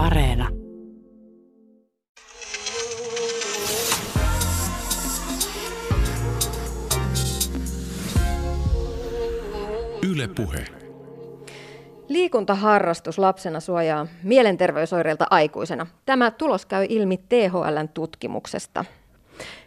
Areena. 0.00 0.48
Yle 10.10 10.28
Puhe. 10.28 10.64
Liikuntaharrastus 12.08 13.18
lapsena 13.18 13.60
suojaa 13.60 14.06
mielenterveysoireilta 14.22 15.26
aikuisena. 15.30 15.86
Tämä 16.06 16.30
tulos 16.30 16.66
käy 16.66 16.86
ilmi 16.88 17.16
THLn 17.16 17.88
tutkimuksesta. 17.94 18.84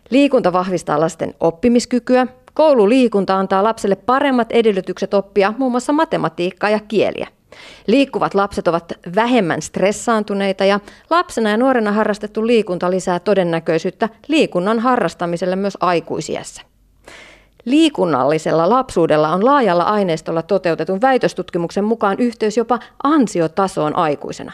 Liikunta 0.09 0.54
vahvistaa 0.54 1.00
lasten 1.00 1.34
oppimiskykyä. 1.39 2.27
Koululiikunta 2.54 3.39
antaa 3.39 3.63
lapselle 3.63 3.95
paremmat 3.95 4.52
edellytykset 4.52 5.13
oppia 5.13 5.54
muun 5.57 5.71
muassa 5.71 5.93
matematiikkaa 5.93 6.70
ja 6.70 6.79
kieliä. 6.79 7.27
Liikkuvat 7.88 8.33
lapset 8.33 8.67
ovat 8.67 8.93
vähemmän 9.15 9.61
stressaantuneita 9.61 10.65
ja 10.65 10.79
lapsena 11.09 11.50
ja 11.50 11.57
nuorena 11.57 11.91
harrastettu 11.91 12.47
liikunta 12.47 12.91
lisää 12.91 13.19
todennäköisyyttä 13.19 14.09
liikunnan 14.28 14.79
harrastamiselle 14.79 15.55
myös 15.55 15.78
aikuisiässä. 15.79 16.61
Liikunnallisella 17.65 18.69
lapsuudella 18.69 19.29
on 19.29 19.45
laajalla 19.45 19.83
aineistolla 19.83 20.42
toteutetun 20.42 21.01
väitöstutkimuksen 21.01 21.83
mukaan 21.83 22.19
yhteys 22.19 22.57
jopa 22.57 22.79
ansiotasoon 23.04 23.95
aikuisena. 23.95 24.51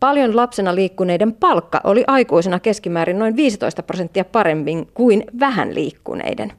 Paljon 0.00 0.36
lapsena 0.36 0.74
liikkuneiden 0.74 1.32
palkka 1.32 1.80
oli 1.84 2.04
aikuisena 2.06 2.60
keskimäärin 2.60 3.18
noin 3.18 3.36
15 3.36 3.82
prosenttia 3.82 4.24
paremmin 4.24 4.88
kuin 4.94 5.24
vähän 5.40 5.74
liikkuneiden. 5.74 6.52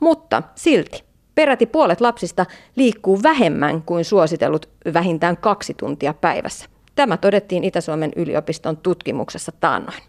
Mutta 0.00 0.42
silti 0.54 1.07
peräti 1.38 1.66
puolet 1.66 2.00
lapsista 2.00 2.46
liikkuu 2.76 3.22
vähemmän 3.22 3.82
kuin 3.82 4.04
suositellut 4.04 4.68
vähintään 4.94 5.36
kaksi 5.36 5.74
tuntia 5.74 6.14
päivässä. 6.14 6.66
Tämä 6.94 7.16
todettiin 7.16 7.64
Itä-Suomen 7.64 8.12
yliopiston 8.16 8.76
tutkimuksessa 8.76 9.52
taannoin. 9.60 10.02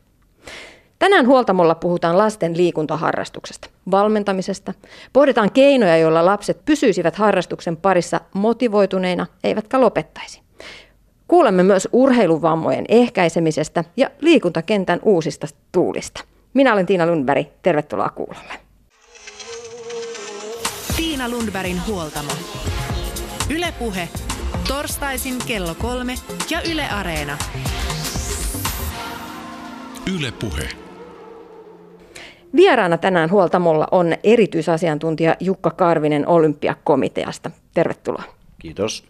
Tänään 1.00 1.28
Huoltamolla 1.28 1.76
puhutaan 1.76 2.18
lasten 2.18 2.58
liikuntaharrastuksesta, 2.58 3.70
valmentamisesta. 3.92 4.74
Pohditaan 5.14 5.52
keinoja, 5.52 5.98
joilla 5.98 6.26
lapset 6.26 6.66
pysyisivät 6.66 7.16
harrastuksen 7.16 7.78
parissa 7.78 8.22
motivoituneina, 8.34 9.26
eivätkä 9.44 9.82
lopettaisi. 9.82 10.42
Kuulemme 11.28 11.64
myös 11.64 11.88
urheiluvammojen 11.92 12.86
ehkäisemisestä 12.88 13.84
ja 13.98 14.10
liikuntakentän 14.20 15.00
uusista 15.04 15.48
tuulista. 15.72 16.24
Minä 16.54 16.74
olen 16.74 16.86
Tiina 16.86 17.06
Lundberg, 17.06 17.48
tervetuloa 17.62 18.10
kuulolle. 18.10 18.69
Tiina 21.00 21.30
Lundbergin 21.30 21.82
huoltamo. 21.88 22.32
Ylepuhe 23.50 24.10
torstaisin 24.68 25.36
kello 25.48 25.76
kolme 25.76 26.16
ja 26.50 26.62
Yle 26.72 26.90
Areena. 26.90 27.38
Yle 30.16 30.32
Puhe. 30.32 30.70
Vieraana 32.56 32.98
tänään 32.98 33.32
huoltamolla 33.32 33.88
on 33.92 34.14
erityisasiantuntija 34.24 35.36
Jukka 35.40 35.70
Karvinen 35.70 36.28
Olympiakomiteasta. 36.28 37.52
Tervetuloa. 37.74 38.24
Kiitos. 38.62 39.04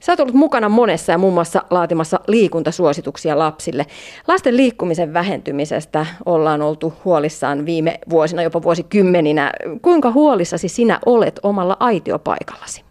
Sä 0.00 0.12
oot 0.12 0.20
ollut 0.20 0.34
mukana 0.34 0.68
monessa 0.68 1.12
ja 1.12 1.18
muun 1.18 1.34
muassa 1.34 1.62
laatimassa 1.70 2.20
liikuntasuosituksia 2.26 3.38
lapsille. 3.38 3.86
Lasten 4.28 4.56
liikkumisen 4.56 5.12
vähentymisestä 5.14 6.06
ollaan 6.26 6.62
oltu 6.62 6.92
huolissaan 7.04 7.66
viime 7.66 7.98
vuosina, 8.10 8.42
jopa 8.42 8.62
vuosikymmeninä. 8.62 9.52
Kuinka 9.82 10.10
huolissasi 10.10 10.68
sinä 10.68 10.98
olet 11.06 11.40
omalla 11.42 11.76
aitiopaikallasi? 11.80 12.84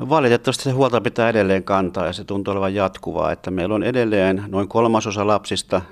No 0.00 0.08
valitettavasti 0.08 0.64
se 0.64 0.70
huolta 0.70 1.00
pitää 1.00 1.28
edelleen 1.28 1.64
kantaa 1.64 2.06
ja 2.06 2.12
se 2.12 2.24
tuntuu 2.24 2.52
olevan 2.52 2.74
jatkuvaa, 2.74 3.32
että 3.32 3.50
meillä 3.50 3.74
on 3.74 3.82
edelleen 3.82 4.44
noin 4.48 4.68
kolmasosa 4.68 5.26
lapsista 5.26 5.82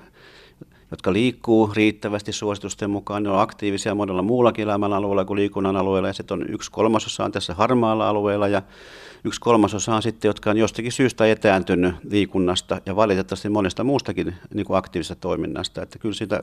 jotka 0.95 1.13
liikkuu 1.13 1.71
riittävästi 1.75 2.33
suositusten 2.33 2.91
mukaan. 2.91 3.23
Ne 3.23 3.31
on 3.31 3.41
aktiivisia 3.41 3.95
monella 3.95 4.23
muullakin 4.23 4.63
elämän 4.63 4.93
alueella 4.93 5.25
kuin 5.25 5.37
liikunnan 5.37 5.77
alueella. 5.77 6.09
Ja 6.09 6.13
sitten 6.13 6.41
on 6.41 6.47
yksi 6.49 6.71
kolmasosa 6.71 7.25
on 7.25 7.33
tässä 7.33 7.55
harmaalla 7.55 8.09
alueella 8.09 8.49
ja 8.49 8.63
yksi 9.25 9.41
kolmasosa 9.41 9.95
on 9.95 10.03
sitten, 10.03 10.29
jotka 10.29 10.51
on 10.51 10.57
jostakin 10.57 10.93
syystä 10.93 11.27
etääntynyt 11.27 11.95
liikunnasta 12.11 12.81
ja 12.87 12.97
valitettavasti 12.97 13.49
monesta 13.49 13.85
muustakin 13.85 14.35
niin 14.55 14.67
kuin 14.67 14.77
aktiivisesta 14.77 15.15
toiminnasta. 15.15 15.83
Että 15.83 15.99
kyllä 15.99 16.15
sitä 16.15 16.41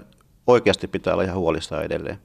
oikeasti 0.47 0.87
pitää 0.87 1.13
olla 1.13 1.23
ihan 1.23 1.37
huolissaan 1.37 1.83
edelleen. 1.83 2.17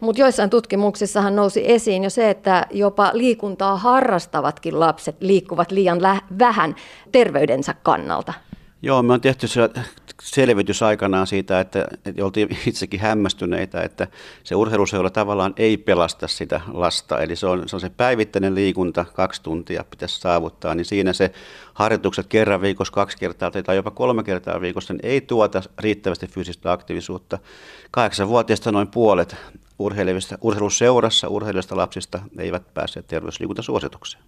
Mutta 0.00 0.20
joissain 0.20 0.50
tutkimuksissahan 0.50 1.36
nousi 1.36 1.70
esiin 1.70 2.04
jo 2.04 2.10
se, 2.10 2.30
että 2.30 2.66
jopa 2.70 3.10
liikuntaa 3.12 3.76
harrastavatkin 3.76 4.80
lapset 4.80 5.16
liikkuvat 5.20 5.70
liian 5.70 6.02
lä- 6.02 6.22
vähän 6.38 6.74
terveydensä 7.12 7.74
kannalta. 7.74 8.32
Joo, 8.82 9.02
me 9.02 9.12
on 9.12 9.20
tehty 9.20 9.48
se 9.48 9.70
selvitys 10.22 10.82
aikanaan 10.82 11.26
siitä, 11.26 11.60
että, 11.60 11.86
että 12.04 12.24
oltiin 12.24 12.58
itsekin 12.66 13.00
hämmästyneitä, 13.00 13.82
että 13.82 14.06
se 14.44 14.54
urheiluseura 14.54 15.10
tavallaan 15.10 15.54
ei 15.56 15.76
pelasta 15.76 16.28
sitä 16.28 16.60
lasta. 16.72 17.22
Eli 17.22 17.36
se 17.36 17.46
on 17.46 17.68
se, 17.68 17.76
on 17.76 17.80
se 17.80 17.90
päivittäinen 17.90 18.54
liikunta, 18.54 19.04
kaksi 19.04 19.42
tuntia 19.42 19.84
pitäisi 19.90 20.20
saavuttaa, 20.20 20.74
niin 20.74 20.84
siinä 20.84 21.12
se 21.12 21.32
harjoitukset 21.74 22.26
kerran 22.26 22.60
viikossa, 22.60 22.92
kaksi 22.92 23.18
kertaa 23.18 23.50
tai 23.50 23.76
jopa 23.76 23.90
kolme 23.90 24.22
kertaa 24.22 24.60
viikossa 24.60 24.94
niin 24.94 25.06
ei 25.06 25.20
tuota 25.20 25.62
riittävästi 25.78 26.26
fyysistä 26.26 26.72
aktiivisuutta. 26.72 27.38
Kahdeksanvuotiaista 27.90 28.72
noin 28.72 28.88
puolet 28.88 29.36
urheiluseurassa 30.40 31.28
urheilevista 31.28 31.76
lapsista 31.76 32.22
eivät 32.38 32.74
pääse 32.74 33.02
terveysliikuntasuositukseen. 33.02 34.24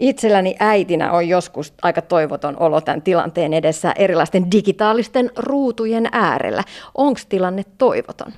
Itselläni 0.00 0.56
äitinä 0.60 1.12
on 1.12 1.28
joskus 1.28 1.74
aika 1.82 2.02
toivoton 2.02 2.56
olo 2.60 2.80
tämän 2.80 3.02
tilanteen 3.02 3.52
edessä 3.52 3.92
erilaisten 3.96 4.50
digitaalisten 4.50 5.30
ruutujen 5.36 6.08
äärellä. 6.12 6.64
Onko 6.94 7.20
tilanne 7.28 7.64
toivoton? 7.78 8.32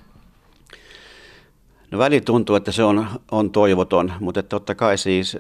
No 1.90 1.98
väli 1.98 2.20
tuntuu, 2.20 2.56
että 2.56 2.72
se 2.72 2.84
on, 2.84 3.06
on 3.30 3.50
toivoton, 3.50 4.12
mutta 4.20 4.42
totta 4.42 4.74
kai 4.74 4.98
siis 4.98 5.38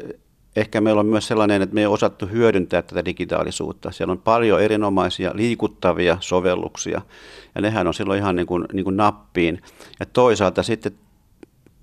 ehkä 0.56 0.80
meillä 0.80 1.00
on 1.00 1.06
myös 1.06 1.28
sellainen, 1.28 1.62
että 1.62 1.74
me 1.74 1.80
ei 1.80 1.86
osattu 1.86 2.26
hyödyntää 2.26 2.82
tätä 2.82 3.04
digitaalisuutta. 3.04 3.90
Siellä 3.90 4.12
on 4.12 4.18
paljon 4.18 4.62
erinomaisia 4.62 5.30
liikuttavia 5.34 6.16
sovelluksia 6.20 7.00
ja 7.54 7.60
nehän 7.60 7.86
on 7.86 7.94
silloin 7.94 8.18
ihan 8.18 8.36
niin 8.36 8.46
kuin, 8.46 8.64
niin 8.72 8.84
kuin 8.84 8.96
nappiin. 8.96 9.62
Ja 10.00 10.06
toisaalta 10.06 10.62
sitten 10.62 10.92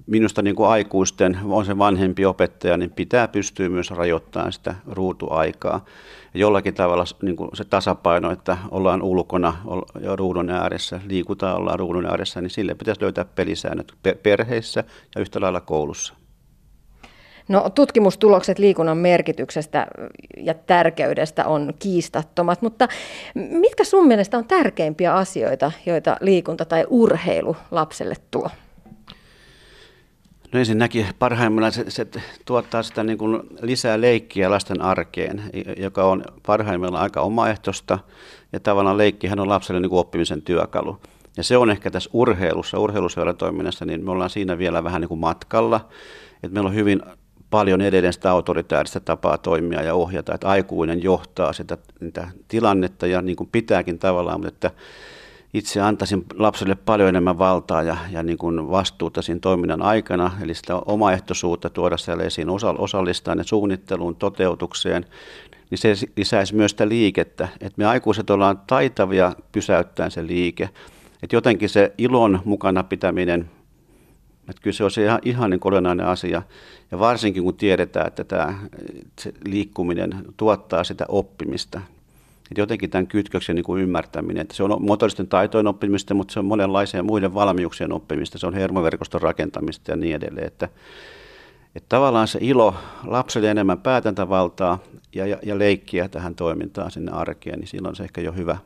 minusta 0.09 0.41
niin 0.41 0.55
kuin 0.55 0.69
aikuisten, 0.69 1.39
on 1.43 1.65
se 1.65 1.77
vanhempi 1.77 2.25
opettaja, 2.25 2.77
niin 2.77 2.91
pitää 2.91 3.27
pystyä 3.27 3.69
myös 3.69 3.91
rajoittamaan 3.91 4.51
sitä 4.51 4.75
ruutuaikaa. 4.87 5.85
Ja 6.33 6.39
jollakin 6.39 6.73
tavalla 6.73 7.03
niin 7.21 7.35
kuin 7.35 7.49
se 7.53 7.63
tasapaino, 7.63 8.31
että 8.31 8.57
ollaan 8.71 9.01
ulkona 9.01 9.57
ja 10.01 10.15
ruudun 10.15 10.49
ääressä, 10.49 10.99
liikutaan, 11.07 11.57
ollaan 11.57 11.79
ruudun 11.79 12.05
ääressä, 12.05 12.41
niin 12.41 12.49
sille 12.49 12.75
pitäisi 12.75 13.01
löytää 13.01 13.25
pelisäännöt 13.25 13.93
perheissä 14.23 14.83
ja 15.15 15.21
yhtä 15.21 15.41
lailla 15.41 15.61
koulussa. 15.61 16.13
No, 17.47 17.69
tutkimustulokset 17.69 18.59
liikunnan 18.59 18.97
merkityksestä 18.97 19.87
ja 20.37 20.53
tärkeydestä 20.53 21.45
on 21.45 21.73
kiistattomat, 21.79 22.61
mutta 22.61 22.87
mitkä 23.35 23.83
sun 23.83 24.07
mielestä 24.07 24.37
on 24.37 24.45
tärkeimpiä 24.45 25.15
asioita, 25.15 25.71
joita 25.85 26.17
liikunta 26.21 26.65
tai 26.65 26.85
urheilu 26.89 27.55
lapselle 27.71 28.15
tuo? 28.31 28.49
No 30.51 30.59
ensinnäkin 30.59 31.05
parhaimmillaan 31.19 31.71
se, 31.71 31.85
se 31.87 32.07
tuottaa 32.45 32.83
sitä 32.83 33.03
niin 33.03 33.17
kuin 33.17 33.39
lisää 33.61 34.01
leikkiä 34.01 34.49
lasten 34.49 34.81
arkeen, 34.81 35.43
joka 35.77 36.03
on 36.03 36.23
parhaimmillaan 36.45 37.03
aika 37.03 37.21
omaehtoista 37.21 37.99
ja 38.53 38.59
tavallaan 38.59 38.97
leikkihän 38.97 39.39
on 39.39 39.49
lapselle 39.49 39.81
niin 39.81 39.89
kuin 39.89 39.99
oppimisen 39.99 40.41
työkalu. 40.41 41.01
Ja 41.37 41.43
se 41.43 41.57
on 41.57 41.69
ehkä 41.69 41.91
tässä 41.91 42.09
urheilussa, 42.13 42.79
urheiluseuratoiminnassa, 42.79 43.85
niin 43.85 44.05
me 44.05 44.11
ollaan 44.11 44.29
siinä 44.29 44.57
vielä 44.57 44.83
vähän 44.83 45.01
niin 45.01 45.09
kuin 45.09 45.19
matkalla, 45.19 45.89
että 46.33 46.53
meillä 46.53 46.67
on 46.67 46.75
hyvin 46.75 47.01
paljon 47.49 47.81
edelleen 47.81 48.13
sitä 48.13 48.31
autoritääristä 48.31 48.99
tapaa 48.99 49.37
toimia 49.37 49.81
ja 49.81 49.93
ohjata, 49.93 50.33
että 50.33 50.47
aikuinen 50.47 51.03
johtaa 51.03 51.53
sitä, 51.53 51.77
sitä 51.99 52.27
tilannetta 52.47 53.07
ja 53.07 53.21
niin 53.21 53.35
kuin 53.35 53.49
pitääkin 53.51 53.99
tavallaan, 53.99 54.39
mutta 54.39 54.67
että 54.67 54.71
itse 55.53 55.81
antaisin 55.81 56.25
lapselle 56.35 56.75
paljon 56.75 57.09
enemmän 57.09 57.37
valtaa 57.37 57.83
ja, 57.83 57.97
ja 58.11 58.23
niin 58.23 58.37
kuin 58.37 58.71
vastuuta 58.71 59.21
siinä 59.21 59.39
toiminnan 59.39 59.81
aikana, 59.81 60.31
eli 60.41 60.53
sitä 60.53 60.75
omaehtoisuutta 60.75 61.69
tuoda 61.69 61.97
siellä 61.97 62.23
esiin, 62.23 62.49
osallistaa 62.77 63.35
ne 63.35 63.43
suunnitteluun, 63.43 64.15
toteutukseen, 64.15 65.05
niin 65.69 65.77
se 65.77 65.95
lisäisi 66.17 66.55
myös 66.55 66.71
sitä 66.71 66.89
liikettä, 66.89 67.47
että 67.61 67.77
me 67.77 67.85
aikuiset 67.85 68.29
ollaan 68.29 68.61
taitavia 68.67 69.33
pysäyttämään 69.51 70.11
se 70.11 70.27
liike, 70.27 70.69
että 71.23 71.35
jotenkin 71.35 71.69
se 71.69 71.93
ilon 71.97 72.41
mukana 72.45 72.83
pitäminen, 72.83 73.49
että 74.49 74.61
kyllä 74.61 74.75
se 74.75 74.83
on 74.83 74.91
se 74.91 75.03
ihan, 75.03 75.19
ihan 75.25 75.49
niin 75.49 75.59
olennainen 75.63 76.05
asia, 76.05 76.41
ja 76.91 76.99
varsinkin 76.99 77.43
kun 77.43 77.55
tiedetään, 77.57 78.07
että 78.07 78.23
tämä 78.23 78.53
liikkuminen 79.45 80.25
tuottaa 80.37 80.83
sitä 80.83 81.05
oppimista, 81.07 81.81
että 82.51 82.61
jotenkin 82.61 82.89
tämän 82.89 83.07
kytköksen 83.07 83.55
niin 83.55 83.63
kuin 83.63 83.81
ymmärtäminen, 83.81 84.41
että 84.41 84.55
se 84.55 84.63
on 84.63 84.85
motoristen 84.85 85.27
taitojen 85.27 85.67
oppimista, 85.67 86.13
mutta 86.13 86.33
se 86.33 86.39
on 86.39 86.45
monenlaisia 86.45 87.03
muiden 87.03 87.33
valmiuksien 87.33 87.91
oppimista, 87.91 88.37
se 88.37 88.47
on 88.47 88.53
hermoverkoston 88.53 89.21
rakentamista 89.21 89.91
ja 89.91 89.97
niin 89.97 90.15
edelleen. 90.15 90.47
Että, 90.47 90.69
että 91.75 91.89
tavallaan 91.89 92.27
se 92.27 92.39
ilo, 92.41 92.75
lapselle 93.05 93.51
enemmän 93.51 93.81
päätäntävaltaa, 93.81 94.79
ja, 95.15 95.27
ja, 95.27 95.37
ja 95.43 95.59
leikkiä 95.59 96.09
tähän 96.09 96.35
toimintaan 96.35 96.91
sinne 96.91 97.11
arkeen, 97.11 97.59
niin 97.59 97.67
silloin 97.67 97.95
se 97.95 98.03
ehkä 98.03 98.21
jo 98.21 98.31
hyvä. 98.31 98.57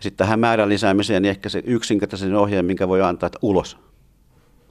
Sitten 0.00 0.16
tähän 0.16 0.40
määrän 0.40 0.68
lisäämiseen, 0.68 1.22
niin 1.22 1.30
ehkä 1.30 1.48
se 1.48 1.62
yksinkertaisen 1.66 2.34
ohjeen, 2.34 2.64
minkä 2.64 2.88
voi 2.88 3.02
antaa, 3.02 3.26
että 3.26 3.38
ulos. 3.42 3.78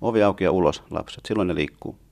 Ovi 0.02 0.24
auki 0.24 0.44
ja 0.44 0.52
ulos 0.52 0.84
lapset, 0.90 1.26
silloin 1.26 1.48
ne 1.48 1.56
liikkuu. 1.56 2.05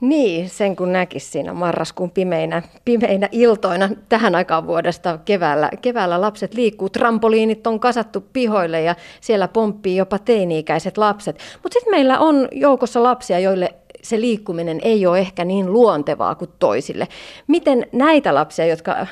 Niin, 0.00 0.48
sen 0.48 0.76
kun 0.76 0.92
näkisi 0.92 1.30
siinä 1.30 1.52
marraskuun 1.52 2.10
pimeinä, 2.10 2.62
pimeinä 2.84 3.28
iltoina 3.32 3.88
tähän 4.08 4.34
aikaan 4.34 4.66
vuodesta 4.66 5.18
keväällä. 5.24 5.70
Keväällä 5.82 6.20
lapset 6.20 6.54
liikkuu, 6.54 6.88
trampoliinit 6.88 7.66
on 7.66 7.80
kasattu 7.80 8.24
pihoille 8.32 8.82
ja 8.82 8.94
siellä 9.20 9.48
pomppii 9.48 9.96
jopa 9.96 10.18
teini-ikäiset 10.18 10.98
lapset. 10.98 11.38
Mutta 11.62 11.74
sitten 11.74 11.90
meillä 11.90 12.18
on 12.18 12.48
joukossa 12.52 13.02
lapsia, 13.02 13.38
joille 13.38 13.74
se 14.02 14.20
liikkuminen 14.20 14.78
ei 14.82 15.06
ole 15.06 15.18
ehkä 15.18 15.44
niin 15.44 15.72
luontevaa 15.72 16.34
kuin 16.34 16.50
toisille. 16.58 17.08
Miten 17.46 17.86
näitä 17.92 18.34
lapsia, 18.34 18.66
jotka 18.66 19.06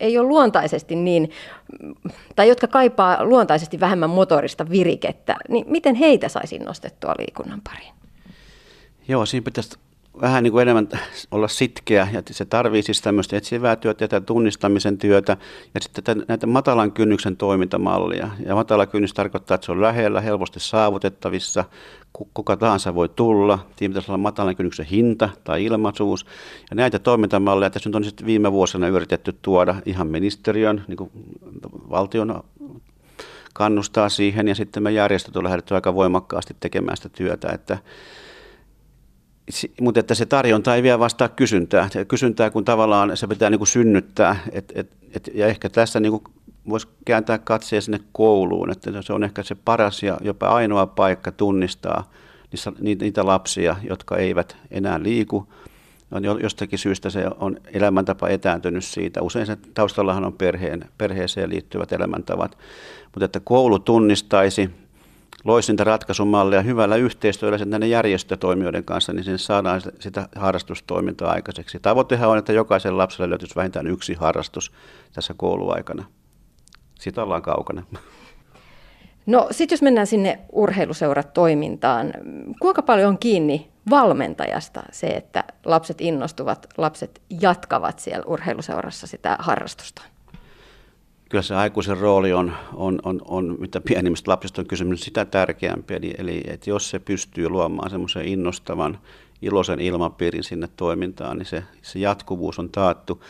ei 0.00 0.18
ole 0.18 0.28
luontaisesti 0.28 0.96
niin, 0.96 1.30
tai 2.36 2.48
jotka 2.48 2.66
kaipaa 2.66 3.24
luontaisesti 3.24 3.80
vähemmän 3.80 4.10
motorista 4.10 4.70
virikettä, 4.70 5.36
niin 5.48 5.64
miten 5.68 5.94
heitä 5.94 6.28
saisi 6.28 6.58
nostettua 6.58 7.14
liikunnan 7.18 7.60
pariin? 7.64 7.94
Joo, 9.08 9.26
siinä 9.26 9.44
pitäisi 9.44 9.78
vähän 10.20 10.42
niin 10.42 10.52
kuin 10.52 10.62
enemmän 10.62 10.88
olla 11.30 11.48
sitkeä 11.48 12.08
ja 12.12 12.22
se 12.30 12.44
tarvii 12.44 12.82
siis 12.82 13.00
tämmöistä 13.00 13.36
etsivää 13.36 13.76
työtä 13.76 14.08
ja 14.16 14.20
tunnistamisen 14.20 14.98
työtä 14.98 15.36
ja 15.74 15.80
sitten 15.80 16.24
näitä 16.28 16.46
matalan 16.46 16.92
kynnyksen 16.92 17.36
toimintamallia. 17.36 18.28
Ja 18.46 18.54
matala 18.54 18.86
kynnys 18.86 19.14
tarkoittaa, 19.14 19.54
että 19.54 19.64
se 19.64 19.72
on 19.72 19.82
lähellä, 19.82 20.20
helposti 20.20 20.60
saavutettavissa, 20.60 21.64
kuka 22.34 22.56
tahansa 22.56 22.94
voi 22.94 23.08
tulla. 23.08 23.58
Siinä 23.76 23.92
pitäisi 23.92 24.10
olla 24.10 24.18
matalan 24.18 24.56
kynnyksen 24.56 24.86
hinta 24.86 25.28
tai 25.44 25.64
ilmaisuus. 25.64 26.26
Ja 26.70 26.76
näitä 26.76 26.98
toimintamalleja 26.98 27.70
tässä 27.70 27.88
nyt 27.88 27.96
on 27.96 28.04
sitten 28.04 28.26
viime 28.26 28.52
vuosina 28.52 28.88
yritetty 28.88 29.36
tuoda 29.42 29.74
ihan 29.86 30.06
ministeriön, 30.06 30.84
niin 30.88 30.96
kuin 30.96 31.10
valtion 31.90 32.44
kannustaa 33.54 34.08
siihen 34.08 34.48
ja 34.48 34.54
sitten 34.54 34.82
me 34.82 34.92
järjestöt 34.92 35.36
on 35.36 35.44
lähdetty 35.44 35.74
aika 35.74 35.94
voimakkaasti 35.94 36.56
tekemään 36.60 36.96
sitä 36.96 37.08
työtä, 37.08 37.48
että 37.52 37.78
mutta 39.80 40.00
että 40.00 40.14
se 40.14 40.26
tarjonta 40.26 40.74
ei 40.74 40.82
vielä 40.82 40.98
vastaa 40.98 41.28
kysyntää. 41.28 41.88
Kysyntää, 42.08 42.50
kun 42.50 42.64
tavallaan 42.64 43.16
se 43.16 43.26
pitää 43.26 43.50
niin 43.50 43.58
kuin 43.58 43.68
synnyttää. 43.68 44.36
Et, 44.52 44.72
et, 44.74 44.92
et, 45.14 45.30
ja 45.34 45.46
ehkä 45.46 45.68
tässä 45.68 46.00
niin 46.00 46.20
voisi 46.68 46.88
kääntää 47.04 47.38
katseen 47.38 47.82
sinne 47.82 48.00
kouluun, 48.12 48.70
että 48.70 49.02
se 49.02 49.12
on 49.12 49.24
ehkä 49.24 49.42
se 49.42 49.54
paras 49.54 50.02
ja 50.02 50.18
jopa 50.20 50.48
ainoa 50.48 50.86
paikka 50.86 51.32
tunnistaa 51.32 52.10
niitä, 52.80 53.04
niitä 53.04 53.26
lapsia, 53.26 53.76
jotka 53.88 54.16
eivät 54.16 54.56
enää 54.70 55.02
liiku. 55.02 55.48
On 56.10 56.24
jostakin 56.24 56.78
syystä 56.78 57.10
se 57.10 57.24
on 57.38 57.56
elämäntapa 57.72 58.28
etääntynyt 58.28 58.84
siitä. 58.84 59.22
Usein 59.22 59.46
se 59.46 59.56
taustallahan 59.74 60.24
on 60.24 60.32
perheen, 60.32 60.84
perheeseen 60.98 61.50
liittyvät 61.50 61.92
elämäntavat. 61.92 62.58
Mutta 63.04 63.24
että 63.24 63.40
koulu 63.40 63.78
tunnistaisi 63.78 64.70
loisi 65.44 65.72
niitä 65.72 65.84
ratkaisumalleja 65.84 66.62
hyvällä 66.62 66.96
yhteistyöllä 66.96 67.64
näiden 67.64 67.90
järjestötoimijoiden 67.90 68.84
kanssa, 68.84 69.12
niin 69.12 69.24
sinne 69.24 69.38
saadaan 69.38 69.80
sitä 70.00 70.28
harrastustoimintaa 70.36 71.32
aikaiseksi. 71.32 71.78
Tavoitehan 71.80 72.30
on, 72.30 72.38
että 72.38 72.52
jokaisen 72.52 72.98
lapselle 72.98 73.30
löytyisi 73.30 73.56
vähintään 73.56 73.86
yksi 73.86 74.14
harrastus 74.14 74.72
tässä 75.12 75.34
kouluaikana. 75.36 76.04
Siitä 77.00 77.22
ollaan 77.22 77.42
kaukana. 77.42 77.82
No 79.26 79.48
sitten 79.50 79.76
jos 79.76 79.82
mennään 79.82 80.06
sinne 80.06 80.38
urheiluseuratoimintaan, 80.52 82.12
kuinka 82.60 82.82
paljon 82.82 83.08
on 83.08 83.18
kiinni 83.18 83.70
valmentajasta 83.90 84.82
se, 84.92 85.06
että 85.06 85.44
lapset 85.64 86.00
innostuvat, 86.00 86.66
lapset 86.78 87.22
jatkavat 87.40 87.98
siellä 87.98 88.24
urheiluseurassa 88.26 89.06
sitä 89.06 89.36
harrastusta? 89.38 90.02
Kyllä 91.34 91.42
se 91.42 91.54
aikuisen 91.54 91.98
rooli 91.98 92.32
on, 92.32 92.52
on, 92.74 92.98
on, 93.04 93.20
on 93.24 93.56
mitä 93.58 93.80
pienimmistä 93.80 94.30
lapsista 94.30 94.62
on 94.62 94.66
kysymys, 94.66 95.00
sitä 95.00 95.24
tärkeämpi. 95.24 95.94
Eli, 95.94 96.14
eli 96.18 96.40
että 96.46 96.70
jos 96.70 96.90
se 96.90 96.98
pystyy 96.98 97.48
luomaan 97.48 97.90
semmoisen 97.90 98.24
innostavan, 98.24 98.98
iloisen 99.42 99.80
ilmapiirin 99.80 100.44
sinne 100.44 100.68
toimintaan, 100.76 101.38
niin 101.38 101.46
se, 101.46 101.64
se 101.82 101.98
jatkuvuus 101.98 102.58
on 102.58 102.70
taattu. 102.70 103.24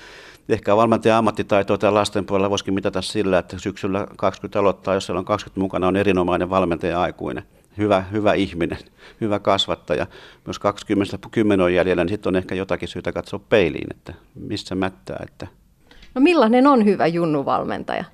Ehkä 0.48 0.76
valmentajan 0.76 1.18
ammattitaitoa 1.18 1.78
tai 1.78 1.92
lasten 1.92 2.26
puolella 2.26 2.50
voisikin 2.50 2.74
mitata 2.74 3.02
sillä, 3.02 3.38
että 3.38 3.58
syksyllä 3.58 4.06
20 4.16 4.58
aloittaa, 4.58 4.94
jos 4.94 5.06
siellä 5.06 5.18
on 5.18 5.24
20 5.24 5.60
mukana, 5.60 5.88
on 5.88 5.96
erinomainen 5.96 6.50
valmentaja 6.50 7.00
aikuinen. 7.00 7.44
Hyvä, 7.78 8.00
hyvä 8.12 8.32
ihminen, 8.34 8.78
hyvä 9.20 9.38
kasvattaja. 9.38 10.06
Myös 10.46 10.58
20 10.58 11.18
10 11.30 11.64
on 11.64 11.74
jäljellä, 11.74 12.04
niin 12.04 12.12
sitten 12.12 12.30
on 12.30 12.36
ehkä 12.36 12.54
jotakin 12.54 12.88
syytä 12.88 13.12
katsoa 13.12 13.40
peiliin, 13.48 13.86
että 13.90 14.14
missä 14.34 14.74
mättää, 14.74 15.20
että 15.22 15.46
No 16.14 16.20
millainen 16.20 16.66
on 16.66 16.84
hyvä 16.84 17.06
junnuvalmentaja? 17.06 18.04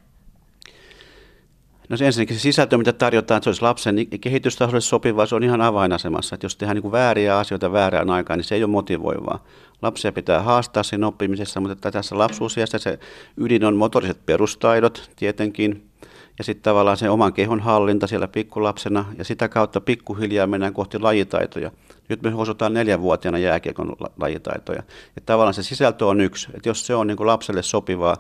No 1.89 1.97
se 1.97 2.07
ensinnäkin 2.07 2.37
se 2.37 2.41
sisältö, 2.41 2.79
mitä 2.79 2.93
tarjotaan, 2.93 3.37
että 3.37 3.45
se 3.45 3.49
olisi 3.51 3.63
lapsen 3.63 3.97
kehitystasolle 4.21 4.81
sopivaa, 4.81 5.27
se 5.27 5.35
on 5.35 5.43
ihan 5.43 5.61
avainasemassa. 5.61 6.35
Että 6.35 6.45
jos 6.45 6.57
tehdään 6.57 6.75
niin 6.75 6.83
kuin 6.83 6.93
vääriä 6.93 7.39
asioita 7.39 7.73
väärään 7.73 8.11
aikaan, 8.11 8.39
niin 8.39 8.45
se 8.45 8.55
ei 8.55 8.65
ole 8.65 8.71
motivoivaa. 8.71 9.45
Lapsia 9.83 10.13
pitää 10.13 10.43
haastaa 10.43 10.83
siinä 10.83 11.07
oppimisessa, 11.07 11.61
mutta 11.61 11.91
tässä 11.91 12.19
lapsuusiassa 12.19 12.79
se 12.79 12.99
ydin 13.37 13.65
on 13.65 13.77
motoriset 13.77 14.27
perustaidot 14.27 15.11
tietenkin, 15.17 15.91
ja 16.39 16.45
sitten 16.45 16.63
tavallaan 16.63 16.97
se 16.97 17.11
oman 17.11 17.33
kehon 17.33 17.61
hallinta 17.61 18.07
siellä 18.07 18.29
pikkulapsena, 18.29 19.05
ja 19.19 19.25
sitä 19.25 19.49
kautta 19.49 19.81
pikkuhiljaa 19.81 20.47
mennään 20.47 20.75
kohti 20.75 20.99
lajitaitoja. 20.99 21.71
Nyt 22.11 22.23
me 22.23 22.35
osutaan 22.35 22.75
neljänvuotiaana 22.75 23.39
jääkiekon 23.39 23.97
lajitaitoja. 24.17 24.83
Että 25.17 25.27
tavallaan 25.27 25.55
se 25.55 25.63
sisältö 25.63 26.07
on 26.07 26.21
yksi. 26.21 26.49
Että 26.55 26.69
jos 26.69 26.87
se 26.87 26.95
on 26.95 27.07
niin 27.07 27.17
kuin 27.17 27.27
lapselle 27.27 27.63
sopivaa, 27.63 28.17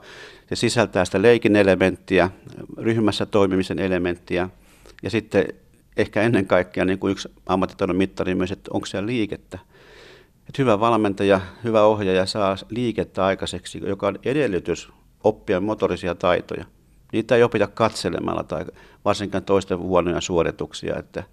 se 0.48 0.56
sisältää 0.56 1.04
sitä 1.04 1.22
leikin 1.22 1.56
elementtiä, 1.56 2.30
ryhmässä 2.78 3.26
toimimisen 3.26 3.78
elementtiä 3.78 4.48
ja 5.02 5.10
sitten 5.10 5.48
ehkä 5.96 6.22
ennen 6.22 6.46
kaikkea 6.46 6.84
niin 6.84 6.98
kuin 6.98 7.10
yksi 7.10 7.28
ammattitaidon 7.46 7.96
mittari 7.96 8.34
myös, 8.34 8.52
että 8.52 8.70
onko 8.74 8.86
siellä 8.86 9.06
liikettä. 9.06 9.58
Että 10.48 10.62
hyvä 10.62 10.80
valmentaja, 10.80 11.40
hyvä 11.64 11.82
ohjaaja 11.82 12.26
saa 12.26 12.56
liikettä 12.68 13.24
aikaiseksi, 13.24 13.80
joka 13.86 14.06
on 14.06 14.18
edellytys 14.24 14.88
oppia 15.24 15.60
motorisia 15.60 16.14
taitoja. 16.14 16.64
Niitä 17.12 17.36
ei 17.36 17.42
opita 17.42 17.66
katselemalla 17.66 18.42
tai 18.42 18.64
varsinkaan 19.04 19.44
toisten 19.44 19.78
huonoja 19.78 20.20
suorituksia. 20.20 20.96
Että 20.98 21.24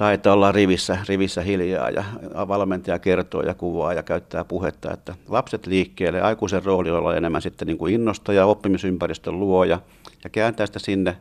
tai 0.00 0.14
että 0.14 0.32
ollaan 0.32 0.54
rivissä, 0.54 0.98
rivissä 1.08 1.42
hiljaa 1.42 1.90
ja 1.90 2.04
valmentaja 2.48 2.98
kertoo 2.98 3.42
ja 3.42 3.54
kuvaa 3.54 3.94
ja 3.94 4.02
käyttää 4.02 4.44
puhetta, 4.44 4.92
että 4.92 5.14
lapset 5.28 5.66
liikkeelle, 5.66 6.20
aikuisen 6.20 6.64
rooli 6.64 6.90
on 6.90 7.16
enemmän 7.16 7.42
sitten 7.42 7.68
niin 7.68 7.78
kuin 7.78 7.94
innostaja, 7.94 8.46
oppimisympäristön 8.46 9.40
luoja 9.40 9.80
ja 10.24 10.30
kääntää 10.30 10.66
sitä 10.66 10.78
sinne, 10.78 11.16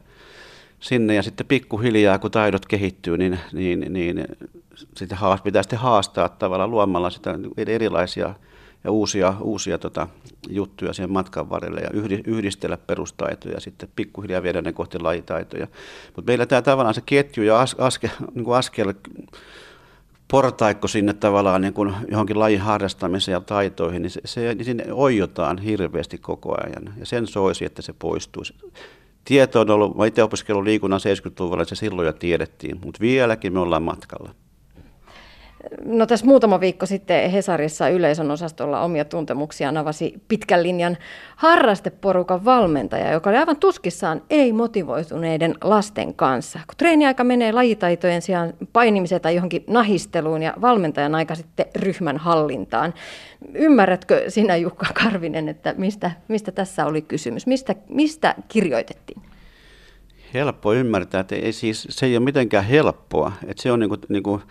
sinne. 0.80 1.16
Ja 1.16 1.24
sitten 1.24 1.46
pikkuhiljaa, 1.46 2.20
kun 2.20 2.32
taidot 2.32 2.66
kehittyy, 2.66 3.18
niin, 3.18 3.40
niin, 3.54 3.94
niin 3.94 4.26
sitä 4.96 5.18
pitää 5.44 5.64
sitten 5.64 5.80
haastaa 5.80 6.30
tavallaan 6.30 6.72
luomalla 6.72 7.10
sitä 7.10 7.40
erilaisia 7.68 8.34
uusia, 8.88 9.34
uusia 9.42 9.78
tota, 9.78 10.08
juttuja 10.50 10.94
siihen 10.94 11.12
matkan 11.12 11.50
varrelle 11.50 11.82
ja 11.82 11.90
yhdistellä 12.26 12.78
perustaitoja 12.78 13.54
ja 13.54 13.60
sitten 13.60 13.90
pikkuhiljaa 13.96 14.44
viedä 14.44 14.62
ne 14.62 14.74
kohti 14.74 15.00
lajitaitoja. 15.00 15.68
Mutta 16.16 16.32
meillä 16.32 16.46
tämä 16.46 16.62
tavallaan 16.62 16.96
se 16.96 17.02
ketju 17.06 17.44
ja 17.44 17.60
as, 17.60 17.76
askel, 17.80 18.10
niin 18.36 18.46
kuin 18.46 18.58
askel 18.58 18.94
portaikko 20.32 20.88
sinne 20.88 21.14
tavallaan 21.14 21.62
niin 21.62 21.74
kuin 21.74 21.94
johonkin 22.12 22.40
lajin 22.40 22.60
harrastamiseen 22.60 23.34
ja 23.34 23.42
taitoihin, 23.42 24.02
niin, 24.02 24.12
se, 24.12 24.22
se, 24.26 24.56
niin 24.56 24.66
sinne 24.66 24.86
oijotaan 24.94 25.58
hirveästi 25.58 26.18
koko 26.18 26.56
ajan. 26.64 26.94
Ja 26.98 27.06
sen 27.06 27.28
soisi, 27.28 27.66
että 27.66 27.82
se 27.82 27.94
poistuisi. 27.94 28.54
Tieto 29.26 29.62
on 29.62 29.70
ollut, 29.70 29.98
mä 29.98 30.06
itse 30.06 30.24
opiskellut 30.24 30.64
liikunnan 30.64 31.00
70-luvulla, 31.00 31.66
se 31.66 31.76
silloin 31.76 32.06
jo 32.06 32.14
tiedettiin, 32.14 32.80
mutta 32.86 33.02
vieläkin 33.02 33.54
me 33.54 33.60
ollaan 33.60 33.84
matkalla. 33.84 34.34
No 35.86 36.06
tässä 36.06 36.26
muutama 36.26 36.60
viikko 36.60 36.86
sitten 36.86 37.32
Hesarissa 37.32 37.90
yleisön 37.90 38.32
osastolla 38.32 38.82
omia 38.82 39.06
tuntemuksia 39.06 39.74
avasi 39.80 40.14
pitkän 40.28 40.64
linjan 40.64 40.98
harrasteporukan 41.36 42.46
valmentaja, 42.46 43.12
joka 43.12 43.30
oli 43.30 43.38
aivan 43.38 43.58
tuskissaan 43.58 44.22
ei-motivoituneiden 44.30 45.56
lasten 45.64 46.14
kanssa. 46.14 46.60
Kun 46.68 46.78
treeniaika 46.78 47.24
menee 47.24 47.52
lajitaitojen 47.52 48.22
sijaan 48.22 48.54
painimiseen 48.74 49.22
tai 49.22 49.36
johonkin 49.36 49.64
nahisteluun 49.68 50.42
ja 50.42 50.54
valmentajan 50.62 51.16
aika 51.16 51.36
sitten 51.36 51.66
ryhmän 51.76 52.18
hallintaan. 52.18 52.94
Ymmärrätkö 53.54 54.24
sinä 54.28 54.56
Jukka 54.56 54.86
Karvinen, 55.04 55.50
että 55.50 55.74
mistä, 55.78 56.12
mistä 56.28 56.52
tässä 56.52 56.86
oli 56.86 57.02
kysymys? 57.02 57.48
Mistä, 57.48 57.76
mistä 57.90 58.36
kirjoitettiin? 58.48 59.29
Helppo 60.34 60.74
ymmärtää, 60.74 61.22
että 61.22 61.36
ei 61.36 61.54
siis, 61.54 61.88
se 61.90 62.06
ei 62.06 62.18
ole 62.18 62.26
mitenkään 62.26 62.64
helppoa. 62.64 63.32
Että 63.48 63.64
se 63.64 63.72
on 63.72 63.80
niin 63.80 63.90
kuin, 63.90 64.02
niin 64.10 64.24
kuin, 64.24 64.42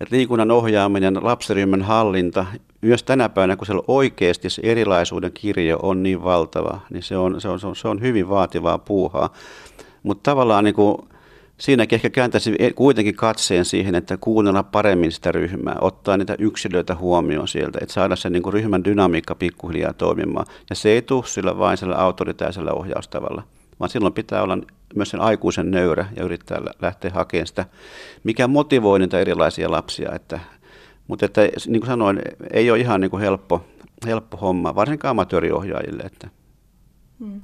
että 0.00 0.16
liikunnan 0.16 0.50
ohjaaminen, 0.50 1.18
lapsiryhmän 1.22 1.82
hallinta, 1.82 2.46
myös 2.80 3.02
tänä 3.02 3.28
päivänä, 3.28 3.56
kun 3.56 3.66
siellä 3.66 3.84
oikeasti 3.88 4.50
se 4.50 4.62
erilaisuuden 4.64 5.32
kirjo 5.32 5.78
on 5.82 6.02
niin 6.02 6.24
valtava, 6.24 6.80
niin 6.90 7.02
se 7.02 7.16
on, 7.16 7.40
se 7.40 7.48
on, 7.48 7.60
se 7.60 7.66
on, 7.66 7.76
se 7.76 7.88
on 7.88 8.00
hyvin 8.00 8.28
vaativaa 8.28 8.78
puuhaa. 8.78 9.32
Mutta 10.02 10.30
tavallaan 10.30 10.64
niin 10.64 10.74
kuin, 10.74 10.96
Siinäkin 11.58 11.96
ehkä 11.96 12.10
kääntäisi 12.10 12.54
e- 12.58 12.70
kuitenkin 12.70 13.14
katseen 13.14 13.64
siihen, 13.64 13.94
että 13.94 14.16
kuunnella 14.16 14.62
paremmin 14.62 15.12
sitä 15.12 15.32
ryhmää, 15.32 15.76
ottaa 15.80 16.16
niitä 16.16 16.36
yksilöitä 16.38 16.94
huomioon 16.94 17.48
sieltä, 17.48 17.78
että 17.82 17.92
saada 17.92 18.16
se 18.16 18.30
niin 18.30 18.42
kuin 18.42 18.52
ryhmän 18.52 18.84
dynamiikka 18.84 19.34
pikkuhiljaa 19.34 19.92
toimimaan. 19.92 20.46
Ja 20.70 20.76
se 20.76 20.88
ei 20.88 21.02
tule 21.02 21.26
sillä 21.26 21.58
vain 21.58 21.76
sillä 21.78 21.96
autoritäisellä 21.96 22.72
ohjaustavalla, 22.72 23.42
vaan 23.80 23.90
silloin 23.90 24.14
pitää 24.14 24.42
olla 24.42 24.58
myös 24.94 25.10
sen 25.10 25.20
aikuisen 25.20 25.70
nöyrä 25.70 26.06
ja 26.16 26.24
yrittää 26.24 26.60
lähteä 26.82 27.10
hakemaan 27.14 27.46
sitä, 27.46 27.64
mikä 28.24 28.48
motivoi 28.48 28.98
niitä 28.98 29.18
erilaisia 29.20 29.70
lapsia. 29.70 30.12
Että, 30.14 30.40
mutta 31.06 31.26
että, 31.26 31.40
niin 31.66 31.80
kuin 31.80 31.86
sanoin, 31.86 32.18
ei 32.52 32.70
ole 32.70 32.78
ihan 32.78 33.00
niin 33.00 33.10
kuin 33.10 33.20
helppo, 33.20 33.64
helppo 34.06 34.36
homma, 34.36 34.74
varsinkaan 34.74 35.10
amatööriohjaajille. 35.10 36.02
Että. 36.02 36.28
Hmm. 37.18 37.40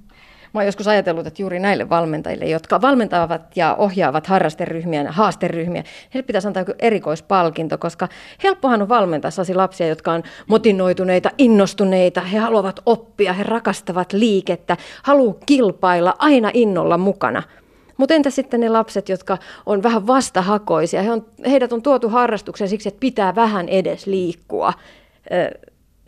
Mä 0.55 0.61
oon 0.61 0.67
joskus 0.67 0.89
ajatellut, 0.89 1.27
että 1.27 1.43
juuri 1.43 1.61
näille 1.61 1.89
valmentajille, 1.89 2.45
jotka 2.45 2.81
valmentavat 2.81 3.57
ja 3.57 3.75
ohjaavat 3.75 4.27
harrasteryhmiä 4.27 5.03
ja 5.03 5.13
haasteryhmiä, 5.13 5.85
heille 6.15 6.27
pitäisi 6.27 6.49
antaa 6.49 6.61
joku 6.61 6.73
erikoispalkinto, 6.79 7.79
koska 7.79 8.09
helppohan 8.45 8.83
on 8.83 8.89
valmentaa 8.89 9.31
sellaisia 9.31 9.57
lapsia, 9.57 9.87
jotka 9.87 10.13
on 10.13 10.23
motivoituneita, 10.47 11.31
innostuneita, 11.39 12.21
he 12.21 12.39
haluavat 12.39 12.81
oppia, 12.87 13.33
he 13.33 13.43
rakastavat 13.43 14.13
liikettä, 14.13 14.77
haluaa 15.03 15.35
kilpailla 15.47 16.15
aina 16.19 16.51
innolla 16.55 16.99
mukana. 16.99 17.43
Mutta 17.97 18.15
entä 18.15 18.31
sitten 18.31 18.61
ne 18.61 18.69
lapset, 18.69 19.09
jotka 19.09 19.39
on 19.67 19.83
vähän 19.83 20.07
vastahakoisia? 20.07 21.03
He 21.03 21.13
on, 21.13 21.27
heidät 21.47 21.73
on 21.73 21.83
tuotu 21.83 22.09
harrastukseen 22.09 22.69
siksi, 22.69 22.89
että 22.89 23.01
pitää 23.01 23.35
vähän 23.35 23.69
edes 23.69 24.07
liikkua 24.07 24.73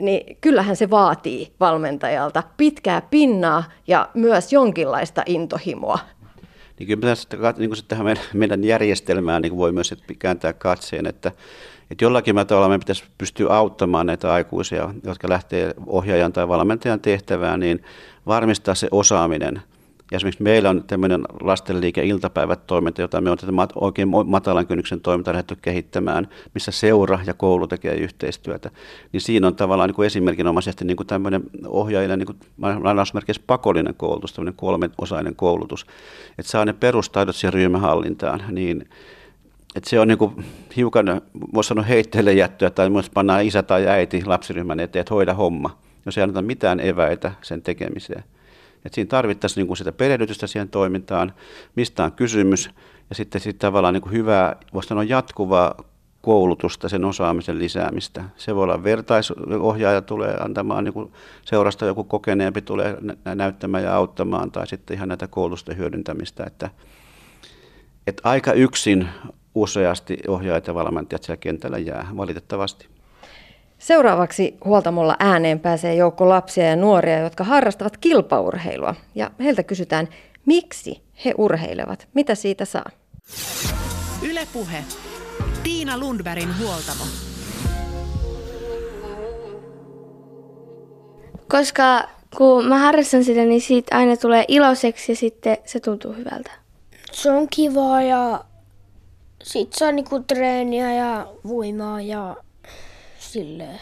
niin 0.03 0.37
kyllähän 0.41 0.77
se 0.77 0.91
vaatii 0.91 1.53
valmentajalta 1.61 2.43
pitkää 2.57 3.03
pinnaa 3.11 3.65
ja 3.87 4.09
myös 4.15 4.53
jonkinlaista 4.53 5.23
intohimoa. 5.27 5.99
Niin 6.79 6.87
kyllä 6.87 7.01
pitäisi, 7.01 7.29
niin 7.59 7.71
kuin 7.71 7.79
tähän 7.89 8.05
meidän, 8.05 8.25
meidän 8.33 8.65
järjestelmään 8.65 9.43
niin 9.43 9.57
voi 9.57 9.73
myös 9.73 9.95
kääntää 10.19 10.53
katseen, 10.53 11.07
että, 11.07 11.33
että 11.91 12.05
jollakin 12.05 12.35
tavalla 12.47 12.69
meidän 12.69 12.81
pitäisi 12.81 13.05
pystyä 13.19 13.53
auttamaan 13.53 14.07
näitä 14.07 14.33
aikuisia, 14.33 14.95
jotka 15.05 15.29
lähtee 15.29 15.75
ohjaajan 15.87 16.33
tai 16.33 16.49
valmentajan 16.49 17.01
tehtävään, 17.01 17.61
niin 17.61 17.83
varmistaa 18.27 18.75
se 18.75 18.89
osaaminen– 18.91 19.63
ja 20.11 20.17
esimerkiksi 20.17 20.43
meillä 20.43 20.71
on 20.71 20.85
tämmöinen 20.87 21.23
lastenliike 21.41 22.05
iltapäivät 22.05 22.67
toiminta, 22.67 23.01
jota 23.01 23.21
me 23.21 23.31
on 23.31 23.39
tätä 23.39 23.53
oikein 23.75 24.09
matalan 24.27 24.67
kynnyksen 24.67 25.01
toimintaa 25.01 25.35
lähdetty 25.35 25.57
kehittämään, 25.63 26.29
missä 26.55 26.71
seura 26.71 27.19
ja 27.27 27.35
koulu 27.35 27.67
tekee 27.67 27.95
yhteistyötä. 27.95 28.71
Niin 29.13 29.21
siinä 29.21 29.47
on 29.47 29.57
tavallaan 29.57 29.91
niin 29.91 30.07
esimerkinomaisesti 30.07 30.85
niin 30.85 30.97
kuin 30.97 31.07
tämmöinen 31.07 31.43
ohjaajille 31.67 32.17
niin 32.17 32.27
kuin 32.27 32.39
lainausmerkeissä 32.83 33.43
pakollinen 33.47 33.95
koulutus, 33.95 34.33
tämmöinen 34.33 34.57
kolmenosainen 34.57 35.37
koulutus, 35.37 35.87
että 36.39 36.51
saa 36.51 36.65
ne 36.65 36.73
perustaidot 36.73 37.37
siihen 37.37 37.53
ryhmähallintaan, 37.53 38.43
niin 38.51 38.89
että 39.77 39.91
se 39.91 40.01
on 40.01 40.09
niin 40.09 40.19
kuin 40.19 40.45
hiukan, 40.77 41.23
voisi 41.55 41.69
sanoa 41.69 41.85
heitteelle 41.85 42.33
jättöä, 42.33 42.71
tai 42.71 42.91
myös 42.91 43.11
pannaan 43.11 43.45
isä 43.45 43.63
tai 43.63 43.87
äiti 43.87 44.25
lapsiryhmän 44.25 44.81
eteen, 44.81 45.01
että 45.01 45.15
hoida 45.15 45.35
homma, 45.35 45.79
jos 46.07 46.19
ei 46.19 46.23
anneta 46.23 46.43
mitään 46.43 46.81
eväitä 46.81 47.33
sen 47.43 47.63
tekemiseen. 47.63 48.25
Et 48.87 48.95
siinä 48.95 49.09
tarvittaisiin 49.09 49.63
niin 49.63 49.67
kuin 49.67 49.77
sitä 49.77 49.93
perehdytystä 49.93 50.47
siihen 50.47 50.69
toimintaan, 50.69 51.33
mistä 51.75 52.05
on 52.05 52.13
kysymys, 52.13 52.71
ja 53.11 53.15
sitten, 53.15 53.41
sitten 53.41 53.61
tavallaan 53.61 53.95
niin 53.95 54.03
kuin 54.03 54.13
hyvää, 54.13 54.57
voisi 54.75 54.89
sanoa 54.89 55.05
jatkuvaa 55.05 55.75
koulutusta, 56.23 56.89
sen 56.89 57.05
osaamisen 57.05 57.59
lisäämistä. 57.59 58.25
Se 58.37 58.55
voi 58.55 58.65
olla 58.65 58.85
vertaisohjaaja 58.85 60.03
tulee 60.03 60.37
antamaan, 60.41 60.85
niin 60.85 60.93
kuin 60.93 61.13
seurasta 61.45 61.87
joku 61.87 62.05
kokeneempi 62.05 62.63
tulee 62.63 62.97
näyttämään 63.35 63.85
ja 63.85 63.97
auttamaan, 63.97 64.51
tai 64.51 64.67
sitten 64.67 64.97
ihan 64.97 65.09
näitä 65.09 65.27
koulutusten 65.27 65.77
hyödyntämistä, 65.77 66.45
että, 66.47 66.71
että 68.07 68.29
aika 68.29 68.53
yksin 68.53 69.09
useasti 69.55 70.19
ohjaajat 70.29 70.67
ja 70.67 70.75
valmentajat 70.75 71.23
siellä 71.23 71.37
kentällä 71.37 71.79
jää, 71.79 72.09
valitettavasti. 72.17 72.96
Seuraavaksi 73.79 74.57
huoltamolla 74.65 75.17
ääneen 75.19 75.61
pääsee 75.61 75.95
joukko 75.95 76.29
lapsia 76.29 76.65
ja 76.65 76.77
nuoria, 76.77 77.19
jotka 77.19 77.45
harrastavat 77.45 77.97
kilpaurheilua. 77.97 78.95
Ja 79.15 79.31
heiltä 79.41 79.63
kysytään, 79.63 80.09
miksi 80.47 81.03
he 81.25 81.35
urheilevat, 81.39 82.09
mitä 82.15 82.35
siitä 82.35 82.65
saa. 82.65 82.91
Ylepuhe. 84.23 84.85
Tiina 85.63 85.99
Lundbergin 85.99 86.59
huoltamo. 86.59 87.05
Koska 91.49 92.09
kun 92.37 92.69
mä 92.69 92.79
harrastan 92.79 93.25
sitä, 93.25 93.45
niin 93.45 93.61
siitä 93.61 93.97
aina 93.97 94.17
tulee 94.17 94.45
iloiseksi 94.49 95.13
ja 95.13 95.17
sitten 95.17 95.57
se 95.65 95.81
tuntuu 95.81 96.13
hyvältä. 96.13 96.51
Se 97.13 97.31
on 97.31 97.49
kivaa 97.51 98.03
ja 98.03 98.45
sitten 99.43 99.79
saa 99.79 99.93
niinku 99.93 100.21
treeniä 100.21 100.95
ja 100.95 101.27
voimaa 101.49 102.01
ja 102.01 102.37
silleen. 103.33 103.81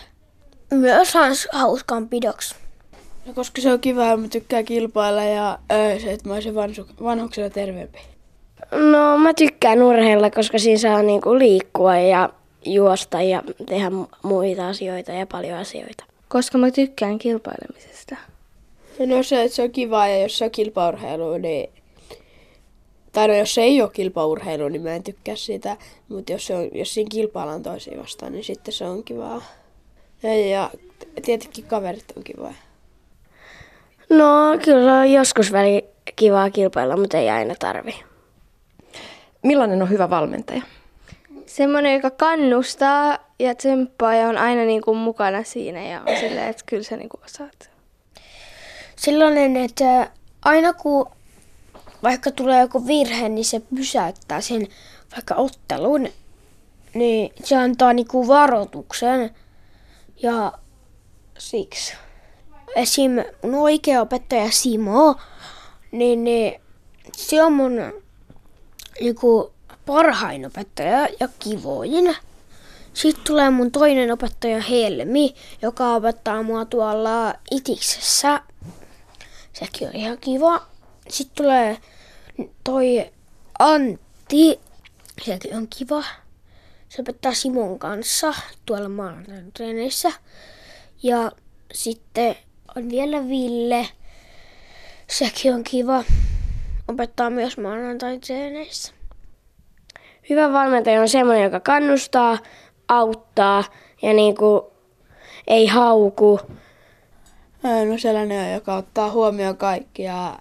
Myös 0.73 1.15
hauskaan 1.53 2.09
pidoksi. 2.09 2.55
No, 3.27 3.33
koska 3.33 3.63
se 3.63 3.73
on 3.73 3.81
kiva 3.81 4.05
ja 4.05 4.17
mä 4.17 4.29
tykkään 4.29 4.65
kilpailla 4.65 5.23
ja 5.23 5.59
öö, 5.73 6.01
se, 6.01 6.13
että 6.13 6.29
mä 6.29 6.35
olisin 6.35 6.55
vanhuksena 7.05 7.51
terveempi. 7.51 7.99
No 8.73 9.19
mä 9.19 9.35
tykkään 9.35 9.83
urheilla, 9.83 10.31
koska 10.31 10.59
siinä 10.59 10.79
saa 10.79 11.03
niinku 11.03 11.39
liikkua 11.39 11.97
ja 11.97 12.31
juosta 12.65 13.23
ja 13.23 13.43
tehdä 13.67 13.91
muita 14.23 14.69
asioita 14.69 15.13
ja 15.13 15.27
paljon 15.27 15.59
asioita. 15.59 16.05
Koska 16.29 16.59
mä 16.59 16.71
tykkään 16.71 17.19
kilpailemisesta. 17.19 18.17
No 19.07 19.23
se, 19.23 19.43
että 19.43 19.57
se 19.57 19.63
on 19.63 19.71
kiva 19.71 20.09
ja 20.09 20.23
jos 20.23 20.39
se 20.39 20.45
on 20.45 20.51
kilpaurheilu, 20.51 21.39
niin... 21.39 21.71
Tai 23.15 23.29
no 23.29 23.35
jos 23.35 23.55
se 23.55 23.63
ei 23.63 23.83
ole 23.83 23.91
kilpaurheilu, 23.93 24.69
niin 24.69 24.83
mä 24.83 24.95
en 24.95 25.03
tykkää 25.03 25.37
sitä. 25.37 25.77
Mutta 26.09 26.33
jos, 26.33 26.47
se 26.47 26.55
on, 26.55 26.69
jos 26.73 26.95
siinä 26.95 27.09
kilpaillaan 27.11 27.63
toisiin 27.63 28.01
vastaan, 28.01 28.33
niin 28.33 28.45
sitten 28.45 28.75
se 28.75 28.85
on 28.85 29.05
kivaa. 29.05 29.43
Ja, 30.23 30.47
ja 30.47 30.71
tietenkin 31.23 31.65
kaverit 31.65 32.13
on 32.17 32.25
kiva. 32.25 32.55
No 34.11 34.59
kyllä 34.65 34.99
on 34.99 35.13
joskus 35.13 35.53
väli 35.53 35.85
kivaa 36.17 36.51
kilpailla, 36.51 36.97
mutta 36.97 37.19
ei 37.19 37.31
aina 37.31 37.55
tarvi. 37.59 37.95
Millainen 39.43 39.83
on 39.83 39.91
hyvä 39.91 40.11
valmentaja? 40.11 40.63
Semmoinen, 41.47 41.95
joka 41.95 42.11
kannustaa 42.11 43.19
ja 43.39 43.55
tsemppaa 43.55 44.15
ja 44.15 44.29
on 44.29 44.39
aina 44.39 44.65
niin 44.65 44.83
kuin 44.83 44.99
mukana 44.99 45.43
siinä 45.43 45.83
ja 45.83 46.01
on 46.01 46.17
silleen, 46.21 46.49
että 46.49 46.63
kyllä 46.67 46.83
sä 46.83 46.97
niin 46.97 47.09
kuin 47.09 47.25
osaat. 47.25 47.71
Sellainen, 48.97 49.57
että 49.57 50.11
aina 50.45 50.73
kun 50.73 51.07
vaikka 52.05 52.31
tulee 52.31 52.61
joku 52.61 52.87
virhe, 52.87 53.29
niin 53.29 53.45
se 53.45 53.61
pysäyttää 53.75 54.41
sen 54.41 54.69
vaikka 55.13 55.35
ottelun, 55.35 56.09
niin 56.95 57.33
se 57.45 57.57
antaa 57.57 57.93
niinku 57.93 58.29
varoituksen. 58.29 59.31
Ja 60.23 60.53
siksi. 61.39 61.95
Esim. 62.75 63.11
mun 63.43 63.55
oikea 63.55 64.01
opettaja 64.01 64.51
Simo, 64.51 65.17
niin, 65.93 66.25
niin 66.25 66.61
se 67.17 67.43
on 67.43 67.53
mun 67.53 68.03
niinku 69.01 69.53
parhain 69.87 70.47
opettaja 70.47 71.09
ja 71.21 71.29
kivoin. 71.39 72.17
Sitten 72.95 73.25
tulee 73.25 73.51
mun 73.51 73.71
toinen 73.71 74.13
opettaja 74.13 74.61
Helmi, 74.61 75.35
joka 75.63 75.95
opettaa 75.95 76.43
mua 76.43 76.65
tuolla 76.65 77.35
Itiksessä. 77.51 78.41
Sekin 79.53 79.89
on 79.89 79.95
ihan 79.95 80.19
kiva. 80.19 80.67
Sitten 81.09 81.45
tulee 81.45 81.79
toi 82.65 83.11
Antti, 83.59 84.61
sekin 85.23 85.57
on 85.57 85.69
kiva. 85.79 86.05
Se 86.89 87.03
opettaa 87.03 87.35
Simon 87.35 87.79
kanssa 87.79 88.35
tuolla 88.67 88.89
maanantaintreeneissä. 88.89 90.13
Ja 91.03 91.33
sitten 91.73 92.37
on 92.77 92.91
vielä 92.91 93.29
Ville. 93.29 93.89
Sekin 95.07 95.55
on 95.55 95.65
kiva. 95.65 96.05
Opettaa 96.89 97.31
myös 97.31 97.59
maanantaintreeneissä. 97.59 98.93
Hyvä 100.31 100.53
valmentaja 100.53 101.01
on 101.01 101.09
semmoinen, 101.09 101.45
joka 101.45 101.61
kannustaa, 101.61 102.39
auttaa 102.89 103.65
ja 104.03 104.13
niin 104.13 104.37
kuin 104.37 104.63
ei 105.47 105.67
hauku. 105.67 106.41
No 107.63 107.99
sellainen, 107.99 108.55
joka 108.55 108.77
ottaa 108.77 109.11
huomioon 109.11 109.57
kaikki 109.57 110.03
ja 110.03 110.39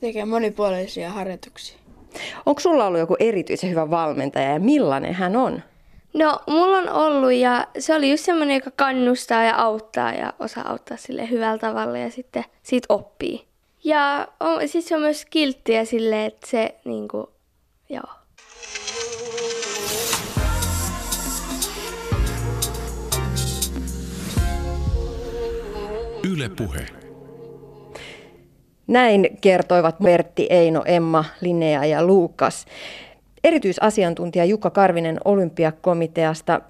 tekee 0.00 0.24
monipuolisia 0.24 1.10
harjoituksia. 1.10 1.78
Onko 2.46 2.60
sulla 2.60 2.86
ollut 2.86 3.00
joku 3.00 3.16
erityisen 3.18 3.70
hyvä 3.70 3.90
valmentaja 3.90 4.52
ja 4.52 4.60
millainen 4.60 5.14
hän 5.14 5.36
on? 5.36 5.62
No, 6.14 6.38
mulla 6.46 6.78
on 6.78 6.88
ollut 6.88 7.32
ja 7.32 7.66
se 7.78 7.94
oli 7.94 8.10
just 8.10 8.24
semmoinen, 8.24 8.54
joka 8.54 8.70
kannustaa 8.76 9.44
ja 9.44 9.56
auttaa 9.56 10.12
ja 10.12 10.32
osaa 10.38 10.70
auttaa 10.70 10.96
sille 10.96 11.30
hyvällä 11.30 11.58
tavalla 11.58 11.98
ja 11.98 12.10
sitten 12.10 12.44
siitä 12.62 12.86
oppii. 12.88 13.44
Ja 13.84 14.28
on, 14.40 14.68
siis 14.68 14.88
se 14.88 14.96
on 14.96 15.02
myös 15.02 15.24
kilttiä 15.24 15.84
sille, 15.84 16.26
että 16.26 16.46
se 16.46 16.74
niinku, 16.84 17.30
joo. 17.88 18.02
Yle 26.32 26.48
Puhe. 26.48 26.97
Näin 28.88 29.28
kertoivat 29.40 30.00
Mertti, 30.00 30.46
Eino, 30.50 30.82
Emma, 30.86 31.24
Linnea 31.40 31.84
ja 31.84 32.04
Luukas. 32.04 32.66
Erityisasiantuntija 33.44 34.44
Jukka 34.44 34.70
Karvinen 34.70 35.20
olympiakomiteasta. 35.24 36.60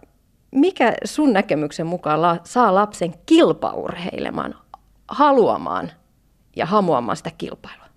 Mikä 0.51 0.95
sun 1.05 1.33
näkemyksen 1.33 1.87
mukaan 1.87 2.23
la- 2.23 2.39
saa 2.45 2.75
lapsen 2.75 3.15
kilpaurheilemaan, 3.27 4.55
haluamaan 5.09 5.91
ja 6.57 6.67
hamuamaan 6.67 7.17
sitä 7.17 7.31
kilpailua? 7.39 7.89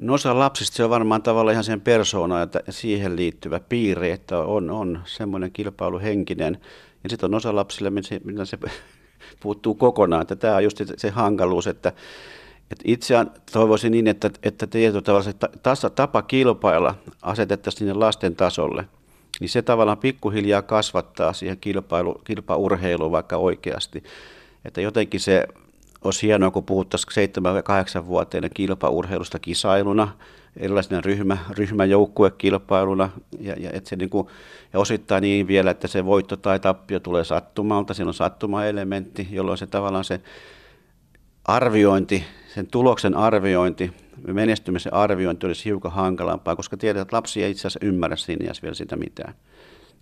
No 0.00 0.14
osa 0.14 0.38
lapsista 0.38 0.76
se 0.76 0.84
on 0.84 0.90
varmaan 0.90 1.22
tavallaan 1.22 1.52
ihan 1.52 1.64
sen 1.64 1.80
persoona 1.80 2.42
että 2.42 2.60
siihen 2.70 3.16
liittyvä 3.16 3.60
piirre, 3.60 4.12
että 4.12 4.38
on, 4.38 4.70
on 4.70 5.00
semmoinen 5.04 5.52
kilpailuhenkinen. 5.52 6.58
Ja 7.04 7.10
sitten 7.10 7.30
on 7.30 7.34
osa 7.34 7.54
lapsille, 7.56 7.90
mitä 8.24 8.44
se 8.44 8.58
puuttuu 9.42 9.74
kokonaan. 9.74 10.22
Että 10.22 10.36
tämä 10.36 10.56
on 10.56 10.64
just 10.64 10.80
se 10.96 11.10
hankaluus, 11.10 11.66
että, 11.66 11.92
että 12.70 12.82
itse 12.84 13.14
toivoisin 13.52 13.92
niin, 13.92 14.06
että, 14.06 14.30
että 14.42 14.66
tietyllä 14.66 15.02
tavalla 15.02 15.24
se 15.24 15.34
tasa, 15.62 15.90
tapa 15.90 16.22
kilpailla 16.22 16.94
asetettaisiin 17.22 17.78
sinne 17.78 17.92
lasten 17.92 18.36
tasolle. 18.36 18.84
Niin 19.40 19.48
se 19.48 19.62
tavallaan 19.62 19.98
pikkuhiljaa 19.98 20.62
kasvattaa 20.62 21.32
siihen 21.32 21.58
kilpailu, 21.58 22.20
kilpaurheiluun 22.24 23.12
vaikka 23.12 23.36
oikeasti. 23.36 24.04
Että 24.64 24.80
jotenkin 24.80 25.20
se 25.20 25.48
olisi 26.04 26.26
hienoa, 26.26 26.50
kun 26.50 26.64
puhuttaisiin 26.64 27.30
7-8-vuotiaiden 28.00 28.50
kilpaurheilusta 28.54 29.38
kisailuna, 29.38 30.08
erilaisena 30.56 31.00
ryhmä, 31.00 31.38
ryhmäjoukkuekilpailuna, 31.50 33.10
ja, 33.40 33.54
ja, 33.58 33.70
et 33.72 33.86
se 33.86 33.96
niin 33.96 34.10
kuin, 34.10 34.28
ja 34.72 34.80
osittain 34.80 35.22
niin 35.22 35.46
vielä, 35.46 35.70
että 35.70 35.88
se 35.88 36.04
voitto 36.04 36.36
tai 36.36 36.60
tappio 36.60 37.00
tulee 37.00 37.24
sattumalta, 37.24 37.94
siinä 37.94 38.08
on 38.08 38.14
sattuma-elementti, 38.14 39.28
jolloin 39.30 39.58
se 39.58 39.66
tavallaan 39.66 40.04
se 40.04 40.20
arviointi, 41.44 42.24
sen 42.54 42.66
tuloksen 42.66 43.14
arviointi, 43.16 43.92
menestymisen 44.26 44.94
arviointi 44.94 45.46
olisi 45.46 45.64
hiukan 45.64 45.92
hankalampaa, 45.92 46.56
koska 46.56 46.76
tiedät, 46.76 47.02
että 47.02 47.16
lapsi 47.16 47.42
ei 47.42 47.50
itse 47.50 47.60
asiassa 47.60 47.86
ymmärrä 47.86 48.16
siinä 48.16 48.52
vielä 48.62 48.74
sitä 48.74 48.96
mitään. 48.96 49.34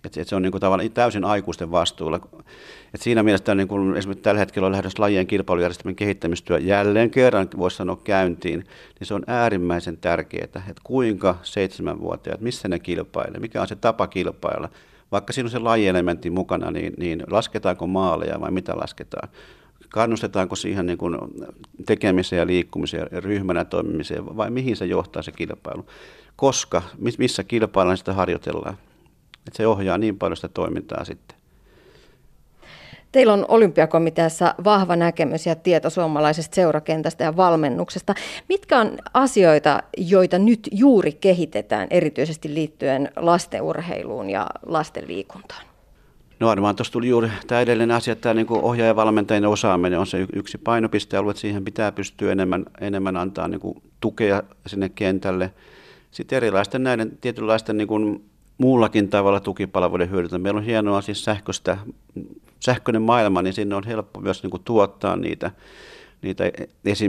Että, 0.05 0.21
että 0.21 0.29
se 0.29 0.35
on 0.35 0.41
niin 0.41 0.51
kuin 0.51 0.61
tavallaan 0.61 0.91
täysin 0.91 1.25
aikuisten 1.25 1.71
vastuulla. 1.71 2.15
Että 2.15 3.03
siinä 3.03 3.23
mielessä 3.23 3.55
niin 3.55 3.67
kuin 3.67 3.97
esimerkiksi 3.97 4.23
tällä 4.23 4.39
hetkellä 4.39 4.65
on 4.65 4.71
lähdössä 4.71 5.01
lajien 5.01 5.27
kilpailujärjestelmän 5.27 5.95
kehittämistyö 5.95 6.57
jälleen 6.57 7.09
kerran, 7.09 7.47
voisi 7.57 7.77
sanoa 7.77 7.95
käyntiin, 8.03 8.59
niin 8.99 9.07
se 9.07 9.13
on 9.13 9.23
äärimmäisen 9.27 9.97
tärkeää, 9.97 10.43
että 10.43 10.61
kuinka 10.83 11.35
seitsemänvuotiaat, 11.43 12.41
missä 12.41 12.67
ne 12.67 12.79
kilpailee, 12.79 13.39
mikä 13.39 13.61
on 13.61 13.67
se 13.67 13.75
tapa 13.75 14.07
kilpailla. 14.07 14.69
Vaikka 15.11 15.33
siinä 15.33 15.47
on 15.47 15.51
se 15.51 15.59
lajielementti 15.59 16.29
mukana, 16.29 16.71
niin, 16.71 16.93
niin 16.97 17.23
lasketaanko 17.29 17.87
maaleja 17.87 18.41
vai 18.41 18.51
mitä 18.51 18.77
lasketaan? 18.77 19.29
Kannustetaanko 19.93 20.55
siihen 20.55 20.85
niin 20.85 20.97
kuin 20.97 21.17
tekemiseen 21.85 22.39
ja 22.39 22.47
liikkumiseen 22.47 23.07
ja 23.11 23.19
ryhmänä 23.19 23.65
toimimiseen 23.65 24.37
vai 24.37 24.49
mihin 24.49 24.75
se 24.75 24.85
johtaa 24.85 25.23
se 25.23 25.31
kilpailu? 25.31 25.85
Koska, 26.35 26.81
missä 27.17 27.43
kilpaillaan 27.43 27.97
sitä 27.97 28.13
harjoitellaan. 28.13 28.77
Että 29.47 29.57
se 29.57 29.67
ohjaa 29.67 29.97
niin 29.97 30.17
paljon 30.17 30.37
sitä 30.37 30.47
toimintaa 30.47 31.03
sitten. 31.05 31.37
Teillä 33.11 33.33
on 33.33 33.45
olympiakomiteassa 33.47 34.55
vahva 34.63 34.95
näkemys 34.95 35.45
ja 35.45 35.55
tieto 35.55 35.89
suomalaisesta 35.89 36.55
seurakentästä 36.55 37.23
ja 37.23 37.37
valmennuksesta. 37.37 38.15
Mitkä 38.49 38.79
on 38.79 38.97
asioita, 39.13 39.83
joita 39.97 40.39
nyt 40.39 40.69
juuri 40.71 41.11
kehitetään 41.11 41.87
erityisesti 41.89 42.53
liittyen 42.53 43.11
lastenurheiluun 43.15 44.29
ja 44.29 44.47
lasten 44.65 45.07
liikuntaan? 45.07 45.72
No 46.39 46.47
varmaan 46.47 46.75
tuossa 46.75 46.93
tuli 46.93 47.07
juuri 47.07 47.29
tämä 47.47 47.61
edellinen 47.61 47.95
asia, 47.95 48.11
että 48.11 48.21
tämä 48.21 48.33
niin 48.33 48.47
ohjaajavalmentajien 48.49 49.45
osaaminen 49.45 49.99
on 49.99 50.07
se 50.07 50.27
yksi 50.33 50.57
painopistealue, 50.57 51.31
että 51.31 51.41
siihen 51.41 51.65
pitää 51.65 51.91
pystyä 51.91 52.31
enemmän, 52.31 52.65
enemmän 52.81 53.17
antaa 53.17 53.47
niin 53.47 53.59
kuin 53.59 53.81
tukea 53.99 54.43
sinne 54.67 54.89
kentälle. 54.89 55.53
Sitten 56.11 56.37
erilaisten 56.37 56.83
näiden 56.83 57.17
tietynlaisten 57.21 57.77
niin 57.77 57.87
kuin 57.87 58.23
muullakin 58.57 59.09
tavalla 59.09 59.39
tukipalveluiden 59.39 60.11
hyödyntää. 60.11 60.39
Meillä 60.39 60.57
on 60.57 60.63
hienoa 60.63 61.01
siis 61.01 61.25
sähköistä, 61.25 61.77
sähköinen 62.59 63.01
maailma, 63.01 63.41
niin 63.41 63.53
sinne 63.53 63.75
on 63.75 63.83
helppo 63.83 64.19
myös 64.19 64.43
niin 64.43 64.51
kuin 64.51 64.63
tuottaa 64.63 65.15
niitä, 65.15 65.51
niitä 66.21 66.43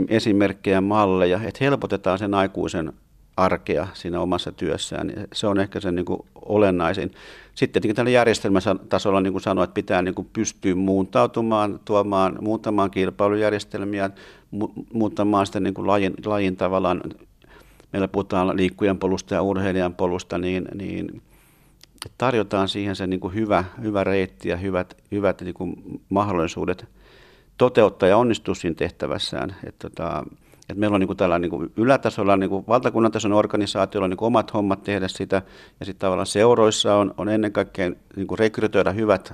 esimerkkejä, 0.07 0.81
malleja, 0.81 1.39
että 1.43 1.63
helpotetaan 1.63 2.19
sen 2.19 2.33
aikuisen 2.33 2.93
arkea 3.37 3.87
siinä 3.93 4.19
omassa 4.19 4.51
työssään. 4.51 5.13
Se 5.33 5.47
on 5.47 5.59
ehkä 5.59 5.79
se 5.79 5.91
niin 5.91 6.05
kuin 6.05 6.19
olennaisin. 6.35 7.11
Sitten 7.55 7.73
tietenkin 7.73 7.95
tällä 7.95 8.11
järjestelmätasolla, 8.11 9.21
niin 9.21 9.33
kuin 9.33 9.41
sanoin, 9.41 9.63
että 9.63 9.73
pitää 9.73 10.01
niin 10.01 10.15
kuin 10.15 10.29
pystyä 10.33 10.75
muuntautumaan, 10.75 11.79
tuomaan, 11.85 12.37
muuttamaan 12.41 12.91
kilpailujärjestelmiä, 12.91 14.09
mu- 14.55 14.83
muuttamaan 14.93 15.45
sitä 15.45 15.59
niin 15.59 15.73
kuin 15.73 15.87
lajin, 15.87 16.13
lajin 16.25 16.57
tavallaan, 16.57 17.01
meillä 17.93 18.07
puhutaan 18.07 18.57
liikkujan 18.57 18.97
polusta 18.97 19.33
ja 19.35 19.41
urheilijan 19.41 19.93
polusta, 19.93 20.37
niin, 20.37 20.65
niin 20.73 21.21
tarjotaan 22.17 22.69
siihen 22.69 22.95
se 22.95 23.07
niin 23.07 23.19
kuin 23.19 23.33
hyvä, 23.33 23.63
hyvä 23.81 24.03
reitti 24.03 24.49
ja 24.49 24.57
hyvät, 24.57 24.97
hyvät 25.11 25.41
niin 25.41 25.53
kuin 25.53 26.01
mahdollisuudet 26.09 26.85
toteuttaa 27.57 28.09
ja 28.09 28.17
onnistua 28.17 28.55
siinä 28.55 28.75
tehtävässään. 28.75 29.55
Että 29.63 29.89
tota, 29.89 30.23
et 30.69 30.77
meillä 30.77 30.95
on 30.95 30.99
niin 30.99 31.07
kuin 31.07 31.17
tällä 31.17 31.39
niin 31.39 31.49
kuin 31.49 31.71
ylätasolla, 31.77 32.37
niin 32.37 32.49
kuin 32.49 32.65
valtakunnan 32.67 33.11
tason 33.11 33.33
organisaatiolla 33.33 34.03
on 34.03 34.09
niin 34.09 34.17
kuin 34.17 34.27
omat 34.27 34.53
hommat 34.53 34.83
tehdä 34.83 35.07
sitä, 35.07 35.41
ja 35.79 35.85
sitten 35.85 35.99
tavallaan 35.99 36.25
seuroissa 36.25 36.95
on, 36.95 37.13
on 37.17 37.29
ennen 37.29 37.51
kaikkea 37.51 37.91
niin 38.15 38.27
kuin 38.27 38.39
rekrytoida 38.39 38.91
hyvät 38.91 39.33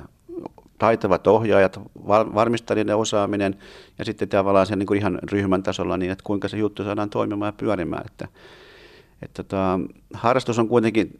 taitavat 0.77 1.27
ohjaajat, 1.27 1.79
varmistaa 2.07 2.75
niiden 2.75 2.97
osaaminen, 2.97 3.55
ja 3.99 4.05
sitten 4.05 4.29
tavallaan 4.29 4.65
sen 4.65 4.79
niin 4.79 4.87
kuin 4.87 4.99
ihan 4.99 5.19
ryhmän 5.31 5.63
tasolla 5.63 5.97
niin, 5.97 6.11
että 6.11 6.23
kuinka 6.23 6.47
se 6.47 6.57
juttu 6.57 6.83
saadaan 6.83 7.09
toimimaan 7.09 7.47
ja 7.47 7.53
pyörimään. 7.57 8.03
Että, 8.05 8.27
että 9.21 9.43
tota, 9.43 9.79
harrastus 10.13 10.59
on 10.59 10.67
kuitenkin 10.67 11.19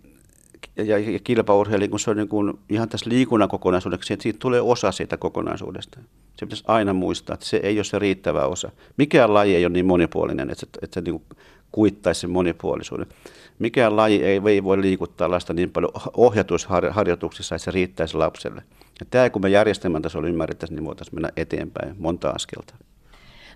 ja, 0.78 0.98
ja 0.98 1.20
kilpaurheilu, 1.20 1.88
kun 1.88 2.00
se 2.00 2.12
on 2.12 2.18
niin 2.18 2.28
kuin 2.28 2.60
ihan 2.70 2.90
tässä 2.90 3.10
liikunnan 3.10 3.50
kokonaisuudeksi, 3.50 4.14
että 4.14 4.24
siitä 4.24 4.40
tulee 4.40 4.62
osa 4.62 4.92
siitä 4.92 5.18
kokonaisuudesta. 5.18 6.00
Se 6.36 6.46
pitäisi 6.46 6.64
aina 6.68 6.94
muistaa, 6.94 7.34
että 7.34 7.46
se 7.46 7.58
ei 7.64 7.78
ole 7.78 7.84
se 7.84 8.00
riittävä 8.00 8.46
osa. 8.46 8.72
Mikään 8.98 9.34
laji 9.34 9.56
ei 9.56 9.66
ole 9.66 9.74
niin 9.74 9.86
monipuolinen, 9.86 10.50
että 10.50 10.60
se, 10.60 10.68
että 10.82 10.94
se 10.94 11.02
niin 11.02 11.20
kuin 11.20 11.38
kuittaisi 11.72 12.22
sen 12.22 12.30
monipuolisuuden. 12.30 13.08
Mikään 13.60 13.96
laji 13.96 14.24
ei, 14.24 14.42
ei 14.46 14.64
voi 14.64 14.82
liikuttaa 14.82 15.32
lasta 15.32 15.54
niin 15.54 15.72
paljon 15.72 15.92
ohjatuisharjoituksissa, 16.18 17.56
että 17.56 17.66
se 17.66 17.72
riittäisi 17.72 18.18
lapselle. 18.18 18.62
Ja 19.00 19.06
tämä 19.10 19.30
kun 19.30 19.42
me 19.42 19.50
järjestelmän 19.50 20.02
tasolla 20.02 20.28
ymmärrettäisiin, 20.28 20.76
niin 20.76 20.86
voitaisiin 20.86 21.16
mennä 21.16 21.30
eteenpäin 21.38 21.96
monta 21.98 22.30
askelta. 22.30 22.76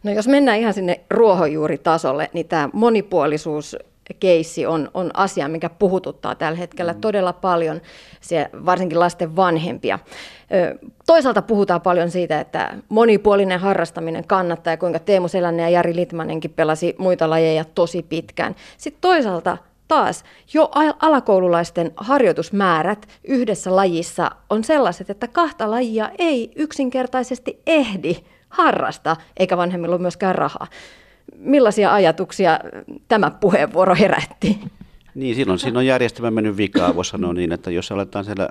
No 0.04 0.12
jos 0.12 0.28
mennään 0.28 0.60
ihan 0.60 0.73
sinne 0.73 1.01
ruohonjuuritasolle, 1.10 2.30
niin 2.34 2.47
tämä 2.47 2.69
monipuolisuus 2.73 3.75
keissi 4.13 4.65
on, 4.65 4.89
on 4.93 5.11
asia, 5.13 5.47
mikä 5.47 5.69
puhututtaa 5.69 6.35
tällä 6.35 6.57
hetkellä 6.57 6.93
mm. 6.93 7.01
todella 7.01 7.33
paljon, 7.33 7.81
se, 8.21 8.49
varsinkin 8.65 8.99
lasten 8.99 9.35
vanhempia. 9.35 9.99
Toisaalta 11.05 11.41
puhutaan 11.41 11.81
paljon 11.81 12.11
siitä, 12.11 12.39
että 12.39 12.77
monipuolinen 12.89 13.59
harrastaminen 13.59 14.27
kannattaa 14.27 14.73
ja 14.73 14.77
kuinka 14.77 14.99
Teemu 14.99 15.27
Selänne 15.27 15.63
ja 15.63 15.69
Jari 15.69 15.95
Litmanenkin 15.95 16.51
pelasi 16.51 16.95
muita 16.97 17.29
lajeja 17.29 17.65
tosi 17.65 18.03
pitkään. 18.03 18.55
Sitten 18.77 19.01
toisaalta 19.01 19.57
taas 19.87 20.23
jo 20.53 20.71
alakoululaisten 21.01 21.91
harjoitusmäärät 21.95 23.07
yhdessä 23.23 23.75
lajissa 23.75 24.31
on 24.49 24.63
sellaiset, 24.63 25.09
että 25.09 25.27
kahta 25.27 25.71
lajia 25.71 26.09
ei 26.17 26.51
yksinkertaisesti 26.55 27.61
ehdi 27.67 28.15
harrastaa, 28.49 29.15
eikä 29.37 29.57
vanhemmilla 29.57 29.95
ole 29.95 30.01
myöskään 30.01 30.35
rahaa. 30.35 30.67
Millaisia 31.38 31.93
ajatuksia 31.93 32.59
tämä 33.07 33.31
puheenvuoro 33.31 33.95
herätti? 33.95 34.59
Niin, 35.15 35.35
silloin 35.35 35.59
siinä 35.59 35.79
on 35.79 35.85
järjestelmä 35.85 36.31
mennyt 36.31 36.57
vikaa, 36.57 36.95
voisi 36.95 37.11
sanoa 37.11 37.33
niin, 37.33 37.51
että 37.51 37.71
jos 37.71 37.91
aletaan 37.91 38.25
siellä 38.25 38.49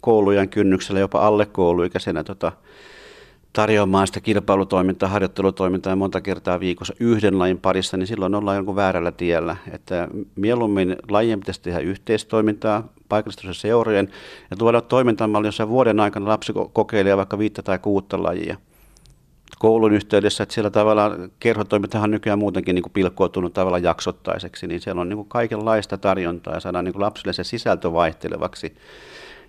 koulujen 0.00 0.48
kynnyksellä 0.48 1.00
jopa 1.00 1.26
alle 1.26 1.46
kouluikäisenä 1.46 2.24
tota, 2.24 2.52
tarjoamaan 3.52 4.06
sitä 4.06 4.20
kilpailutoimintaa, 4.20 5.08
harjoittelutoimintaa 5.08 5.96
monta 5.96 6.20
kertaa 6.20 6.60
viikossa 6.60 6.94
yhden 7.00 7.38
lajin 7.38 7.58
parissa, 7.58 7.96
niin 7.96 8.06
silloin 8.06 8.34
ollaan 8.34 8.56
jonkun 8.56 8.76
väärällä 8.76 9.12
tiellä. 9.12 9.56
Että 9.72 10.08
mieluummin 10.36 10.96
lajien 11.10 11.40
pitäisi 11.40 11.62
tehdä 11.62 11.78
yhteistoimintaa 11.78 12.92
paikallisten 13.08 13.54
seurojen 13.54 14.08
ja 14.50 14.56
tuoda 14.56 14.80
toimintamalli, 14.80 15.48
jossa 15.48 15.68
vuoden 15.68 16.00
aikana 16.00 16.28
lapsi 16.28 16.52
kokeilee 16.72 17.16
vaikka 17.16 17.38
viittä 17.38 17.62
tai 17.62 17.78
kuutta 17.78 18.22
lajia 18.22 18.56
koulun 19.64 19.92
yhteydessä, 19.92 20.42
että 20.42 20.54
siellä 20.54 20.70
tavallaan 20.70 21.30
kerhotoimintahan 21.40 22.10
nykyään 22.10 22.38
muutenkin 22.38 22.74
niin 22.74 22.82
kuin 22.82 22.92
pilkkoutunut 22.92 23.52
tavallaan 23.52 23.82
jaksottaiseksi, 23.82 24.66
niin 24.66 24.80
siellä 24.80 25.00
on 25.00 25.08
niin 25.08 25.16
kuin 25.16 25.28
kaikenlaista 25.28 25.98
tarjontaa 25.98 26.54
ja 26.54 26.60
saadaan 26.60 26.84
niin 26.84 26.92
kuin 26.92 27.02
lapsille 27.02 27.32
se 27.32 27.44
sisältö 27.44 27.92
vaihtelevaksi. 27.92 28.76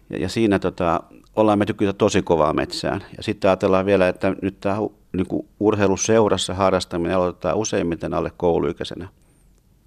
Ja, 0.09 0.17
ja 0.17 0.29
siinä 0.29 0.59
tota, 0.59 1.03
ollaan 1.35 1.59
me 1.59 1.65
tykytä 1.65 1.93
tosi 1.93 2.21
kovaa 2.21 2.53
metsään. 2.53 3.03
Ja 3.17 3.23
sitten 3.23 3.49
ajatellaan 3.49 3.85
vielä, 3.85 4.07
että 4.07 4.35
nyt 4.41 4.59
tämä 4.59 4.77
niin 5.13 5.27
kuin 5.27 5.47
urheiluseurassa 5.59 6.53
harrastaminen 6.53 7.17
aloitetaan 7.17 7.57
useimmiten 7.57 8.13
alle 8.13 8.31
kouluikäisenä. 8.37 9.07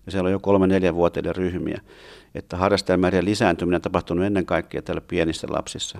Ja 0.07 0.13
siellä 0.13 0.27
on 0.27 0.33
jo 0.33 0.39
kolme 0.39 0.67
neljä 0.67 0.95
vuotiaiden 0.95 1.37
ryhmiä. 1.37 1.81
Että 2.35 2.57
harrastajamäärien 2.57 3.25
lisääntyminen 3.25 3.79
on 3.79 3.83
tapahtunut 3.83 4.25
ennen 4.25 4.47
kaikkea 4.47 4.83
täällä 4.83 5.03
pienissä 5.09 5.47
lapsissa 5.51 5.99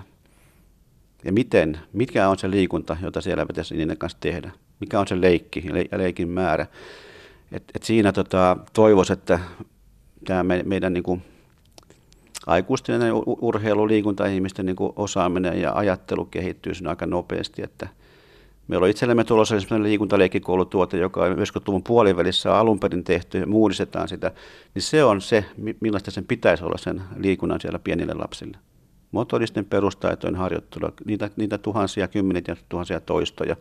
ja 1.25 1.31
miten, 1.31 1.79
mikä 1.93 2.29
on 2.29 2.39
se 2.39 2.51
liikunta, 2.51 2.97
jota 3.01 3.21
siellä 3.21 3.45
pitäisi 3.45 3.75
niiden 3.75 3.97
kanssa 3.97 4.17
tehdä, 4.21 4.51
mikä 4.79 4.99
on 4.99 5.07
se 5.07 5.21
leikki 5.21 5.63
ja 5.91 5.97
leikin 5.97 6.29
määrä. 6.29 6.67
Et, 7.51 7.63
et 7.75 7.83
siinä 7.83 8.11
tota, 8.11 8.57
toivoisi, 8.73 9.13
että 9.13 9.39
tämä 10.25 10.43
me, 10.43 10.63
meidän 10.65 10.93
niin 10.93 11.03
kuin 11.03 11.21
aikuisten 12.47 13.01
urheilu, 13.25 13.87
liikunta 13.87 14.25
ihmisten 14.25 14.65
niin 14.65 14.75
kuin 14.75 14.93
osaaminen 14.95 15.61
ja 15.61 15.73
ajattelu 15.73 16.25
kehittyy 16.25 16.73
siinä 16.73 16.89
aika 16.89 17.05
nopeasti, 17.05 17.61
että 17.61 17.87
Meillä 18.69 18.83
on 18.83 18.89
itsellemme 18.89 19.23
tulossa 19.23 19.59
sellainen 19.59 19.89
liikuntaleikkikoulutuote, 19.89 20.97
joka 20.97 21.23
on 21.23 21.37
90-luvun 21.37 21.83
puolivälissä 21.83 22.57
alun 22.57 22.79
perin 22.79 23.03
tehty 23.03 23.37
ja 23.37 23.47
muudistetaan 23.47 24.07
sitä, 24.07 24.31
niin 24.75 24.83
se 24.83 25.03
on 25.03 25.21
se, 25.21 25.45
millaista 25.79 26.11
sen 26.11 26.25
pitäisi 26.25 26.63
olla 26.63 26.77
sen 26.77 27.01
liikunnan 27.17 27.61
siellä 27.61 27.79
pienille 27.79 28.13
lapsille. 28.13 28.57
Motoristen 29.11 29.65
perustaitojen 29.65 30.35
harjoittelua, 30.35 30.91
niitä, 31.05 31.29
niitä 31.35 31.57
tuhansia, 31.57 32.07
kymmenet 32.07 32.47
ja 32.47 32.55
tuhansia 32.69 32.99
toistoja, 32.99 33.55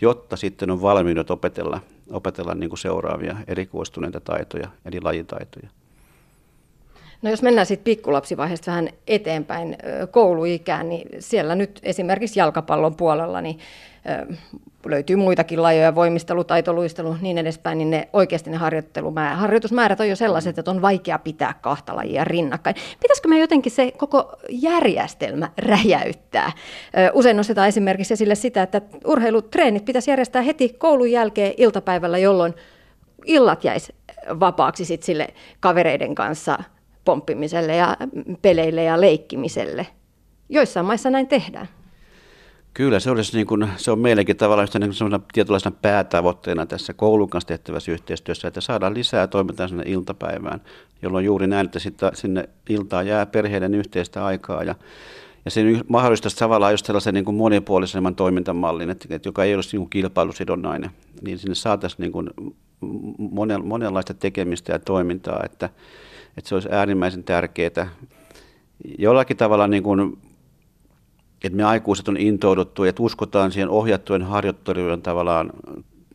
jotta 0.00 0.36
sitten 0.36 0.70
on 0.70 0.82
valmiudet 0.82 1.30
opetella, 1.30 1.80
opetella 2.10 2.54
niin 2.54 2.70
kuin 2.70 2.78
seuraavia 2.78 3.36
erikoistuneita 3.46 4.20
taitoja, 4.20 4.68
eli 4.84 5.00
lajitaitoja. 5.00 5.68
No 7.22 7.30
jos 7.30 7.42
mennään 7.42 7.66
sitten 7.66 7.84
pikkulapsivaiheesta 7.84 8.70
vähän 8.70 8.88
eteenpäin 9.06 9.76
kouluikään, 10.10 10.88
niin 10.88 11.08
siellä 11.18 11.54
nyt 11.54 11.80
esimerkiksi 11.82 12.40
jalkapallon 12.40 12.96
puolella 12.96 13.40
niin 13.40 13.58
löytyy 14.90 15.16
muitakin 15.16 15.62
lajeja, 15.62 15.94
voimistelu, 15.94 16.44
taitoluistelu, 16.44 17.16
niin 17.20 17.38
edespäin, 17.38 17.78
niin 17.78 17.90
ne 17.90 18.08
oikeasti 18.12 18.50
ne 18.50 18.56
harjoitusmäärät 19.34 20.00
on 20.00 20.08
jo 20.08 20.16
sellaiset, 20.16 20.58
että 20.58 20.70
on 20.70 20.82
vaikea 20.82 21.18
pitää 21.18 21.54
kahta 21.60 21.96
lajia 21.96 22.24
rinnakkain. 22.24 22.76
Pitäisikö 23.00 23.28
me 23.28 23.38
jotenkin 23.38 23.72
se 23.72 23.92
koko 23.96 24.32
järjestelmä 24.48 25.50
räjäyttää? 25.58 26.52
Usein 27.12 27.36
nostetaan 27.36 27.68
esimerkiksi 27.68 28.14
esille 28.14 28.34
sitä, 28.34 28.62
että 28.62 28.80
urheilutreenit 29.06 29.84
pitäisi 29.84 30.10
järjestää 30.10 30.42
heti 30.42 30.68
koulun 30.68 31.10
jälkeen 31.10 31.54
iltapäivällä, 31.56 32.18
jolloin 32.18 32.54
illat 33.24 33.64
jäisi 33.64 33.94
vapaaksi 34.40 34.84
sit 34.84 35.02
sille 35.02 35.28
kavereiden 35.60 36.14
kanssa 36.14 36.58
pomppimiselle 37.04 37.76
ja 37.76 37.96
peleille 38.42 38.82
ja 38.82 39.00
leikkimiselle. 39.00 39.86
Joissain 40.48 40.86
maissa 40.86 41.10
näin 41.10 41.26
tehdään. 41.26 41.68
Kyllä, 42.74 43.00
se, 43.00 43.10
olisi 43.10 43.36
niin 43.36 43.46
kuin, 43.46 43.68
se 43.76 43.90
on 43.90 43.98
meillekin 43.98 44.36
tavallaan 44.36 44.68
niin 44.80 45.22
tietynlaisena 45.32 45.76
päätavoitteena 45.82 46.66
tässä 46.66 46.94
koulun 46.94 47.30
kanssa 47.30 47.48
tehtävässä 47.48 47.92
yhteistyössä, 47.92 48.48
että 48.48 48.60
saadaan 48.60 48.94
lisää 48.94 49.26
toimintaa 49.26 49.68
sinne 49.68 49.84
iltapäivään, 49.86 50.60
jolloin 51.02 51.24
juuri 51.24 51.46
näin, 51.46 51.66
että 51.66 52.10
sinne 52.14 52.48
iltaan 52.68 53.06
jää 53.06 53.26
perheiden 53.26 53.74
yhteistä 53.74 54.24
aikaa 54.24 54.62
ja 54.62 54.74
ja 55.44 55.50
se 55.50 55.62
mahdollistaisi 55.88 56.36
tavallaan 56.36 56.72
just 56.72 56.86
sellaisen 56.86 57.14
niin 57.14 57.24
kuin 57.24 57.34
monipuolisemman 57.34 58.14
toimintamallin, 58.14 58.90
että, 58.90 59.08
että 59.10 59.28
joka 59.28 59.44
ei 59.44 59.54
olisi 59.54 59.76
niin 59.76 59.90
kilpailusidonnainen, 59.90 60.90
niin 61.22 61.38
sinne 61.38 61.54
saataisiin 61.54 62.00
niin 62.00 62.12
kuin 62.12 62.30
monenlaista 63.62 64.14
tekemistä 64.14 64.72
ja 64.72 64.78
toimintaa, 64.78 65.42
että, 65.44 65.70
että 66.36 66.48
se 66.48 66.54
olisi 66.54 66.68
äärimmäisen 66.72 67.24
tärkeää. 67.24 67.88
Jollakin 68.98 69.36
tavalla 69.36 69.66
niin 69.66 69.82
kuin 69.82 70.18
että 71.44 71.56
me 71.56 71.64
aikuiset 71.64 72.08
on 72.08 72.16
intouduttu, 72.16 72.84
että 72.84 73.02
uskotaan 73.02 73.52
siihen 73.52 73.68
ohjattujen 73.68 74.22
harjoittelujen 74.22 75.02
tavallaan 75.02 75.50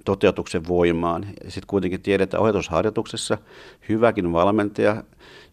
toteutuksen 0.06 0.68
voimaan. 0.68 1.26
Sitten 1.42 1.68
kuitenkin 1.68 2.02
tiedetään 2.02 2.42
ohjatusharjoituksessa 2.42 3.38
hyväkin 3.90 4.34
valmentaja, 4.34 5.04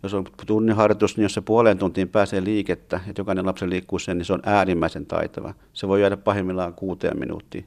jos 0.02 0.14
on 0.14 0.24
tunnin 0.46 0.76
harjoitus, 0.76 1.16
niin 1.16 1.22
jos 1.22 1.34
se 1.34 1.40
puoleen 1.40 1.78
tuntiin 1.78 2.08
pääsee 2.08 2.44
liikettä, 2.44 3.00
että 3.08 3.20
jokainen 3.20 3.46
lapsi 3.46 3.70
liikkuu 3.70 3.98
sen, 3.98 4.18
niin 4.18 4.26
se 4.26 4.32
on 4.32 4.42
äärimmäisen 4.46 5.06
taitava. 5.06 5.54
Se 5.72 5.88
voi 5.88 6.00
jäädä 6.00 6.16
pahimmillaan 6.16 6.74
kuuteen 6.74 7.18
minuuttiin. 7.18 7.66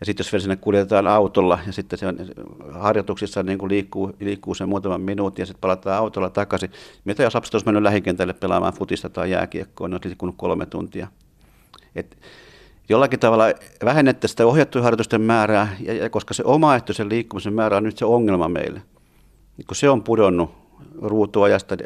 Ja 0.00 0.06
sitten 0.06 0.24
jos 0.24 0.32
vielä 0.32 0.42
sinne 0.42 0.56
kuljetetaan 0.56 1.06
autolla 1.06 1.58
ja 1.66 1.72
sitten 1.72 1.98
se 1.98 2.06
on, 2.06 2.16
harjoituksissa 2.70 3.42
niin 3.42 3.58
kuin 3.58 3.70
liikkuu, 3.70 4.12
liikkuu 4.20 4.54
sen 4.54 4.68
muutaman 4.68 5.00
minuutin 5.00 5.42
ja 5.42 5.46
sitten 5.46 5.60
palataan 5.60 5.98
autolla 5.98 6.30
takaisin. 6.30 6.70
Mitä 7.04 7.22
jos 7.22 7.34
lapset 7.34 7.54
olisi 7.54 7.66
mennyt 7.66 7.82
lähikentälle 7.82 8.32
pelaamaan 8.32 8.72
futista 8.72 9.08
tai 9.08 9.30
jääkiekkoa, 9.30 9.88
niin 9.88 9.94
olisi 9.94 10.08
liikkunut 10.08 10.34
kolme 10.38 10.66
tuntia. 10.66 11.08
Et 11.94 12.18
jollakin 12.88 13.20
tavalla 13.20 13.44
vähennettäisiin 13.84 14.34
sitä 14.34 14.46
ohjattujen 14.46 14.84
harjoitusten 14.84 15.20
määrää, 15.20 15.76
ja, 15.80 15.94
ja 15.94 16.10
koska 16.10 16.34
se 16.34 16.42
omaehtoisen 16.46 17.08
liikkumisen 17.08 17.52
määrä 17.52 17.76
on 17.76 17.82
nyt 17.82 17.98
se 17.98 18.04
ongelma 18.04 18.48
meille. 18.48 18.82
Niin 19.56 19.66
kun 19.66 19.76
se 19.76 19.90
on 19.90 20.02
pudonnut 20.02 20.50
ruutuajasta, 21.02 21.76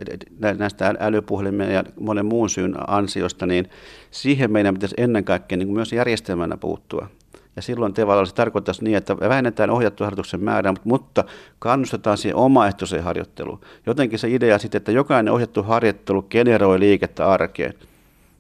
näistä 0.59 0.95
älypuhelimien 1.01 1.75
ja 1.75 1.85
monen 2.01 2.27
muun 2.27 2.51
syyn 2.51 2.75
ansiosta, 2.87 3.47
niin 3.47 3.71
siihen 4.11 4.53
meidän 4.53 4.75
pitäisi 4.75 4.95
ennen 4.99 5.25
kaikkea 5.25 5.59
niin 5.59 5.73
myös 5.73 5.93
järjestelmänä 5.93 6.57
puuttua. 6.57 7.09
Ja 7.57 7.63
silloin 7.63 7.95
tavallaan 7.95 8.27
se 8.27 8.35
tarkoittaisi 8.35 8.85
niin, 8.85 8.97
että 8.97 9.21
vähennetään 9.21 9.71
ohjattu 9.71 10.05
harjoituksen 10.05 10.45
määrää, 10.45 10.75
mutta 10.85 11.25
kannustetaan 11.59 12.19
siihen 12.19 12.37
omaehtoiseen 12.37 13.03
harjoitteluun. 13.05 13.61
Jotenkin 13.87 14.19
se 14.19 14.31
idea 14.31 14.59
sitten, 14.59 14.77
että 14.77 14.93
jokainen 14.93 15.33
ohjattu 15.33 15.63
harjoittelu 15.63 16.23
generoi 16.23 16.81
liikettä 16.81 17.31
arkeen. 17.31 17.75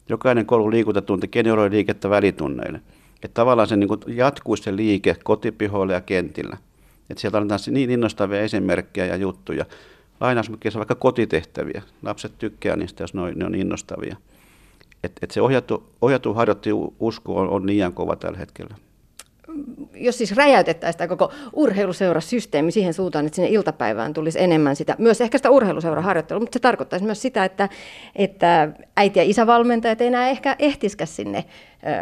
Jokainen 0.08 0.46
koulun 0.46 0.70
liikuntatunti 0.70 1.28
generoi 1.28 1.70
liikettä 1.70 2.10
välitunneille. 2.10 2.80
Että 3.22 3.34
tavallaan 3.34 3.68
se 3.68 3.76
niin 3.76 3.88
jatkuisi 4.06 4.62
se 4.62 4.76
liike 4.76 5.16
kotipihoilla 5.24 5.92
ja 5.92 6.00
kentillä. 6.00 6.56
Että 7.10 7.20
sieltä 7.20 7.38
annetaan 7.38 7.60
niin 7.70 7.90
innostavia 7.90 8.40
esimerkkejä 8.40 9.06
ja 9.06 9.16
juttuja. 9.16 9.64
Lainausmerkeissä 10.20 10.78
vaikka 10.78 10.94
kotitehtäviä. 10.94 11.82
Lapset 12.02 12.32
tykkää 12.38 12.76
niistä, 12.76 13.02
jos 13.02 13.14
ne 13.14 13.20
on, 13.20 13.32
ne 13.36 13.44
on 13.44 13.54
innostavia. 13.54 14.16
Että 15.04 15.18
et 15.22 15.30
se 15.30 15.42
ohjattu, 15.42 15.92
ohjattu 16.02 16.34
harjoittu 16.34 16.94
usko 17.00 17.36
on, 17.36 17.48
on 17.48 17.66
liian 17.66 17.92
kova 17.92 18.16
tällä 18.16 18.38
hetkellä 18.38 18.74
jos 19.94 20.18
siis 20.18 20.36
räjäytettäisiin 20.36 20.98
tämä 20.98 21.08
koko 21.08 21.32
urheiluseurasysteemi 21.52 22.72
siihen 22.72 22.94
suuntaan, 22.94 23.26
että 23.26 23.36
sinne 23.36 23.50
iltapäivään 23.50 24.14
tulisi 24.14 24.40
enemmän 24.40 24.76
sitä, 24.76 24.96
myös 24.98 25.20
ehkä 25.20 25.38
sitä 25.38 25.50
urheiluseuraharjoittelua, 25.50 26.40
mutta 26.40 26.56
se 26.56 26.60
tarkoittaisi 26.60 27.04
myös 27.04 27.22
sitä, 27.22 27.44
että, 27.44 27.68
että 28.16 28.68
äiti- 28.96 29.18
ja 29.18 29.24
isävalmentajat 29.24 30.00
ei 30.00 30.06
enää 30.06 30.28
ehkä 30.28 30.56
ehtisikään 30.58 31.08
sinne 31.08 31.44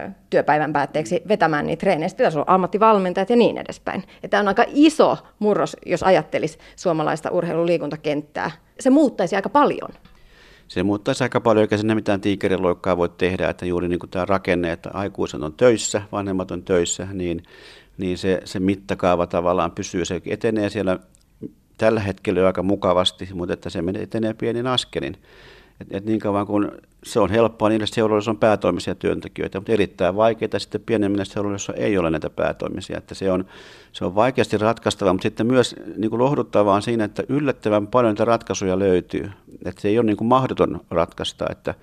ö, 0.05 0.11
työpäivän 0.31 0.72
päätteeksi 0.72 1.22
vetämään 1.29 1.66
niitä 1.66 1.81
treenejä. 1.81 2.09
Pitäisi 2.16 2.38
olla 2.38 2.55
ammattivalmentajat 2.55 3.31
ja 3.31 3.37
niin 3.37 3.59
edespäin. 3.59 4.03
Tämä 4.31 4.40
on 4.40 4.48
aika 4.48 4.64
iso 4.68 5.18
murros, 5.38 5.76
jos 5.87 6.03
ajattelisi 6.03 6.59
suomalaista 6.76 7.31
urheiluliikuntakenttää. 7.31 8.50
Se 8.81 8.90
muuttaisi 8.90 9.37
aika 9.37 9.48
paljon 9.48 9.90
se 10.70 10.83
muuttaisi 10.83 11.24
aika 11.24 11.40
paljon, 11.40 11.62
eikä 11.62 11.76
sinne 11.76 11.94
mitään 11.94 12.20
tiikeriloikkaa 12.20 12.96
voi 12.96 13.09
tehdä, 13.09 13.48
että 13.48 13.66
juuri 13.66 13.88
niin 13.88 13.98
kuin 13.98 14.11
tämä 14.11 14.24
rakenne, 14.24 14.72
että 14.72 14.90
aikuiset 14.92 15.42
on 15.42 15.53
töissä, 15.53 16.03
vanhemmat 16.12 16.50
on 16.50 16.62
töissä, 16.62 17.09
niin, 17.12 17.42
niin 18.01 18.19
se, 18.19 18.41
se 18.45 18.61
mittakaava 18.61 19.27
tavallaan 19.27 19.71
pysyy, 19.71 20.05
se 20.05 20.23
etenee 20.27 20.71
siellä 20.71 20.99
tällä 21.79 22.01
hetkellä 22.01 22.47
aika 22.47 22.63
mukavasti, 22.63 23.29
mutta 23.35 23.53
että 23.53 23.71
se 23.71 23.83
etenee 24.01 24.35
pienin 24.35 24.67
askelin. 24.67 25.17
Et, 25.81 25.87
et 25.91 26.05
niin 26.05 26.21
kauan 26.21 26.47
kun 26.47 26.73
se 27.05 27.21
on 27.21 27.31
helppoa 27.31 27.69
niille 27.69 27.87
seuroille, 27.87 28.31
on 28.31 28.39
päätoimisia 28.39 28.95
työntekijöitä, 28.95 29.59
mutta 29.59 29.73
erittäin 29.73 30.17
vaikeaa 30.17 30.59
sitten 30.59 30.81
pienemmille 30.81 31.25
seuroille, 31.25 31.55
joissa 31.55 31.73
ei 31.73 31.99
ole 31.99 32.11
näitä 32.11 32.31
päätoimisia. 32.31 32.99
Että 32.99 33.15
se, 33.15 33.33
on, 33.33 33.45
se 33.93 34.05
on 34.05 34.15
vaikeasti 34.15 34.59
ratkaistava, 34.59 35.13
mutta 35.13 35.23
sitten 35.23 35.47
myös 35.47 35.77
niin 35.97 36.11
kuin 36.11 36.23
lohduttavaa 36.23 36.75
on 36.75 36.83
siinä, 36.83 37.05
että 37.05 37.23
yllättävän 37.29 37.87
paljon 37.87 38.13
niitä 38.13 38.25
ratkaisuja 38.25 38.79
löytyy. 38.79 39.31
Että 39.65 39.81
se 39.83 39.89
ei 39.89 39.99
ole 39.99 40.07
niin 40.07 40.17
kuin 40.17 40.29
mahdoton 40.29 40.81
ratkaista. 40.91 41.47
Että, 41.51 41.75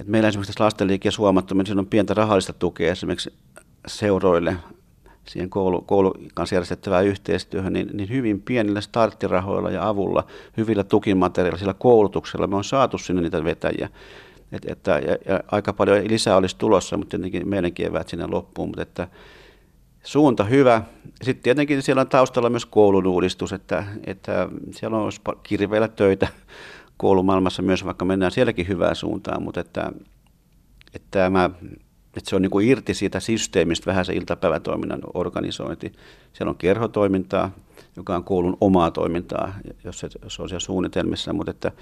että 0.00 0.10
meillä 0.10 0.28
esimerkiksi 0.28 0.60
lastenliikkeessä 0.60 1.22
huomattu, 1.22 1.60
että 1.60 1.72
on 1.78 1.86
pientä 1.86 2.14
rahallista 2.14 2.52
tukea 2.52 2.92
esimerkiksi 2.92 3.32
seuroille 3.86 4.56
siihen 5.28 5.50
koulu, 5.50 5.80
koulu 5.80 6.14
kanssa 6.34 6.54
järjestettävään 6.54 7.06
yhteistyöhön, 7.06 7.72
niin, 7.72 7.90
niin 7.92 8.08
hyvin 8.08 8.42
pienillä 8.42 8.80
starttirahoilla 8.80 9.70
ja 9.70 9.88
avulla, 9.88 10.26
hyvillä 10.56 10.84
tukimateriaalilla, 10.84 11.58
sillä 11.58 11.74
koulutuksella 11.74 12.46
me 12.46 12.56
on 12.56 12.64
saatu 12.64 12.98
sinne 12.98 13.22
niitä 13.22 13.44
vetäjiä. 13.44 13.88
Et, 14.52 14.62
että, 14.66 14.90
ja, 14.90 15.16
ja 15.32 15.40
aika 15.52 15.72
paljon 15.72 16.08
lisää 16.08 16.36
olisi 16.36 16.56
tulossa, 16.56 16.96
mutta 16.96 17.10
tietenkin 17.10 17.48
meidänkin 17.48 17.86
eväät 17.86 18.08
sinne 18.08 18.26
loppuun, 18.26 18.68
mutta 18.68 18.82
että 18.82 19.08
suunta 20.02 20.44
hyvä. 20.44 20.82
Sitten 21.22 21.42
tietenkin 21.42 21.82
siellä 21.82 22.00
on 22.00 22.08
taustalla 22.08 22.50
myös 22.50 22.66
koulun 22.66 23.06
uudistus, 23.06 23.52
että, 23.52 23.84
että 24.06 24.48
siellä 24.70 24.98
on 24.98 25.12
kirveillä 25.42 25.88
töitä 25.88 26.28
koulumaailmassa 26.96 27.62
myös, 27.62 27.84
vaikka 27.84 28.04
mennään 28.04 28.32
sielläkin 28.32 28.68
hyvään 28.68 28.96
suuntaan, 28.96 29.42
mutta 29.42 29.60
että, 29.60 29.92
että 30.94 31.08
tämä 31.10 31.50
että 32.16 32.30
se 32.30 32.36
on 32.36 32.42
niin 32.42 32.50
kuin 32.50 32.68
irti 32.68 32.94
siitä 32.94 33.20
systeemistä 33.20 33.86
vähän 33.86 34.04
se 34.04 34.12
iltapäivätoiminnan 34.12 35.00
organisointi. 35.14 35.92
Siellä 36.32 36.50
on 36.50 36.56
kerhotoimintaa, 36.56 37.50
joka 37.96 38.16
on 38.16 38.24
koulun 38.24 38.56
omaa 38.60 38.90
toimintaa, 38.90 39.54
jos 39.84 40.00
se, 40.00 40.08
jos 40.22 40.40
on 40.40 40.48
siellä 40.48 40.60
suunnitelmissa, 40.60 41.32
mutta 41.32 41.50
että 41.50 41.72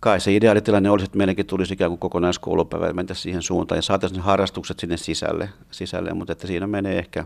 kai 0.00 0.20
se 0.20 0.34
ideaalitilanne 0.34 0.90
olisi, 0.90 1.04
että 1.04 1.18
meillekin 1.18 1.46
tulisi 1.46 1.74
ikään 1.74 1.90
kuin 1.90 1.98
kokonaiskoulupäivä 1.98 2.86
ja 2.86 2.94
mentäisiin 2.94 3.22
siihen 3.22 3.42
suuntaan 3.42 3.78
ja 3.78 3.82
saataisiin 3.82 4.18
ne 4.18 4.24
harrastukset 4.24 4.78
sinne 4.78 4.96
sisälle, 4.96 5.48
sisälle 5.70 6.14
mutta 6.14 6.32
että 6.32 6.46
siinä 6.46 6.66
menee 6.66 6.98
ehkä 6.98 7.24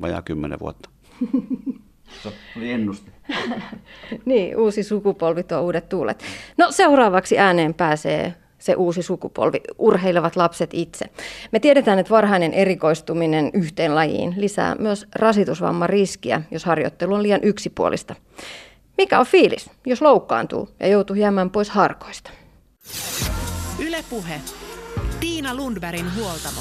vajaa 0.00 0.22
kymmenen 0.22 0.60
vuotta. 0.60 0.90
Se 2.22 2.32
oli 2.56 2.70
ennuste. 2.70 3.10
niin, 4.24 4.56
uusi 4.56 4.82
sukupolvi 4.82 5.42
tuo 5.42 5.60
uudet 5.60 5.88
tuulet. 5.88 6.24
No 6.58 6.72
seuraavaksi 6.72 7.38
ääneen 7.38 7.74
pääsee 7.74 8.34
se 8.62 8.74
uusi 8.74 9.02
sukupolvi, 9.02 9.60
urheilevat 9.78 10.36
lapset 10.36 10.70
itse. 10.72 11.04
Me 11.52 11.60
tiedetään, 11.60 11.98
että 11.98 12.10
varhainen 12.10 12.54
erikoistuminen 12.54 13.50
yhteen 13.52 13.94
lajiin 13.94 14.34
lisää 14.36 14.74
myös 14.74 15.06
rasitusvamman 15.14 15.88
riskiä, 15.88 16.42
jos 16.50 16.64
harjoittelu 16.64 17.14
on 17.14 17.22
liian 17.22 17.40
yksipuolista. 17.42 18.14
Mikä 18.98 19.20
on 19.20 19.26
fiilis, 19.26 19.70
jos 19.86 20.02
loukkaantuu 20.02 20.68
ja 20.80 20.86
joutuu 20.86 21.16
jäämään 21.16 21.50
pois 21.50 21.70
harkoista? 21.70 22.30
Ylepuhe. 23.78 24.40
Tiina 25.20 25.54
Lundbergin 25.54 26.14
huoltamo. 26.16 26.60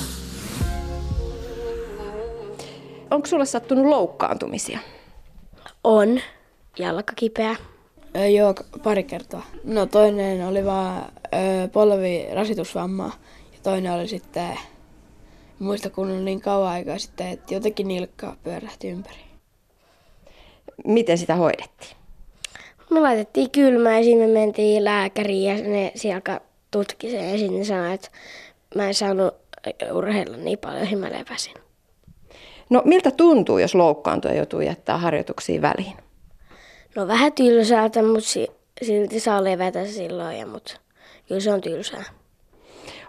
Onko 3.11 3.27
sulle 3.27 3.45
sattunut 3.45 3.85
loukkaantumisia? 3.85 4.79
On. 5.83 6.19
Jalka 6.79 7.13
kipeä. 7.15 7.55
Öö, 8.15 8.27
joo, 8.27 8.53
pari 8.83 9.03
kertaa. 9.03 9.45
No 9.63 9.85
toinen 9.85 10.47
oli 10.47 10.65
vaan 10.65 11.11
öö, 11.33 11.67
polvirasitusvamma 11.67 13.11
ja 13.53 13.57
toinen 13.63 13.91
oli 13.91 14.07
sitten, 14.07 14.59
muista 15.59 15.89
kun 15.89 16.11
oli 16.11 16.21
niin 16.21 16.41
kauan 16.41 16.71
aikaa 16.71 16.97
sitten, 16.97 17.27
että 17.27 17.53
jotenkin 17.53 17.87
nilkka 17.87 18.35
pyörähti 18.43 18.89
ympäri. 18.89 19.21
Miten 20.85 21.17
sitä 21.17 21.35
hoidettiin? 21.35 21.97
Me 22.89 22.99
laitettiin 22.99 23.51
kylmää 23.51 23.97
ja 23.97 24.03
sitten 24.03 24.29
me 24.29 24.33
mentiin 24.39 24.83
lääkäriin 24.83 25.43
ja 25.43 25.69
ne 25.69 25.91
siellä 25.95 26.39
tutki 26.71 27.11
sen 27.11 27.31
ja 27.31 27.37
sitten 27.37 27.65
sanoi, 27.65 27.93
että 27.93 28.09
mä 28.75 28.87
en 28.87 28.93
saanut 28.93 29.33
urheilla 29.93 30.37
niin 30.37 30.59
paljon 30.59 30.91
ja 30.91 30.97
mä 30.97 31.11
lepäsin. 31.11 31.53
No 32.69 32.81
miltä 32.85 33.11
tuntuu, 33.11 33.57
jos 33.57 33.75
loukkaantuu 33.75 34.31
ja 34.31 34.37
joutuu 34.37 34.61
jättää 34.61 34.97
harjoituksia 34.97 35.61
väliin? 35.61 36.10
No 36.95 37.07
vähän 37.07 37.33
tylsältä, 37.33 38.03
mutta 38.03 38.29
si- 38.29 38.51
silti 38.81 39.19
saa 39.19 39.43
levätä 39.43 39.85
silloin, 39.85 40.39
ja, 40.39 40.45
mutta 40.45 40.73
kyllä 41.27 41.41
se 41.41 41.53
on 41.53 41.61
tylsää. 41.61 42.03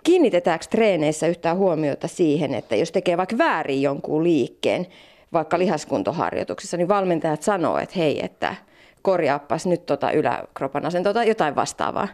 Kiinnitetäänkö 0.04 0.64
treeneissä 0.70 1.26
yhtään 1.26 1.56
huomiota 1.56 2.08
siihen, 2.08 2.54
että 2.54 2.76
jos 2.76 2.92
tekee 2.92 3.16
vaikka 3.16 3.38
väärin 3.38 3.82
jonkun 3.82 4.24
liikkeen, 4.24 4.86
vaikka 5.32 5.58
lihaskuntoharjoituksessa, 5.58 6.76
niin 6.76 6.88
valmentajat 6.88 7.42
sanoo, 7.42 7.78
että 7.78 7.94
hei, 7.98 8.24
että 8.24 8.54
korjaappas 9.02 9.66
nyt 9.66 9.86
tota 9.86 10.10
yläkropan 10.10 10.86
asentoa 10.86 11.14
tai 11.14 11.28
jotain 11.28 11.56
vastaavaa. 11.56 12.08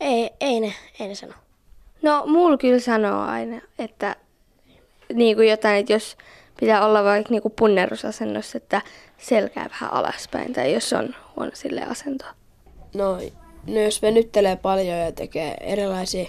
Ei, 0.00 0.30
ei 0.40 0.60
ne, 0.60 0.72
ei 1.00 1.08
ne 1.08 1.14
sano. 1.14 1.32
No, 2.02 2.24
mulla 2.26 2.56
kyllä 2.56 2.78
sanoo 2.78 3.22
aina, 3.22 3.60
että 3.78 4.16
niin 5.14 5.36
kuin 5.36 5.48
jotain, 5.48 5.76
että 5.76 5.92
jos 5.92 6.16
pitää 6.60 6.86
olla 6.86 7.04
vaikka 7.04 7.30
niin 7.30 7.42
kuin 7.42 7.54
punnerusasennossa, 7.58 8.56
että 8.56 8.82
selkää 9.18 9.68
vähän 9.70 9.92
alaspäin, 9.92 10.52
tai 10.52 10.72
jos 10.72 10.92
on 10.92 11.14
huono 11.36 11.50
sille 11.54 11.82
asento. 11.82 12.24
No, 12.94 13.18
no 13.66 13.80
jos 13.80 14.02
venyttelee 14.02 14.56
paljon 14.56 14.98
ja 14.98 15.12
tekee 15.12 15.56
erilaisia 15.60 16.26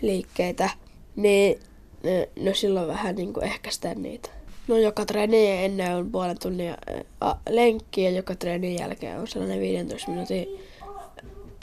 liikkeitä, 0.00 0.70
niin 1.16 1.60
no, 2.02 2.44
no 2.44 2.54
silloin 2.54 2.88
vähän 2.88 3.16
niin 3.16 3.32
kuin 3.32 3.44
ehkäistään 3.44 4.02
niitä. 4.02 4.28
No 4.68 4.76
joka 4.76 5.04
treeni 5.04 5.64
ennen 5.64 5.96
on 5.96 6.12
puolen 6.12 6.38
tunnin 6.38 6.70
ä, 6.70 6.76
lenkki 7.48 8.04
ja 8.04 8.10
joka 8.10 8.34
treenin 8.34 8.78
jälkeen 8.78 9.20
on 9.20 9.28
sellainen 9.28 9.60
15 9.60 10.10
minuutin 10.10 10.48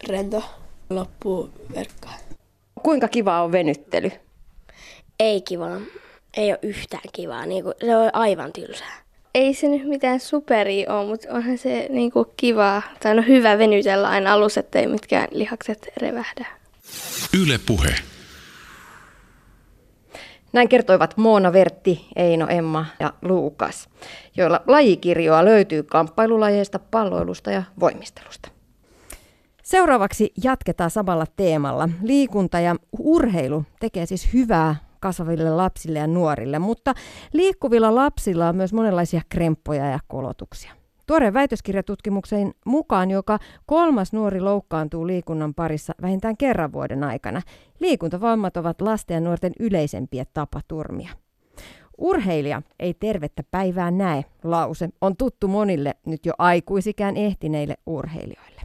rento 0.08 0.44
loppuu 0.90 1.50
verkkaan. 1.76 2.20
Kuinka 2.84 3.08
kiva 3.08 3.42
on 3.42 3.52
venyttely? 3.52 4.12
Ei 5.20 5.42
kivaa. 5.42 5.82
Ei 6.40 6.52
ole 6.52 6.60
yhtään 6.62 7.04
kivaa. 7.14 7.46
Niin 7.46 7.64
kuin, 7.64 7.74
se 7.86 7.98
on 7.98 8.10
aivan 8.14 8.54
tylsää. 8.54 8.98
Ei 9.36 9.54
se 9.54 9.68
nyt 9.68 9.88
mitään 9.88 10.20
superia 10.20 10.94
ole, 10.94 11.08
mutta 11.08 11.28
onhan 11.32 11.58
se 11.58 11.88
niin 11.90 12.12
kuin 12.12 12.26
kiva, 12.38 12.82
tai 13.04 13.16
no 13.16 13.22
hyvä 13.28 13.58
venytellä 13.58 14.10
aina 14.10 14.34
alussa, 14.34 14.60
ettei 14.60 14.88
mitkään 14.88 15.28
lihakset 15.32 15.88
revähdä. 15.98 16.48
Ylepuhe. 17.42 17.96
Näin 20.54 20.70
kertoivat 20.70 21.18
Moona 21.18 21.54
Vertti, 21.54 22.08
Eino 22.16 22.48
Emma 22.50 22.86
ja 23.00 23.14
Luukas, 23.22 23.90
joilla 24.38 24.62
lajikirjoa 24.68 25.46
löytyy 25.46 25.84
kamppailulajeista, 25.84 26.80
palloilusta 26.80 27.52
ja 27.52 27.64
voimistelusta. 27.80 28.50
Seuraavaksi 29.64 30.34
jatketaan 30.44 30.92
samalla 30.92 31.26
teemalla. 31.36 31.90
Liikunta 32.02 32.60
ja 32.60 32.76
urheilu 33.00 33.66
tekee 33.80 34.06
siis 34.06 34.34
hyvää 34.34 34.89
kasvaville 35.00 35.50
lapsille 35.50 36.00
ja 36.00 36.08
nuorille, 36.08 36.60
mutta 36.60 36.94
liikkuvilla 37.34 37.96
lapsilla 37.96 38.50
on 38.50 38.56
myös 38.56 38.74
monenlaisia 38.74 39.22
kremppoja 39.30 39.86
ja 39.86 40.00
kolotuksia. 40.08 40.72
Tuoreen 41.08 41.34
väitöskirjatutkimuksen 41.34 42.54
mukaan 42.66 43.12
joka 43.12 43.40
kolmas 43.66 44.14
nuori 44.14 44.42
loukkaantuu 44.42 45.08
liikunnan 45.08 45.54
parissa 45.54 45.94
vähintään 46.02 46.38
kerran 46.38 46.74
vuoden 46.74 47.04
aikana. 47.04 47.42
Liikuntavammat 47.80 48.58
ovat 48.58 48.82
lasten 48.82 49.16
ja 49.16 49.22
nuorten 49.22 49.54
yleisempiä 49.60 50.26
tapaturmia. 50.34 51.10
Urheilija 51.98 52.62
ei 52.80 52.94
tervettä 52.94 53.44
päivää 53.52 53.92
näe, 53.92 54.26
lause 54.44 54.90
on 55.02 55.18
tuttu 55.18 55.48
monille 55.48 55.96
nyt 56.06 56.26
jo 56.26 56.34
aikuisikään 56.38 57.18
ehtineille 57.18 57.76
urheilijoille. 57.86 58.59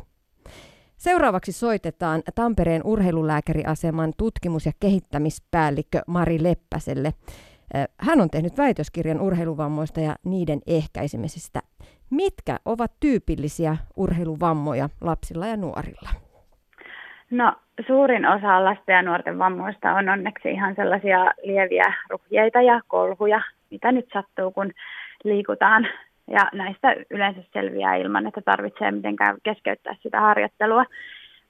Seuraavaksi 1.04 1.52
soitetaan 1.52 2.22
Tampereen 2.34 2.82
urheilulääkäriaseman 2.84 4.12
tutkimus- 4.18 4.66
ja 4.66 4.72
kehittämispäällikkö 4.80 6.00
Mari 6.06 6.42
Leppäselle. 6.42 7.10
Hän 8.00 8.20
on 8.20 8.30
tehnyt 8.30 8.58
väitöskirjan 8.58 9.20
urheiluvammoista 9.20 10.00
ja 10.00 10.14
niiden 10.24 10.60
ehkäisemisestä. 10.66 11.60
Mitkä 12.10 12.56
ovat 12.64 12.92
tyypillisiä 13.00 13.76
urheiluvammoja 13.96 14.88
lapsilla 15.00 15.46
ja 15.46 15.56
nuorilla? 15.56 16.10
No 17.30 17.52
suurin 17.86 18.26
osa 18.26 18.64
lasten 18.64 18.94
ja 18.94 19.02
nuorten 19.02 19.38
vammoista 19.38 19.92
on 19.94 20.08
onneksi 20.08 20.50
ihan 20.50 20.74
sellaisia 20.76 21.24
lieviä 21.42 21.94
ruhjeita 22.10 22.62
ja 22.62 22.80
kolhuja, 22.88 23.40
mitä 23.70 23.92
nyt 23.92 24.08
sattuu, 24.12 24.50
kun 24.50 24.70
liikutaan. 25.24 25.86
Ja 26.30 26.48
näistä 26.52 26.96
yleensä 27.10 27.40
selviää 27.52 27.96
ilman, 27.96 28.26
että 28.26 28.40
tarvitsee 28.40 28.90
mitenkään 28.90 29.36
keskeyttää 29.42 29.96
sitä 30.02 30.20
harjoittelua. 30.20 30.84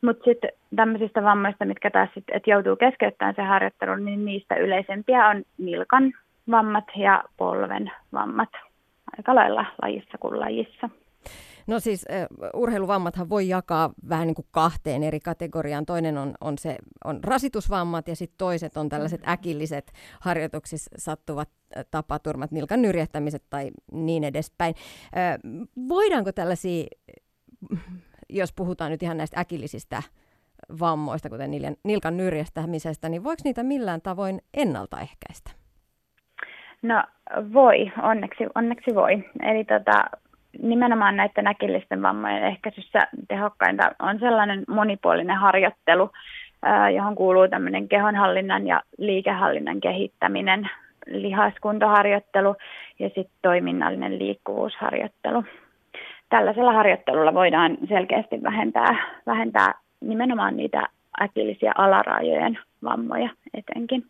Mutta 0.02 0.24
sitten 0.24 0.50
tämmöisistä 0.76 1.22
vammoista, 1.22 1.64
mitkä 1.64 1.90
taas 1.90 2.08
sit, 2.14 2.24
et 2.32 2.46
joutuu 2.46 2.76
keskeyttämään 2.76 3.34
se 3.34 3.42
harjoittelu, 3.42 3.96
niin 3.96 4.24
niistä 4.24 4.54
yleisempiä 4.54 5.28
on 5.28 5.42
nilkan 5.58 6.12
vammat 6.50 6.84
ja 6.96 7.24
polven 7.36 7.90
vammat. 8.12 8.48
Aika 9.18 9.34
lailla 9.34 9.66
lajissa 9.82 10.18
kuin 10.18 10.40
lajissa. 10.40 10.88
No 11.66 11.80
siis 11.80 12.06
uh, 12.10 12.60
urheiluvammathan 12.62 13.28
voi 13.28 13.48
jakaa 13.48 13.90
vähän 14.08 14.26
niin 14.26 14.34
kuin 14.34 14.46
kahteen 14.50 15.02
eri 15.02 15.20
kategoriaan. 15.20 15.86
Toinen 15.86 16.18
on, 16.18 16.34
on, 16.40 16.58
se, 16.58 16.76
on 17.04 17.24
rasitusvammat 17.24 18.08
ja 18.08 18.16
sitten 18.16 18.38
toiset 18.38 18.76
on 18.76 18.88
tällaiset 18.88 19.28
äkilliset 19.28 19.92
harjoituksissa 20.20 20.90
sattuvat 20.98 21.48
tapaturmat, 21.90 22.50
nilkan 22.50 22.82
nyrjähtämiset 22.82 23.42
tai 23.50 23.70
niin 23.92 24.24
edespäin. 24.24 24.74
Uh, 24.74 25.66
voidaanko 25.88 26.32
tällaisia, 26.32 26.84
jos 28.30 28.52
puhutaan 28.52 28.90
nyt 28.90 29.02
ihan 29.02 29.16
näistä 29.16 29.40
äkillisistä 29.40 30.02
vammoista, 30.80 31.30
kuten 31.30 31.50
nilkan 31.84 32.16
nyrjähtämisestä, 32.16 33.08
niin 33.08 33.24
voiko 33.24 33.40
niitä 33.44 33.62
millään 33.62 34.02
tavoin 34.02 34.40
ennaltaehkäistä? 34.54 35.50
No 36.82 37.04
voi, 37.52 37.92
onneksi, 38.02 38.44
onneksi 38.54 38.94
voi. 38.94 39.12
Eli 39.42 39.64
tota, 39.64 40.04
nimenomaan 40.62 41.16
näiden 41.16 41.46
äkillisten 41.46 42.02
vammojen 42.02 42.44
ehkäisyssä 42.44 42.98
tehokkainta 43.28 43.90
on 43.98 44.18
sellainen 44.18 44.64
monipuolinen 44.68 45.36
harjoittelu, 45.36 46.10
johon 46.94 47.14
kuuluu 47.14 47.48
tämmöinen 47.48 47.88
kehonhallinnan 47.88 48.66
ja 48.66 48.82
liikehallinnan 48.98 49.80
kehittäminen, 49.80 50.70
lihaskuntoharjoittelu 51.06 52.56
ja 52.98 53.08
sitten 53.08 53.38
toiminnallinen 53.42 54.18
liikkuvuusharjoittelu. 54.18 55.44
Tällaisella 56.28 56.72
harjoittelulla 56.72 57.34
voidaan 57.34 57.76
selkeästi 57.88 58.42
vähentää, 58.42 58.96
vähentää 59.26 59.74
nimenomaan 60.00 60.56
niitä 60.56 60.88
äkillisiä 61.22 61.72
alarajojen 61.78 62.58
vammoja 62.84 63.28
etenkin. 63.54 64.04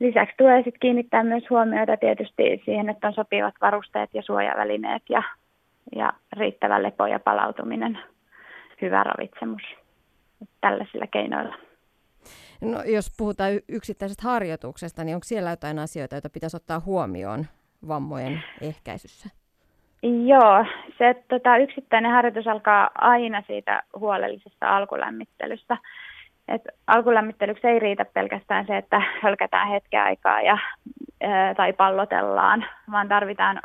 Lisäksi 0.00 0.34
tulee 0.38 0.56
sitten 0.56 0.80
kiinnittää 0.80 1.24
myös 1.24 1.50
huomiota 1.50 1.96
tietysti 1.96 2.62
siihen, 2.64 2.88
että 2.88 3.06
on 3.06 3.14
sopivat 3.14 3.54
varusteet 3.60 4.10
ja 4.14 4.22
suojavälineet 4.22 5.02
ja, 5.08 5.22
ja 5.96 6.12
riittävä 6.32 6.82
lepo 6.82 7.06
ja 7.06 7.20
palautuminen, 7.20 7.98
hyvä 8.82 9.02
ravitsemus 9.02 9.62
tällaisilla 10.60 11.06
keinoilla. 11.06 11.56
No, 12.60 12.82
jos 12.82 13.14
puhutaan 13.18 13.52
yksittäisestä 13.68 14.22
harjoituksesta, 14.28 15.04
niin 15.04 15.14
onko 15.14 15.24
siellä 15.24 15.50
jotain 15.50 15.78
asioita, 15.78 16.14
joita 16.14 16.30
pitäisi 16.30 16.56
ottaa 16.56 16.80
huomioon 16.80 17.46
vammojen 17.88 18.42
ehkäisyssä? 18.60 19.28
Joo, 20.02 20.64
se 20.98 21.24
tota, 21.28 21.56
yksittäinen 21.56 22.10
harjoitus 22.10 22.46
alkaa 22.46 22.90
aina 22.94 23.42
siitä 23.46 23.82
huolellisesta 23.98 24.76
alkulämmittelystä. 24.76 25.76
Et 26.48 26.62
alkulämmittelyksi 26.86 27.66
ei 27.66 27.78
riitä 27.78 28.04
pelkästään 28.04 28.66
se, 28.66 28.76
että 28.76 29.02
hölkätään 29.22 29.68
hetken 29.68 30.02
aikaa 30.02 30.40
ja, 30.40 30.58
tai 31.56 31.72
pallotellaan, 31.72 32.64
vaan 32.90 33.08
tarvitaan 33.08 33.60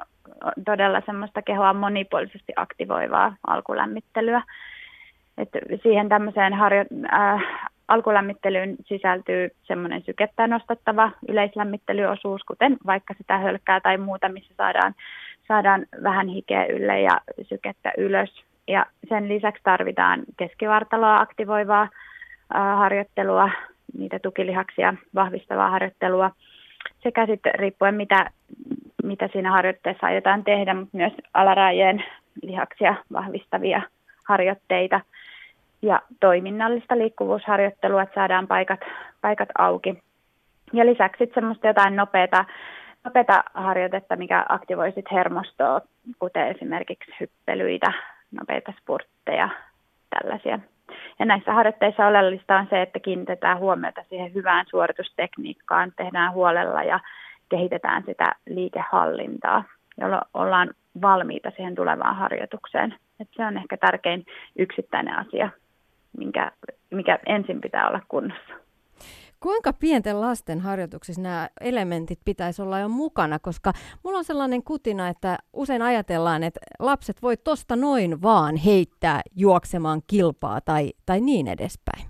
todella 0.66 1.02
semmoista 1.06 1.42
kehoa 1.42 1.74
monipuolisesti 1.74 2.54
aktivoivaa 2.56 3.36
alkulämmittelyä. 3.48 4.42
Et 5.38 5.50
siihen 5.84 6.10
tämmöiseen 6.10 6.54
harjo- 6.54 7.14
äh, 7.14 7.70
alkulämmittelyyn 7.88 8.76
sisältyy 8.86 9.50
semmoinen 9.64 10.02
sykettä 10.02 10.48
nostattava 10.48 11.12
yleislämmittelyosuus, 11.28 12.44
kuten 12.44 12.78
vaikka 12.86 13.14
sitä 13.18 13.38
hölkkää 13.38 13.80
tai 13.80 13.98
muuta, 13.98 14.30
missä 14.30 14.54
saadaan, 14.58 14.96
saadaan 15.48 15.86
vähän 16.04 16.28
hikeä 16.28 16.66
ylle 16.66 17.02
ja 17.02 17.22
sykettä 17.42 17.92
ylös. 17.98 18.44
Ja 18.68 18.86
sen 19.10 19.30
lisäksi 19.30 19.64
tarvitaan 19.64 20.24
keskivartaloa 20.38 21.20
aktivoivaa 21.20 21.88
harjoittelua, 22.54 23.50
niitä 23.98 24.20
tukilihaksia 24.20 24.94
vahvistavaa 25.16 25.70
harjoittelua 25.70 26.32
sekä 27.04 27.26
sitten 27.26 27.56
riippuen 27.56 27.96
mitä, 27.96 28.30
mitä 29.04 29.30
siinä 29.32 29.52
harjoitteessa 29.52 30.08
aiotaan 30.08 30.44
tehdä, 30.44 30.74
mutta 30.74 30.98
myös 30.98 31.14
alarajien 31.34 32.04
lihaksia 32.42 32.96
vahvistavia 33.12 33.82
harjoitteita 34.24 35.02
ja 35.82 36.02
toiminnallista 36.20 36.98
liikkuvuusharjoittelua, 36.98 38.02
että 38.02 38.16
saadaan 38.16 38.48
paikat, 38.48 38.80
paikat 39.22 39.50
auki. 39.58 40.04
Ja 40.74 40.86
lisäksi 40.86 41.32
semmoista 41.34 41.68
jotain 41.68 41.96
nopeata, 41.96 42.46
nopeata 43.06 43.44
harjoitetta, 43.54 44.16
mikä 44.16 44.46
aktivoi 44.50 44.92
sit 44.92 45.12
hermostoa, 45.12 45.82
kuten 46.20 46.48
esimerkiksi 46.48 47.12
hyppelyitä, 47.20 47.94
nopeita 48.32 48.74
spurtteja, 48.82 49.50
tällaisia. 50.10 50.60
Ja 51.20 51.26
näissä 51.26 51.54
harjoitteissa 51.54 52.08
oleellista 52.08 52.58
on 52.58 52.68
se, 52.70 52.82
että 52.82 53.00
kiinnitetään 53.00 53.60
huomiota 53.60 54.04
siihen 54.10 54.34
hyvään 54.34 54.66
suoritustekniikkaan, 54.70 55.92
tehdään 55.98 56.34
huolella 56.34 56.84
ja 56.84 57.00
kehitetään 57.50 58.04
sitä 58.06 58.32
liikehallintaa, 58.50 59.64
jolloin 60.02 60.22
ollaan 60.34 60.70
valmiita 61.02 61.52
siihen 61.56 61.76
tulevaan 61.76 62.16
harjoitukseen. 62.16 62.96
Et 63.20 63.28
se 63.32 63.46
on 63.46 63.58
ehkä 63.58 63.78
tärkein 63.78 64.26
yksittäinen 64.60 65.20
asia, 65.20 65.50
minkä, 66.18 66.52
mikä 66.92 67.20
ensin 67.26 67.62
pitää 67.62 67.88
olla 67.88 68.02
kunnossa. 68.08 68.69
Kuinka 69.44 69.74
pienten 69.74 70.22
lasten 70.22 70.60
harjoituksissa 70.60 71.22
nämä 71.22 71.50
elementit 71.62 72.20
pitäisi 72.26 72.62
olla 72.62 72.80
jo 72.80 72.90
mukana, 72.90 73.40
koska 73.40 73.72
mulla 74.04 74.18
on 74.18 74.24
sellainen 74.24 74.64
kutina, 74.64 75.08
että 75.08 75.38
usein 75.54 75.82
ajatellaan, 75.82 76.44
että 76.44 76.60
lapset 76.80 77.22
voi 77.22 77.38
tosta 77.38 77.76
noin 77.76 78.22
vaan 78.22 78.56
heittää 78.56 79.22
juoksemaan 79.36 80.02
kilpaa 80.08 80.62
tai, 80.62 80.92
tai 81.06 81.22
niin 81.22 81.48
edespäin. 81.48 82.08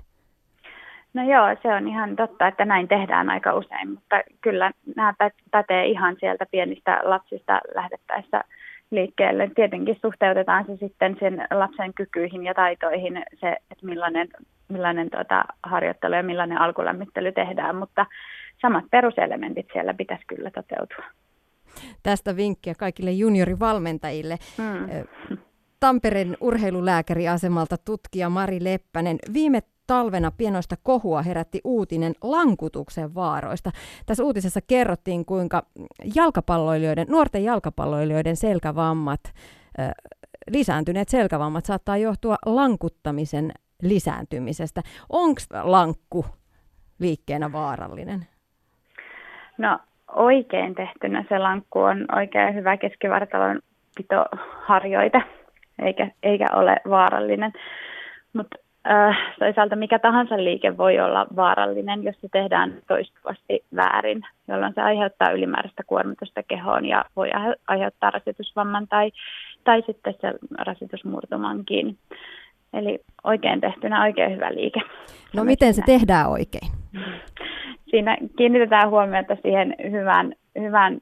No 1.13 1.23
joo, 1.23 1.55
se 1.61 1.67
on 1.75 1.87
ihan 1.87 2.15
totta, 2.15 2.47
että 2.47 2.65
näin 2.65 2.87
tehdään 2.87 3.29
aika 3.29 3.53
usein, 3.53 3.89
mutta 3.89 4.21
kyllä 4.41 4.71
nämä 4.95 5.13
pätee 5.51 5.85
ihan 5.85 6.15
sieltä 6.19 6.45
pienistä 6.51 7.01
lapsista 7.03 7.61
lähdettäessä 7.75 8.43
liikkeelle. 8.91 9.51
Tietenkin 9.55 9.97
suhteutetaan 10.01 10.65
se 10.65 10.77
sitten 10.77 11.17
sen 11.19 11.47
lapsen 11.51 11.93
kykyihin 11.93 12.43
ja 12.43 12.53
taitoihin, 12.53 13.23
se, 13.39 13.47
että 13.71 13.85
millainen, 13.85 14.27
millainen 14.67 15.09
tuota, 15.09 15.43
harjoittelu 15.63 16.15
ja 16.15 16.23
millainen 16.23 16.57
alkulämmittely 16.57 17.31
tehdään, 17.31 17.75
mutta 17.75 18.05
samat 18.61 18.85
peruselementit 18.91 19.67
siellä 19.73 19.93
pitäisi 19.93 20.23
kyllä 20.27 20.51
toteutua. 20.51 21.05
Tästä 22.03 22.35
vinkkiä 22.35 22.73
kaikille 22.77 23.11
juniorivalmentajille. 23.11 24.37
Hmm. 24.57 25.37
Tampereen 25.79 26.37
urheilulääkäriasemalta 26.41 27.75
tutkija 27.85 28.29
Mari 28.29 28.63
Leppänen. 28.63 29.17
Viime 29.33 29.61
talvena 29.89 30.31
pienoista 30.37 30.75
kohua 30.83 31.21
herätti 31.21 31.61
uutinen 31.63 32.13
lankutuksen 32.23 33.15
vaaroista. 33.15 33.71
Tässä 34.05 34.23
uutisessa 34.23 34.59
kerrottiin, 34.67 35.25
kuinka 35.25 35.63
jalkapalloilijoiden, 36.15 37.07
nuorten 37.09 37.43
jalkapalloilijoiden 37.43 38.35
selkävammat, 38.35 39.19
lisääntyneet 40.51 41.09
selkävammat 41.09 41.65
saattaa 41.65 41.97
johtua 41.97 42.35
lankuttamisen 42.45 43.51
lisääntymisestä. 43.81 44.81
Onko 45.09 45.41
lankku 45.63 46.25
liikkeenä 46.99 47.51
vaarallinen? 47.51 48.27
No 49.57 49.79
oikein 50.15 50.75
tehtynä 50.75 51.25
se 51.29 51.39
lankku 51.39 51.79
on 51.79 52.05
oikein 52.15 52.55
hyvä 52.55 52.77
keskivartalon 52.77 53.59
pitoharjoite, 53.95 55.21
eikä, 55.85 56.11
eikä 56.23 56.45
ole 56.53 56.77
vaarallinen. 56.89 57.53
Mutta 58.33 58.68
äh, 58.87 59.17
toisaalta 59.39 59.75
mikä 59.75 59.99
tahansa 59.99 60.37
liike 60.37 60.77
voi 60.77 60.99
olla 60.99 61.27
vaarallinen, 61.35 62.03
jos 62.03 62.15
se 62.21 62.27
tehdään 62.31 62.73
toistuvasti 62.87 63.63
väärin, 63.75 64.21
jolloin 64.47 64.73
se 64.73 64.81
aiheuttaa 64.81 65.31
ylimääräistä 65.31 65.83
kuormitusta 65.87 66.43
kehoon 66.43 66.85
ja 66.85 67.05
voi 67.15 67.29
aiheuttaa 67.67 68.11
rasitusvamman 68.11 68.87
tai, 68.87 69.11
tai 69.63 69.83
sitten 69.85 70.15
se 70.21 70.33
rasitusmurtumankin. 70.57 71.97
Eli 72.73 72.99
oikein 73.23 73.61
tehtynä 73.61 74.03
oikein 74.03 74.35
hyvä 74.35 74.53
liike. 74.53 74.81
No 75.35 75.43
miten 75.43 75.73
se 75.73 75.81
tehdään 75.85 76.29
oikein? 76.29 76.71
Siinä 77.89 78.17
kiinnitetään 78.37 78.89
huomiota 78.89 79.37
siihen 79.41 79.75
hyvään, 79.91 80.33
hyvään 80.59 80.97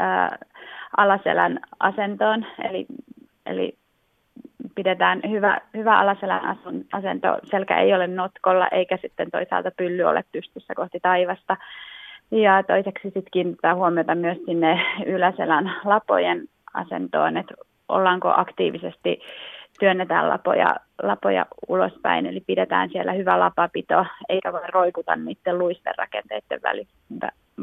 äh, 0.00 0.28
alaselän 0.96 1.60
asentoon, 1.80 2.46
eli, 2.68 2.86
eli 3.46 3.74
pidetään 4.74 5.20
hyvä, 5.30 5.60
hyvä 5.76 5.98
alaselän 5.98 6.58
asento. 6.92 7.38
Selkä 7.44 7.80
ei 7.80 7.94
ole 7.94 8.06
notkolla 8.06 8.68
eikä 8.68 8.96
sitten 8.96 9.30
toisaalta 9.30 9.70
pylly 9.76 10.02
ole 10.02 10.24
pystyssä 10.32 10.74
kohti 10.74 11.00
taivasta. 11.00 11.56
Ja 12.30 12.62
toiseksi 12.62 13.02
sitten 13.02 13.30
kiinnittää 13.30 13.74
huomiota 13.74 14.14
myös 14.14 14.38
sinne 14.46 14.80
yläselän 15.06 15.72
lapojen 15.84 16.48
asentoon, 16.74 17.36
että 17.36 17.54
ollaanko 17.88 18.32
aktiivisesti 18.36 19.20
työnnetään 19.80 20.28
lapoja, 20.28 20.76
lapoja 21.02 21.46
ulospäin, 21.68 22.26
eli 22.26 22.40
pidetään 22.40 22.90
siellä 22.90 23.12
hyvä 23.12 23.38
lapapito, 23.38 24.06
eikä 24.28 24.52
voi 24.52 24.66
roikuta 24.68 25.16
niiden 25.16 25.58
luisten 25.58 25.94
rakenteiden 25.98 26.60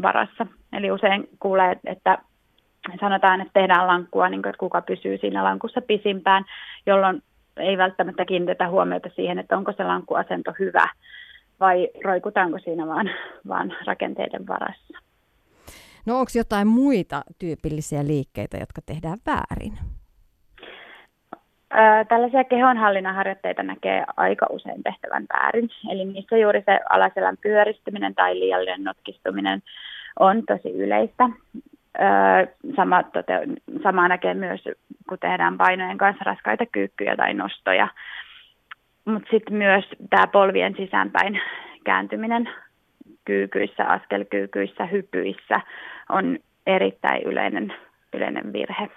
varassa. 0.02 0.48
Eli 0.74 0.92
usein 0.92 1.30
kuulee, 1.40 1.80
että 1.86 2.18
sanotaan, 3.00 3.42
että 3.42 3.54
tehdään 3.54 3.88
lankkua, 3.88 4.30
niin 4.30 4.42
kuin, 4.42 4.50
että 4.50 4.60
kuka 4.60 4.82
pysyy 4.82 5.18
siinä 5.18 5.44
lankussa 5.44 5.82
pisimpään, 5.82 6.44
jolloin 6.86 7.24
ei 7.58 7.78
välttämättä 7.78 8.26
kiinnitetä 8.26 8.70
huomiota 8.70 9.10
siihen, 9.16 9.40
että 9.40 9.58
onko 9.58 9.72
se 9.72 9.84
lankkuasento 9.84 10.54
hyvä 10.60 10.88
vai 11.60 11.90
roikutaanko 12.04 12.60
siinä 12.60 12.88
vaan, 12.88 13.10
vaan 13.48 13.76
rakenteiden 13.86 14.48
varassa. 14.48 15.00
No 16.06 16.20
onko 16.20 16.32
jotain 16.36 16.68
muita 16.68 17.22
tyypillisiä 17.40 18.08
liikkeitä, 18.08 18.58
jotka 18.58 18.82
tehdään 18.86 19.18
väärin? 19.26 19.74
Tällaisia 22.08 22.44
kehonhallinnan 22.44 23.16
harjoitteita 23.16 23.64
näkee 23.64 24.04
aika 24.18 24.46
usein 24.50 24.84
tehtävän 24.84 25.26
väärin. 25.34 25.70
Eli 25.92 26.06
niissä 26.06 26.38
juuri 26.38 26.64
se 26.66 26.80
alaselän 26.90 27.38
pyöristyminen 27.42 28.16
tai 28.16 28.40
liiallinen 28.40 28.84
notkistuminen 28.84 29.62
on 30.20 30.44
tosi 30.48 30.72
yleistä. 30.72 31.30
Sama, 32.76 33.04
tote, 33.04 33.34
sama 33.84 34.08
näkee 34.08 34.34
myös, 34.34 34.64
kun 35.10 35.20
tehdään 35.20 35.58
painojen 35.58 35.98
kanssa 35.98 36.24
raskaita 36.24 36.66
kyykkyjä 36.66 37.16
tai 37.16 37.34
nostoja. 37.34 37.88
Mutta 39.06 39.28
sitten 39.32 39.58
myös 39.58 39.86
tämä 40.10 40.28
polvien 40.28 40.76
sisäänpäin 40.78 41.42
kääntyminen 41.84 42.50
kyykyissä, 43.26 43.86
askelkyykyissä, 43.86 44.86
hypyissä 44.86 45.62
on 46.10 46.40
erittäin 46.68 47.24
yleinen, 47.24 47.74
yleinen 48.14 48.54
virhe, 48.54 48.90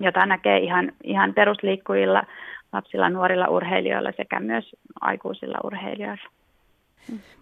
jota 0.00 0.26
näkee 0.26 0.58
ihan, 0.58 0.92
ihan 1.04 1.34
perusliikkujilla, 1.34 2.22
lapsilla, 2.72 3.10
nuorilla 3.10 3.48
urheilijoilla 3.48 4.12
sekä 4.16 4.40
myös 4.40 4.76
aikuisilla 5.00 5.58
urheilijoilla. 5.64 6.30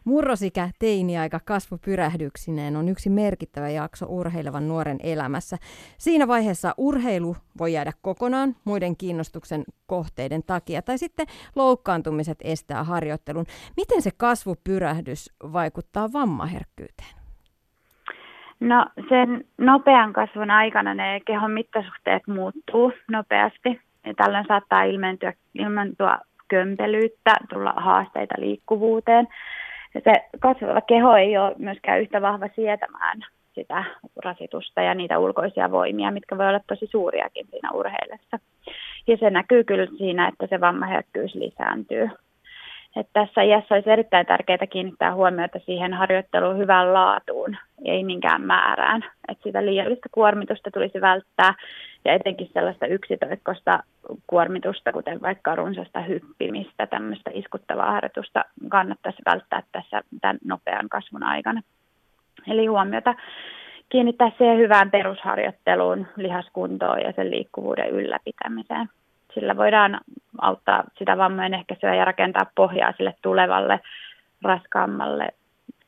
Murrosikä 0.04 0.68
teiniaika 0.78 1.40
kasvupyrähdyksineen 1.44 2.76
on 2.76 2.88
yksi 2.88 3.10
merkittävä 3.10 3.68
jakso 3.68 4.06
urheilevan 4.08 4.68
nuoren 4.68 4.98
elämässä. 5.02 5.56
Siinä 5.98 6.28
vaiheessa 6.28 6.74
urheilu 6.78 7.36
voi 7.58 7.72
jäädä 7.72 7.92
kokonaan 8.02 8.56
muiden 8.64 8.96
kiinnostuksen 8.96 9.64
kohteiden 9.86 10.42
takia 10.42 10.82
tai 10.82 10.98
sitten 10.98 11.26
loukkaantumiset 11.56 12.38
estää 12.44 12.84
harjoittelun. 12.84 13.46
Miten 13.76 14.02
se 14.02 14.10
kasvupyrähdys 14.16 15.32
vaikuttaa 15.52 16.12
vammaherkkyyteen? 16.12 17.14
No 18.60 18.86
sen 19.08 19.44
nopean 19.58 20.12
kasvun 20.12 20.50
aikana 20.50 20.94
ne 20.94 21.20
kehon 21.26 21.50
mittasuhteet 21.50 22.26
muuttuu 22.26 22.92
nopeasti 23.10 23.80
ja 24.04 24.14
tällöin 24.14 24.44
saattaa 24.48 24.82
ilmentyä, 24.82 25.32
ilmentyä 25.54 26.18
kömpelyyttä, 26.48 27.34
tulla 27.50 27.72
haasteita 27.76 28.34
liikkuvuuteen. 28.38 29.28
Se 30.04 30.12
kasvava 30.40 30.80
keho 30.80 31.16
ei 31.16 31.38
ole 31.38 31.54
myöskään 31.58 32.00
yhtä 32.00 32.22
vahva 32.22 32.48
sietämään 32.54 33.20
sitä 33.54 33.84
rasitusta 34.24 34.82
ja 34.82 34.94
niitä 34.94 35.18
ulkoisia 35.18 35.70
voimia, 35.70 36.10
mitkä 36.10 36.38
voi 36.38 36.48
olla 36.48 36.60
tosi 36.66 36.86
suuriakin 36.86 37.46
siinä 37.50 37.70
urheilessa. 37.70 38.38
Ja 39.06 39.16
se 39.16 39.30
näkyy 39.30 39.64
kyllä 39.64 39.86
siinä, 39.98 40.28
että 40.28 40.46
se 40.46 40.60
vammaherkkyys 40.60 41.34
lisääntyy. 41.34 42.10
Että 42.96 43.10
tässä 43.12 43.42
iässä 43.42 43.74
olisi 43.74 43.90
erittäin 43.90 44.26
tärkeää 44.26 44.66
kiinnittää 44.70 45.14
huomiota 45.14 45.58
siihen 45.66 45.94
harjoitteluun 45.94 46.58
hyvään 46.58 46.94
laatuun, 46.94 47.56
ei 47.84 48.04
minkään 48.04 48.42
määrään. 48.42 49.04
Että 49.28 49.42
sitä 49.42 49.66
liiallista 49.66 50.08
kuormitusta 50.12 50.70
tulisi 50.70 51.00
välttää 51.00 51.54
ja 52.04 52.12
etenkin 52.12 52.50
sellaista 52.52 52.86
yksitoikkoista 52.86 53.82
kuormitusta, 54.26 54.92
kuten 54.92 55.20
vaikka 55.22 55.54
runsasta 55.54 56.00
hyppimistä, 56.00 56.86
tämmöistä 56.86 57.30
iskuttavaa 57.34 57.92
harjoitusta 57.92 58.44
kannattaisi 58.68 59.22
välttää 59.26 59.62
tässä 59.72 60.00
tämän 60.20 60.38
nopean 60.44 60.88
kasvun 60.88 61.22
aikana. 61.22 61.62
Eli 62.48 62.66
huomiota 62.66 63.14
kiinnittää 63.88 64.30
siihen 64.38 64.58
hyvään 64.58 64.90
perusharjoitteluun, 64.90 66.06
lihaskuntoon 66.16 67.00
ja 67.00 67.12
sen 67.12 67.30
liikkuvuuden 67.30 67.90
ylläpitämiseen. 67.90 68.88
sillä 69.34 69.56
voidaan 69.56 70.00
auttaa 70.40 70.84
sitä 70.98 71.18
vammojen 71.18 71.54
ehkäisyä 71.54 71.94
ja 71.94 72.04
rakentaa 72.04 72.46
pohjaa 72.54 72.92
sille 72.96 73.14
tulevalle 73.22 73.80
raskaammalle 74.42 75.28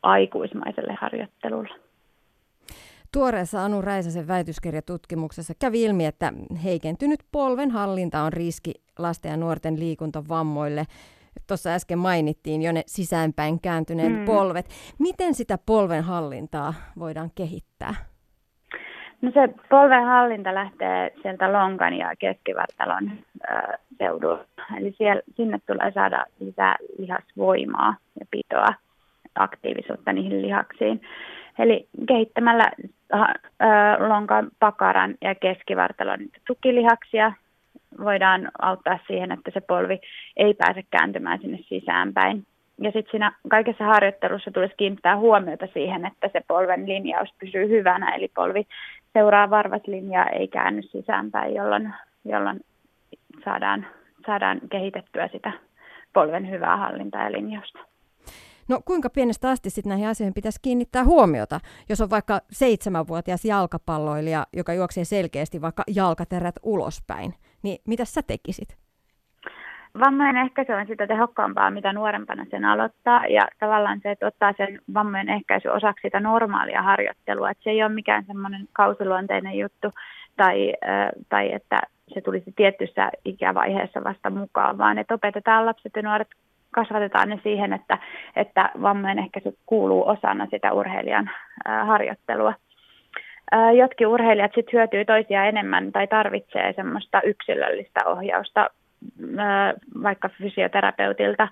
aikuismaiselle 0.03 0.95
harjoittelulle. 1.01 1.86
Tuoreessa 3.17 3.65
Anu 3.65 3.83
Räisäsen 3.83 4.29
väitöskirjatutkimuksessa 4.29 5.55
kävi 5.61 5.83
ilmi, 5.83 6.07
että 6.07 6.33
heikentynyt 6.65 7.21
polven 7.33 7.71
hallinta 7.71 8.23
on 8.23 8.33
riski 8.33 8.73
lasten 8.99 9.31
ja 9.31 9.37
nuorten 9.37 9.81
liikuntavammoille. 9.81 10.85
Tuossa 11.49 11.71
äsken 11.71 11.99
mainittiin 11.99 12.63
jo 12.63 12.73
ne 12.73 12.83
sisäänpäin 12.87 13.61
kääntyneet 13.61 14.13
mm. 14.13 14.25
polvet. 14.25 14.67
Miten 14.99 15.35
sitä 15.35 15.59
polven 15.67 16.03
hallintaa 16.03 16.75
voidaan 16.99 17.31
kehittää? 17.35 17.95
No 19.23 19.31
se 19.35 19.55
polven 19.71 20.05
hallinta 20.05 20.55
lähtee 20.55 21.13
sieltä 21.23 21.53
lonkan 21.53 21.95
ja 21.95 22.17
keskivartalon 22.19 23.11
äh, 23.51 23.79
seudulta. 23.99 24.47
Eli 24.79 24.95
siellä, 24.99 25.23
sinne 25.37 25.59
tulee 25.67 25.93
saada 25.93 26.25
lisää 26.41 26.77
lihasvoimaa 26.99 27.97
ja 28.21 28.27
pitoa, 28.31 28.69
aktiivisuutta 29.35 30.13
niihin 30.13 30.43
lihaksiin. 30.43 31.01
Eli 31.59 31.89
kehittämällä 32.09 32.71
äh, 33.15 33.29
lonkan, 34.09 34.49
pakaran 34.59 35.15
ja 35.21 35.35
keskivartalon 35.35 36.19
tukilihaksia 36.47 37.33
voidaan 38.05 38.49
auttaa 38.59 38.99
siihen, 39.07 39.33
että 39.33 39.51
se 39.55 39.61
polvi 39.61 40.01
ei 40.37 40.55
pääse 40.55 40.83
kääntymään 40.91 41.39
sinne 41.39 41.59
sisäänpäin. 41.69 42.47
Ja 42.81 42.91
sitten 42.91 43.11
siinä 43.11 43.33
kaikessa 43.49 43.85
harjoittelussa 43.85 44.51
tulisi 44.51 44.75
kiinnittää 44.77 45.17
huomiota 45.17 45.67
siihen, 45.73 46.07
että 46.07 46.31
se 46.33 46.45
polven 46.49 46.89
linjaus 46.89 47.29
pysyy 47.39 47.69
hyvänä, 47.69 48.15
eli 48.15 48.31
polvi 48.35 48.67
seuraa 49.13 49.51
varvaslinjaa 49.51 50.29
ei 50.29 50.49
käänny 50.49 50.83
sisäänpäin, 50.83 51.55
jolloin, 51.55 51.95
jolloin 52.25 52.61
saadaan, 53.45 53.87
saadaan 54.27 54.61
kehitettyä 54.71 55.29
sitä 55.29 55.53
polven 56.13 56.51
hyvää 56.51 56.77
hallintaa 56.77 57.25
ja 57.25 57.33
linjausta. 57.33 57.79
No 58.69 58.81
kuinka 58.85 59.11
pienestä 59.11 59.51
asti 59.51 59.71
sitten 59.71 59.91
näihin 59.91 60.09
asioihin 60.09 60.35
pitäisi 60.35 60.59
kiinnittää 60.63 61.05
huomiota, 61.05 61.61
jos 61.89 62.01
on 62.01 62.11
vaikka 62.11 62.41
seitsemänvuotias 62.51 63.45
jalkapalloilija, 63.45 64.47
joka 64.53 64.75
juoksee 64.75 65.05
selkeästi 65.05 65.61
vaikka 65.61 65.83
jalkaterät 65.97 66.55
ulospäin, 66.63 67.35
niin 67.63 67.79
mitä 67.89 68.05
sä 68.05 68.23
tekisit? 68.23 68.77
Vammojen 70.05 70.37
ehkäisy 70.37 70.73
on 70.73 70.87
sitä 70.87 71.07
tehokkaampaa, 71.07 71.71
mitä 71.71 71.93
nuorempana 71.93 72.47
sen 72.51 72.65
aloittaa. 72.65 73.27
Ja 73.27 73.43
tavallaan 73.59 74.01
se, 74.03 74.11
että 74.11 74.27
ottaa 74.27 74.53
sen 74.57 74.81
vammojen 74.95 75.29
ehkäisy 75.29 75.69
osaksi 75.69 76.03
sitä 76.03 76.21
normaalia 76.21 76.83
harjoittelua. 76.83 77.51
Että 77.51 77.65
se 77.65 77.71
ei 77.71 77.83
ole 77.83 77.93
mikään 77.93 78.25
semmoinen 78.25 78.69
kausiluonteinen 78.73 79.59
juttu 79.59 79.91
tai, 80.37 80.75
tai 81.29 81.53
että 81.53 81.81
se 82.15 82.21
tulisi 82.21 82.53
tietyssä 82.57 83.11
ikävaiheessa 83.25 84.05
vasta 84.05 84.31
mukaan, 84.31 84.79
vaan 84.79 84.99
että 84.99 85.15
opetetaan 85.15 85.67
lapset 85.67 85.93
ja 85.97 86.03
nuoret 86.03 86.29
kasvatetaan 86.77 87.29
ne 87.29 87.41
siihen, 87.43 87.73
että, 87.73 87.99
että 88.37 88.71
vammojen 88.83 89.19
ehkäisy 89.19 89.57
kuuluu 89.67 90.09
osana 90.09 90.47
sitä 90.51 90.73
urheilijan 90.73 91.31
harjoittelua. 91.85 92.55
Jotkin 93.77 94.07
urheilijat 94.07 94.53
sitten 94.55 94.73
hyötyy 94.73 95.05
toisia 95.05 95.45
enemmän 95.45 95.93
tai 95.93 96.07
tarvitsee 96.07 96.73
semmoista 96.73 97.23
yksilöllistä 97.23 98.01
ohjausta 98.07 98.71
vaikka 100.03 100.29
fysioterapeutilta. 100.29 101.49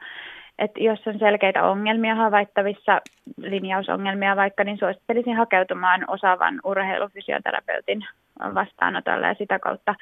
Että 0.59 0.81
jos 0.81 1.07
on 1.07 1.19
selkeitä 1.19 1.65
ongelmia 1.65 2.15
havaittavissa, 2.15 3.01
linjausongelmia 3.37 4.37
vaikka, 4.37 4.65
niin 4.65 4.79
suosittelisin 4.79 5.37
hakeutumaan 5.37 6.05
osaavan 6.09 6.61
urheilufysioterapeutin 6.65 8.07
vastaanotolle 8.55 9.27
ja 9.27 9.35
sitä 9.35 9.59
kautta 9.59 9.95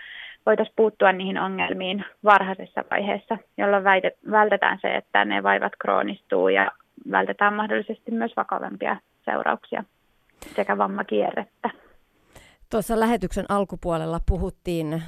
voitaisiin 0.46 0.76
puuttua 0.76 1.12
niihin 1.12 1.38
ongelmiin 1.38 2.04
varhaisessa 2.24 2.84
vaiheessa, 2.90 3.38
jolloin 3.58 3.84
vältetään 4.30 4.78
se, 4.82 4.94
että 4.94 5.24
ne 5.24 5.42
vaivat 5.42 5.72
kroonistuu 5.78 6.48
ja 6.48 6.70
vältetään 7.10 7.54
mahdollisesti 7.54 8.10
myös 8.10 8.32
vakavampia 8.36 8.96
seurauksia 9.24 9.84
sekä 10.56 10.78
vammakierrettä. 10.78 11.70
Tuossa 12.70 13.00
lähetyksen 13.00 13.44
alkupuolella 13.48 14.20
puhuttiin 14.28 15.02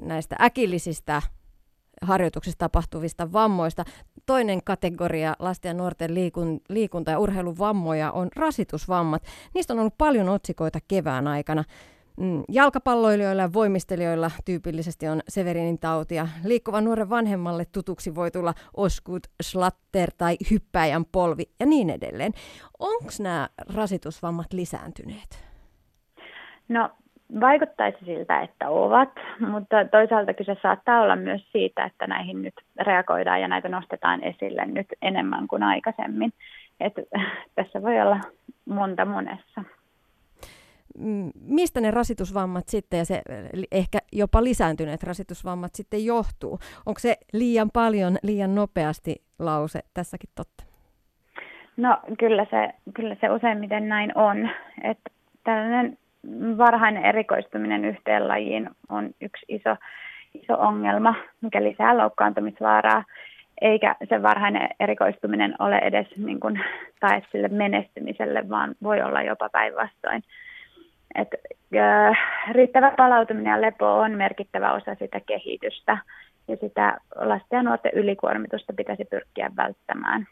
näistä 0.00 0.36
äkillisistä 0.40 1.22
harjoituksissa 2.02 2.58
tapahtuvista 2.58 3.32
vammoista. 3.32 3.84
Toinen 4.26 4.64
kategoria 4.64 5.36
lasten 5.38 5.70
ja 5.70 5.74
nuorten 5.74 6.14
liikun, 6.14 6.60
liikunta- 6.68 7.10
ja 7.10 7.18
urheiluvammoja 7.18 8.12
on 8.12 8.28
rasitusvammat. 8.36 9.22
Niistä 9.54 9.72
on 9.72 9.78
ollut 9.78 9.98
paljon 9.98 10.28
otsikoita 10.28 10.78
kevään 10.88 11.26
aikana. 11.26 11.64
Mm, 12.20 12.42
jalkapalloilijoilla 12.48 13.42
ja 13.42 13.52
voimistelijoilla 13.52 14.30
tyypillisesti 14.44 15.08
on 15.08 15.20
Severinin 15.28 15.78
tautia. 15.78 16.28
Liikkuvan 16.44 16.84
nuoren 16.84 17.10
vanhemmalle 17.10 17.64
tutuksi 17.64 18.14
voi 18.14 18.30
tulla 18.30 18.54
oskut, 18.76 19.26
slatter 19.42 20.10
tai 20.18 20.36
hyppäjän 20.50 21.04
polvi 21.04 21.42
ja 21.60 21.66
niin 21.66 21.90
edelleen. 21.90 22.32
Onko 22.78 23.10
nämä 23.20 23.48
rasitusvammat 23.74 24.52
lisääntyneet? 24.52 25.44
No 26.68 26.90
vaikuttaisi 27.40 27.98
siltä, 28.04 28.40
että 28.40 28.68
ovat, 28.68 29.10
mutta 29.40 29.76
toisaalta 29.90 30.34
kyse 30.34 30.56
saattaa 30.62 31.00
olla 31.00 31.16
myös 31.16 31.42
siitä, 31.52 31.84
että 31.84 32.06
näihin 32.06 32.42
nyt 32.42 32.54
reagoidaan 32.80 33.40
ja 33.40 33.48
näitä 33.48 33.68
nostetaan 33.68 34.24
esille 34.24 34.66
nyt 34.66 34.86
enemmän 35.02 35.48
kuin 35.48 35.62
aikaisemmin. 35.62 36.32
Et, 36.80 36.92
tässä 37.56 37.82
voi 37.82 38.00
olla 38.00 38.20
monta 38.64 39.04
monessa. 39.04 39.64
Mm, 40.98 41.30
mistä 41.40 41.80
ne 41.80 41.90
rasitusvammat 41.90 42.68
sitten 42.68 42.98
ja 42.98 43.04
se 43.04 43.22
ehkä 43.72 43.98
jopa 44.12 44.44
lisääntyneet 44.44 45.02
rasitusvammat 45.02 45.74
sitten 45.74 46.04
johtuu? 46.04 46.58
Onko 46.86 46.98
se 46.98 47.16
liian 47.32 47.70
paljon, 47.72 48.16
liian 48.22 48.54
nopeasti 48.54 49.22
lause 49.38 49.80
tässäkin 49.94 50.30
totta? 50.34 50.64
No 51.76 51.98
kyllä 52.18 52.46
se, 52.50 52.74
kyllä 52.94 53.16
se 53.20 53.30
useimmiten 53.30 53.88
näin 53.88 54.18
on. 54.18 54.50
Että 54.82 55.10
tällainen 55.44 55.98
varhainen 56.58 57.04
erikoistuminen 57.04 57.84
yhteen 57.84 58.28
lajiin 58.28 58.70
on 58.88 59.10
yksi 59.20 59.46
iso, 59.48 59.76
iso 60.34 60.54
ongelma, 60.58 61.14
mikä 61.40 61.62
lisää 61.62 61.98
loukkaantumisvaaraa, 61.98 63.04
eikä 63.60 63.96
se 64.08 64.22
varhainen 64.22 64.68
erikoistuminen 64.80 65.54
ole 65.58 65.78
edes 65.78 66.16
niin 66.16 66.40
kuin, 66.40 66.60
tae 67.00 67.22
sille 67.32 67.48
menestymiselle, 67.48 68.48
vaan 68.48 68.74
voi 68.82 69.02
olla 69.02 69.22
jopa 69.22 69.48
päinvastoin. 69.48 70.22
Et, 71.14 71.28
äh, 71.76 72.18
riittävä 72.50 72.92
palautuminen 72.96 73.50
ja 73.50 73.60
lepo 73.60 73.94
on 73.94 74.12
merkittävä 74.12 74.72
osa 74.72 74.94
sitä 74.94 75.20
kehitystä 75.26 75.98
ja 76.48 76.56
sitä 76.56 76.98
lasten 77.14 77.56
ja 77.56 77.62
nuorten 77.62 77.92
ylikuormitusta 77.94 78.72
pitäisi 78.72 79.04
pyrkiä 79.04 79.50
välttämään. 79.56 80.26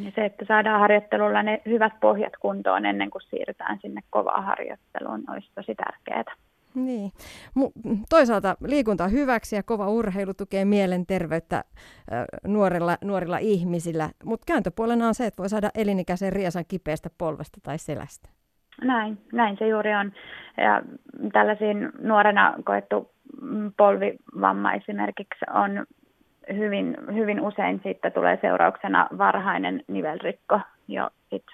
Ja 0.00 0.10
se, 0.14 0.24
että 0.24 0.44
saadaan 0.48 0.80
harjoittelulla 0.80 1.42
ne 1.42 1.62
hyvät 1.66 2.00
pohjat 2.00 2.32
kuntoon 2.40 2.86
ennen 2.86 3.10
kuin 3.10 3.22
siirrytään 3.22 3.78
sinne 3.82 4.00
kovaan 4.10 4.44
harjoitteluun, 4.44 5.24
olisi 5.30 5.50
tosi 5.54 5.74
tärkeää. 5.74 6.34
Niin. 6.74 7.12
Toisaalta 8.10 8.56
liikunta 8.66 9.04
on 9.04 9.12
hyväksi 9.12 9.56
ja 9.56 9.62
kova 9.62 9.88
urheilu 9.88 10.34
tukee 10.34 10.64
mielenterveyttä 10.64 11.64
nuorilla, 12.46 12.96
nuorilla 13.04 13.38
ihmisillä, 13.38 14.10
mutta 14.24 14.44
kääntöpuolena 14.46 15.08
on 15.08 15.14
se, 15.14 15.26
että 15.26 15.42
voi 15.42 15.48
saada 15.48 15.70
elinikäisen 15.74 16.32
riesan 16.32 16.64
kipeästä 16.68 17.10
polvesta 17.18 17.60
tai 17.62 17.78
selästä. 17.78 18.28
Näin, 18.82 19.18
näin 19.32 19.56
se 19.58 19.68
juuri 19.68 19.94
on. 19.94 20.12
Ja 20.56 20.82
tällaisiin 21.32 21.90
nuorena 22.00 22.54
koettu 22.64 23.10
mm, 23.42 23.72
polvivamma 23.76 24.72
esimerkiksi 24.72 25.44
on 25.54 25.86
hyvin, 26.56 26.96
hyvin 27.14 27.40
usein 27.40 27.80
sitten 27.84 28.12
tulee 28.12 28.38
seurauksena 28.40 29.06
varhainen 29.18 29.82
nivelrikko 29.88 30.60
jo 30.88 31.10
sit 31.30 31.44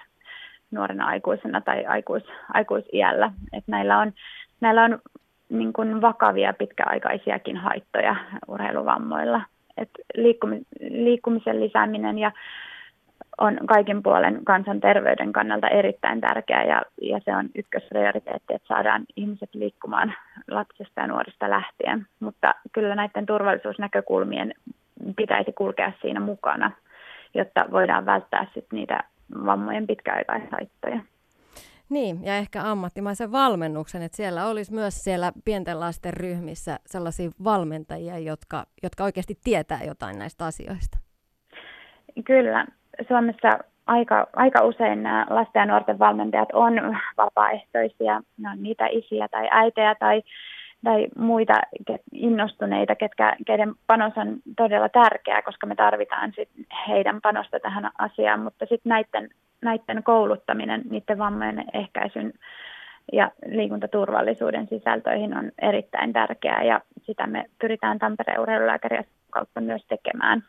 nuorena 0.71 1.05
aikuisena 1.05 1.61
tai 1.61 1.85
aikuis, 1.85 2.23
aikuisiällä. 2.53 3.31
Et 3.53 3.63
näillä 3.67 3.99
on, 3.99 4.13
näillä 4.61 4.83
on 4.83 4.99
niin 5.49 5.73
kuin 5.73 6.01
vakavia 6.01 6.53
pitkäaikaisiakin 6.53 7.57
haittoja 7.57 8.15
urheiluvammoilla. 8.47 9.41
Et 9.77 9.89
liikkumi, 10.15 10.61
liikkumisen 10.79 11.59
lisääminen 11.59 12.19
ja 12.19 12.31
on 13.37 13.57
kaikin 13.65 14.03
puolen 14.03 14.45
kansanterveyden 14.45 15.33
kannalta 15.33 15.67
erittäin 15.67 16.21
tärkeää 16.21 16.63
ja, 16.63 16.81
ja 17.01 17.19
se 17.25 17.35
on 17.35 17.49
ykkösprioriteetti, 17.55 18.53
että 18.53 18.67
saadaan 18.67 19.03
ihmiset 19.15 19.49
liikkumaan 19.53 20.13
lapsesta 20.47 21.01
ja 21.01 21.07
nuorista 21.07 21.49
lähtien. 21.49 22.05
Mutta 22.19 22.55
kyllä 22.71 22.95
näiden 22.95 23.25
turvallisuusnäkökulmien 23.25 24.53
pitäisi 25.15 25.53
kulkea 25.53 25.91
siinä 26.01 26.19
mukana, 26.19 26.71
jotta 27.33 27.65
voidaan 27.71 28.05
välttää 28.05 28.47
sit 28.53 28.65
niitä 28.71 28.99
vammojen 29.45 29.87
pitkäaikaishaittoja. 29.87 30.99
Niin, 31.89 32.23
ja 32.23 32.37
ehkä 32.37 32.61
ammattimaisen 32.63 33.31
valmennuksen, 33.31 34.01
että 34.01 34.15
siellä 34.15 34.47
olisi 34.47 34.73
myös 34.73 35.03
siellä 35.03 35.31
pienten 35.45 35.79
lasten 35.79 36.13
ryhmissä 36.13 36.79
sellaisia 36.85 37.29
valmentajia, 37.43 38.19
jotka, 38.19 38.63
jotka 38.83 39.03
oikeasti 39.03 39.37
tietää 39.43 39.79
jotain 39.87 40.19
näistä 40.19 40.45
asioista. 40.45 40.97
Kyllä, 42.25 42.65
Suomessa 43.07 43.49
aika, 43.87 44.27
aika 44.33 44.63
usein 44.63 45.03
nämä 45.03 45.25
lasten 45.29 45.59
ja 45.59 45.65
nuorten 45.65 45.99
valmentajat 45.99 46.49
on 46.53 46.97
vapaaehtoisia, 47.17 48.21
ne 48.37 48.49
on 48.49 48.63
niitä 48.63 48.87
isiä 48.87 49.27
tai 49.27 49.47
äitejä 49.51 49.95
tai 49.95 50.21
tai 50.83 51.07
muita 51.17 51.53
innostuneita, 52.13 52.95
ketkä, 52.95 53.35
keiden 53.45 53.73
panos 53.87 54.13
on 54.15 54.37
todella 54.57 54.89
tärkeää, 54.89 55.41
koska 55.41 55.67
me 55.67 55.75
tarvitaan 55.75 56.33
sit 56.35 56.49
heidän 56.87 57.21
panosta 57.21 57.59
tähän 57.59 57.91
asiaan, 57.97 58.39
mutta 58.39 58.65
sitten 58.65 58.89
näiden, 58.89 59.29
näiden 59.61 60.03
kouluttaminen, 60.03 60.81
niiden 60.89 61.17
vammojen 61.17 61.65
ehkäisyn 61.73 62.33
ja 63.13 63.31
liikuntaturvallisuuden 63.45 64.67
sisältöihin 64.67 65.37
on 65.37 65.51
erittäin 65.61 66.13
tärkeää 66.13 66.63
ja 66.63 66.81
sitä 67.03 67.27
me 67.27 67.45
pyritään 67.61 67.99
Tampereen 67.99 68.39
urheilulääkäriä 68.39 69.03
kautta 69.29 69.61
myös 69.61 69.85
tekemään. 69.85 70.43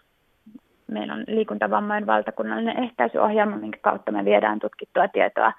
Meillä 0.87 1.15
on 1.15 1.25
liikuntavammojen 1.27 2.07
valtakunnallinen 2.07 2.85
ehkäisyohjelma, 2.85 3.57
minkä 3.57 3.79
kautta 3.83 4.13
me 4.13 4.25
viedään 4.25 4.59
tutkittua 4.59 5.09
tietoa 5.09 5.53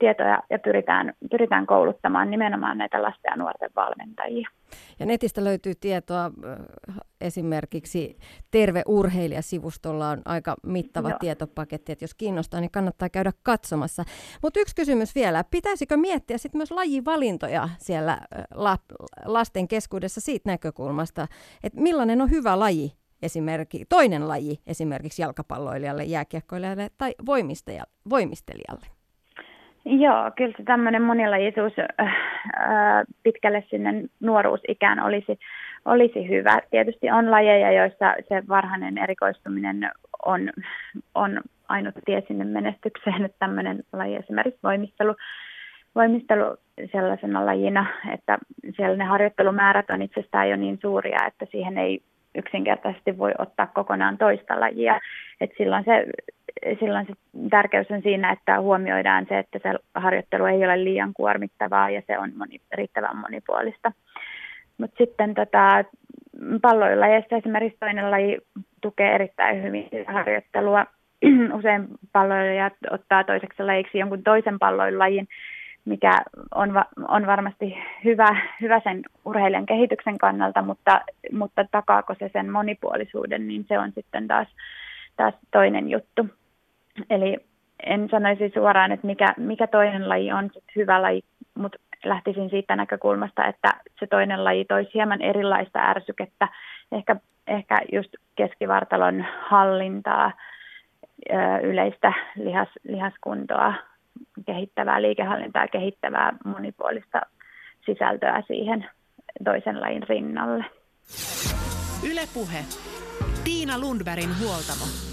tietoja 0.00 0.42
ja 0.50 0.58
pyritään, 0.58 1.14
pyritään 1.30 1.66
kouluttamaan 1.66 2.30
nimenomaan 2.30 2.78
näitä 2.78 3.02
lasten 3.02 3.30
ja 3.30 3.36
nuorten 3.36 3.70
valmentajia. 3.76 4.48
Ja 4.98 5.06
netistä 5.06 5.44
löytyy 5.44 5.72
tietoa 5.74 6.30
esimerkiksi 7.20 8.18
Terve 8.50 8.82
urheilija-sivustolla 8.86 10.08
on 10.08 10.22
aika 10.24 10.56
mittava 10.62 11.08
Joo. 11.08 11.18
tietopaketti, 11.18 11.92
että 11.92 12.04
jos 12.04 12.14
kiinnostaa, 12.14 12.60
niin 12.60 12.70
kannattaa 12.70 13.08
käydä 13.08 13.32
katsomassa. 13.42 14.04
Mutta 14.42 14.60
yksi 14.60 14.74
kysymys 14.74 15.14
vielä, 15.14 15.44
pitäisikö 15.50 15.96
miettiä 15.96 16.38
sitten 16.38 16.58
myös 16.58 16.70
lajivalintoja 16.70 17.68
siellä 17.78 18.18
la, 18.54 18.76
lasten 19.24 19.68
keskuudessa 19.68 20.20
siitä 20.20 20.50
näkökulmasta, 20.50 21.26
että 21.64 21.80
millainen 21.80 22.20
on 22.20 22.30
hyvä 22.30 22.58
laji 22.58 22.92
esimerkiksi, 23.22 23.86
toinen 23.88 24.28
laji 24.28 24.60
esimerkiksi 24.66 25.22
jalkapalloilijalle, 25.22 26.04
jääkiekkoilijalle 26.04 26.90
tai 26.98 27.14
voimistelijalle? 27.26 28.99
Joo, 29.84 30.30
kyllä 30.36 30.54
se 30.56 30.62
tämmöinen 30.64 31.02
monilajisuus 31.02 31.72
äh, 31.78 32.14
pitkälle 33.22 33.64
sinne 33.70 34.04
nuoruusikään 34.20 35.00
olisi, 35.00 35.38
olisi 35.84 36.28
hyvä. 36.28 36.60
Tietysti 36.70 37.10
on 37.10 37.30
lajeja, 37.30 37.72
joissa 37.72 38.14
se 38.28 38.42
varhainen 38.48 38.98
erikoistuminen 38.98 39.90
on, 40.26 40.50
on 41.14 41.40
ainut 41.68 41.94
tie 42.04 42.22
sinne 42.28 42.44
menestykseen, 42.44 43.24
että 43.24 43.36
tämmöinen 43.38 43.82
laji 43.92 44.16
esimerkiksi 44.16 44.60
voimistelu, 44.62 45.14
voimistelu 45.94 46.56
sellaisena 46.92 47.46
lajina, 47.46 47.86
että 48.12 48.38
siellä 48.76 48.96
ne 48.96 49.04
harjoittelumäärät 49.04 49.90
on 49.90 50.02
itsestään 50.02 50.50
jo 50.50 50.56
niin 50.56 50.78
suuria, 50.82 51.26
että 51.26 51.46
siihen 51.50 51.78
ei 51.78 52.02
yksinkertaisesti 52.34 53.18
voi 53.18 53.32
ottaa 53.38 53.66
kokonaan 53.66 54.18
toista 54.18 54.60
lajia. 54.60 55.00
Et 55.40 55.50
silloin, 55.58 55.84
se, 55.84 56.06
silloin 56.80 57.06
se 57.06 57.12
tärkeys 57.50 57.90
on 57.90 58.02
siinä, 58.02 58.32
että 58.32 58.60
huomioidaan 58.60 59.26
se, 59.28 59.38
että 59.38 59.58
se 59.62 59.78
harjoittelu 59.94 60.44
ei 60.44 60.64
ole 60.64 60.84
liian 60.84 61.14
kuormittavaa 61.14 61.90
ja 61.90 62.02
se 62.06 62.18
on 62.18 62.32
moni, 62.36 62.60
riittävän 62.72 63.16
monipuolista. 63.16 63.92
Mutta 64.78 64.96
sitten 64.98 65.34
tota, 65.34 65.84
palloilajista 66.62 67.36
esimerkiksi 67.36 67.78
toinen 67.80 68.10
laji 68.10 68.38
tukee 68.80 69.14
erittäin 69.14 69.62
hyvin 69.62 69.88
harjoittelua. 70.06 70.86
Usein 71.58 71.88
palloilijat 72.12 72.72
ottaa 72.90 73.24
toiseksi 73.24 73.62
lajiksi 73.62 73.98
jonkun 73.98 74.22
toisen 74.22 74.58
palloilajin, 74.58 75.28
mikä 75.84 76.12
on, 76.54 76.74
va- 76.74 76.86
on 77.08 77.26
varmasti 77.26 77.78
hyvä, 78.04 78.36
hyvä 78.60 78.80
sen 78.84 79.02
urheilijan 79.24 79.66
kehityksen 79.66 80.18
kannalta, 80.18 80.62
mutta, 80.62 81.00
mutta 81.32 81.64
takaako 81.70 82.14
se 82.18 82.30
sen 82.32 82.50
monipuolisuuden, 82.50 83.48
niin 83.48 83.64
se 83.68 83.78
on 83.78 83.92
sitten 83.94 84.28
taas, 84.28 84.48
taas 85.16 85.34
toinen 85.50 85.90
juttu. 85.90 86.26
Eli 87.10 87.36
en 87.86 88.08
sanoisi 88.10 88.50
suoraan, 88.54 88.92
että 88.92 89.06
mikä, 89.06 89.34
mikä 89.36 89.66
toinen 89.66 90.08
laji 90.08 90.32
on 90.32 90.50
sit 90.54 90.64
hyvä 90.76 91.02
laji, 91.02 91.22
mutta 91.54 91.78
lähtisin 92.04 92.50
siitä 92.50 92.76
näkökulmasta, 92.76 93.46
että 93.46 93.68
se 94.00 94.06
toinen 94.06 94.44
laji 94.44 94.64
toisi 94.64 94.90
hieman 94.94 95.22
erilaista 95.22 95.78
ärsykettä, 95.78 96.48
ehkä, 96.92 97.16
ehkä 97.46 97.78
just 97.92 98.10
keskivartalon 98.36 99.24
hallintaa, 99.48 100.32
yleistä 101.62 102.12
lihas, 102.36 102.68
lihaskuntoa, 102.82 103.74
kehittävää 104.46 105.02
liikehallintaa, 105.02 105.68
kehittävää 105.68 106.32
monipuolista 106.44 107.20
sisältöä 107.86 108.42
siihen 108.46 108.86
toisen 109.44 109.80
lajin 109.80 110.02
rinnalle. 110.02 110.64
Ylepuhe. 112.10 112.58
Tiina 113.44 113.78
Lundbergin 113.78 114.30
huoltamo. 114.40 115.09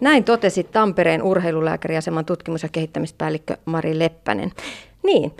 Näin 0.00 0.24
totesi 0.24 0.64
Tampereen 0.64 1.22
urheilulääkäriaseman 1.22 2.24
tutkimus- 2.24 2.62
ja 2.62 2.68
kehittämispäällikkö 2.68 3.56
Mari 3.64 3.98
Leppänen. 3.98 4.52
Niin, 5.02 5.32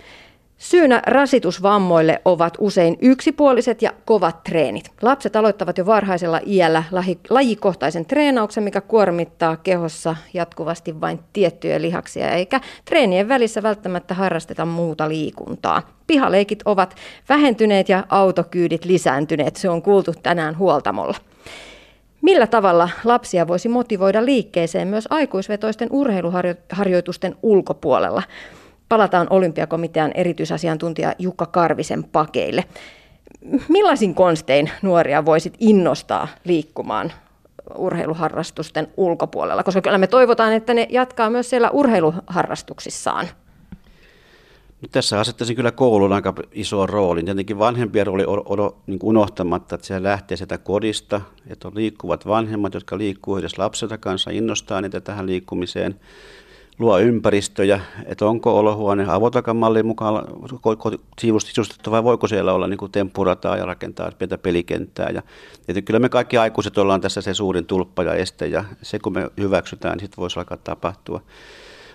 Syynä 0.61 1.01
rasitusvammoille 1.07 2.21
ovat 2.25 2.57
usein 2.59 2.97
yksipuoliset 3.01 3.81
ja 3.81 3.91
kovat 4.05 4.43
treenit. 4.43 4.91
Lapset 5.01 5.35
aloittavat 5.35 5.77
jo 5.77 5.85
varhaisella 5.85 6.39
iällä 6.45 6.83
lajikohtaisen 7.29 8.05
treenauksen, 8.05 8.63
mikä 8.63 8.81
kuormittaa 8.81 9.57
kehossa 9.57 10.15
jatkuvasti 10.33 11.01
vain 11.01 11.19
tiettyjä 11.33 11.81
lihaksia, 11.81 12.31
eikä 12.31 12.61
treenien 12.85 13.29
välissä 13.29 13.63
välttämättä 13.63 14.13
harrasteta 14.13 14.65
muuta 14.65 15.09
liikuntaa. 15.09 15.81
Pihaleikit 16.07 16.59
ovat 16.65 16.95
vähentyneet 17.29 17.89
ja 17.89 18.03
autokyydit 18.09 18.85
lisääntyneet, 18.85 19.55
se 19.55 19.69
on 19.69 19.81
kuultu 19.81 20.13
tänään 20.23 20.57
huoltamolla. 20.57 21.17
Millä 22.21 22.47
tavalla 22.47 22.89
lapsia 23.03 23.47
voisi 23.47 23.69
motivoida 23.69 24.25
liikkeeseen 24.25 24.87
myös 24.87 25.07
aikuisvetoisten 25.09 25.87
urheiluharjoitusten 25.91 27.35
ulkopuolella? 27.43 28.23
palataan 28.91 29.27
olympiakomitean 29.29 30.11
erityisasiantuntija 30.15 31.13
Jukka 31.19 31.45
Karvisen 31.45 32.03
pakeille. 32.03 32.63
Millaisin 33.69 34.15
konstein 34.15 34.69
nuoria 34.81 35.25
voisit 35.25 35.53
innostaa 35.59 36.27
liikkumaan 36.43 37.11
urheiluharrastusten 37.75 38.87
ulkopuolella? 38.97 39.63
Koska 39.63 39.81
kyllä 39.81 39.97
me 39.97 40.07
toivotaan, 40.07 40.53
että 40.53 40.73
ne 40.73 40.87
jatkaa 40.89 41.29
myös 41.29 41.49
siellä 41.49 41.69
urheiluharrastuksissaan. 41.69 43.27
No, 44.81 44.87
tässä 44.91 45.19
asettaisin 45.19 45.55
kyllä 45.55 45.71
koulun 45.71 46.13
aika 46.13 46.33
iso 46.51 46.85
roolin. 46.85 47.25
Tietenkin 47.25 47.59
vanhempien 47.59 48.07
rooli 48.07 48.23
on, 48.25 48.73
niin 48.87 48.99
unohtamatta, 49.03 49.75
että 49.75 49.87
se 49.87 50.03
lähtee 50.03 50.37
sieltä 50.37 50.57
kodista, 50.57 51.21
että 51.47 51.67
on 51.67 51.75
liikkuvat 51.75 52.27
vanhemmat, 52.27 52.73
jotka 52.73 52.97
liikkuu 52.97 53.37
yhdessä 53.37 53.63
lapselta 53.63 53.97
kanssa, 53.97 54.31
innostaa 54.31 54.81
niitä 54.81 55.01
tähän 55.01 55.25
liikkumiseen 55.25 55.99
luo 56.79 56.99
ympäristöjä, 56.99 57.79
että 58.05 58.25
onko 58.25 58.59
olohuone 58.59 59.05
avotakamallin 59.07 59.85
mukaan 59.85 60.27
sisustettu 61.19 61.91
vai 61.91 62.03
voiko 62.03 62.27
siellä 62.27 62.53
olla 62.53 62.67
niin 62.67 62.91
temppurataa 62.91 63.57
ja 63.57 63.65
rakentaa 63.65 64.11
pientä 64.17 64.37
pelikenttää. 64.37 65.09
Ja, 65.09 65.21
ja 65.67 65.81
kyllä 65.81 65.99
me 65.99 66.09
kaikki 66.09 66.37
aikuiset 66.37 66.77
ollaan 66.77 67.01
tässä 67.01 67.21
se 67.21 67.33
suurin 67.33 67.65
tulppa 67.65 68.03
ja 68.03 68.13
este 68.13 68.47
ja 68.47 68.65
se 68.81 68.99
kun 68.99 69.13
me 69.13 69.29
hyväksytään, 69.39 69.97
niin 69.97 70.05
sitten 70.05 70.21
voisi 70.21 70.39
alkaa 70.39 70.57
tapahtua. 70.57 71.21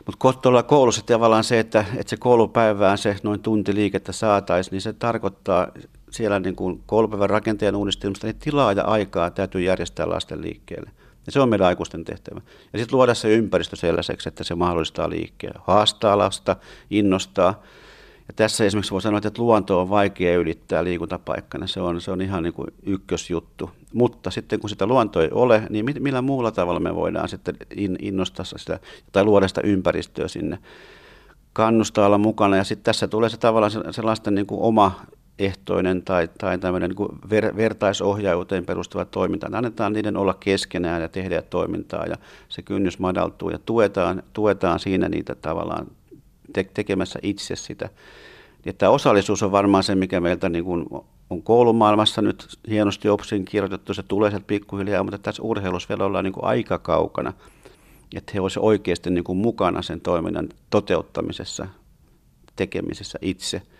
Mutta 0.06 0.32
tuolla 0.32 0.62
koulussa 0.62 1.06
tavallaan 1.06 1.44
se, 1.44 1.58
että, 1.58 1.84
että 1.96 2.10
se 2.10 2.16
koulupäivään 2.16 2.98
se 2.98 3.16
noin 3.22 3.40
tunti 3.40 3.74
liikettä 3.74 4.12
saataisiin, 4.12 4.72
niin 4.72 4.80
se 4.80 4.92
tarkoittaa 4.92 5.68
siellä 6.10 6.40
niin 6.40 6.56
kuin 6.56 6.82
koulupäivän 6.86 7.30
rakenteen 7.30 7.76
uudistamista, 7.76 8.26
niin 8.26 8.36
tilaa 8.36 8.72
ja 8.72 8.84
aikaa 8.84 9.30
täytyy 9.30 9.60
järjestää 9.60 10.08
lasten 10.08 10.42
liikkeelle. 10.42 10.90
Ja 11.26 11.32
se 11.32 11.40
on 11.40 11.48
meidän 11.48 11.66
aikuisten 11.66 12.04
tehtävä. 12.04 12.40
Ja 12.72 12.78
sitten 12.78 12.96
luoda 12.96 13.14
se 13.14 13.28
ympäristö 13.28 13.76
sellaiseksi, 13.76 14.28
että 14.28 14.44
se 14.44 14.54
mahdollistaa 14.54 15.10
liikkeen, 15.10 15.54
haastaa 15.64 16.18
lasta, 16.18 16.56
innostaa. 16.90 17.62
Ja 18.28 18.34
tässä 18.36 18.64
esimerkiksi 18.64 18.92
voi 18.92 19.02
sanoa, 19.02 19.18
että 19.18 19.42
luonto 19.42 19.80
on 19.80 19.90
vaikea 19.90 20.38
ylittää 20.38 20.84
liikuntapaikkana. 20.84 21.66
Se 21.66 21.80
on, 21.80 22.00
se 22.00 22.10
on 22.10 22.20
ihan 22.20 22.42
niin 22.42 22.52
kuin 22.52 22.68
ykkösjuttu. 22.82 23.70
Mutta 23.92 24.30
sitten 24.30 24.60
kun 24.60 24.70
sitä 24.70 24.86
luontoa 24.86 25.22
ei 25.22 25.30
ole, 25.32 25.62
niin 25.70 25.84
millä 26.00 26.22
muulla 26.22 26.50
tavalla 26.50 26.80
me 26.80 26.94
voidaan 26.94 27.28
sitten 27.28 27.56
innostaa 27.98 28.44
sitä 28.44 28.80
tai 29.12 29.24
luoda 29.24 29.48
sitä 29.48 29.60
ympäristöä 29.64 30.28
sinne 30.28 30.58
kannustaa 31.52 32.06
olla 32.06 32.18
mukana. 32.18 32.56
Ja 32.56 32.64
sitten 32.64 32.84
tässä 32.84 33.08
tulee 33.08 33.30
se 33.30 33.36
tavallaan 33.36 33.72
sellaisten 33.90 34.34
niin 34.34 34.46
kuin 34.46 34.60
oma 34.60 35.00
ehtoinen 35.38 36.02
tai, 36.02 36.28
tai 36.38 36.58
tämmöinen 36.58 36.90
niin 36.90 37.30
ver, 37.30 37.56
vertaisohjaajuuteen 37.56 38.66
perustuva 38.66 39.04
toiminta. 39.04 39.48
Annetaan 39.52 39.92
niiden 39.92 40.16
olla 40.16 40.34
keskenään 40.34 41.02
ja 41.02 41.08
tehdä 41.08 41.42
toimintaa 41.42 42.06
ja 42.06 42.16
se 42.48 42.62
kynnys 42.62 42.98
madaltuu 42.98 43.50
ja 43.50 43.58
tuetaan, 43.58 44.22
tuetaan 44.32 44.78
siinä 44.78 45.08
niitä 45.08 45.34
tavallaan 45.34 45.86
te, 46.64 46.70
tekemässä 46.74 47.18
itse 47.22 47.56
sitä. 47.56 47.88
Tämä 48.78 48.92
osallisuus 48.92 49.42
on 49.42 49.52
varmaan 49.52 49.84
se, 49.84 49.94
mikä 49.94 50.20
meiltä 50.20 50.48
niin 50.48 50.64
kuin 50.64 50.86
on 51.30 51.42
koulumaailmassa 51.42 52.22
nyt 52.22 52.58
hienosti 52.68 53.08
opsin 53.08 53.44
kirjoitettu, 53.44 53.94
se 53.94 54.02
tulee 54.02 54.30
sieltä 54.30 54.46
pikkuhiljaa, 54.46 55.02
mutta 55.02 55.18
tässä 55.18 55.42
urheilussa 55.42 55.88
vielä 55.88 56.04
ollaan 56.04 56.24
niin 56.24 56.32
kuin 56.32 56.44
aika 56.44 56.78
kaukana, 56.78 57.32
että 58.16 58.32
he 58.34 58.40
olisivat 58.40 58.66
oikeasti 58.66 59.10
niin 59.10 59.24
kuin 59.24 59.38
mukana 59.38 59.82
sen 59.82 60.00
toiminnan 60.00 60.48
toteuttamisessa, 60.70 61.66
tekemisessä 62.56 63.18
itse– 63.22 63.62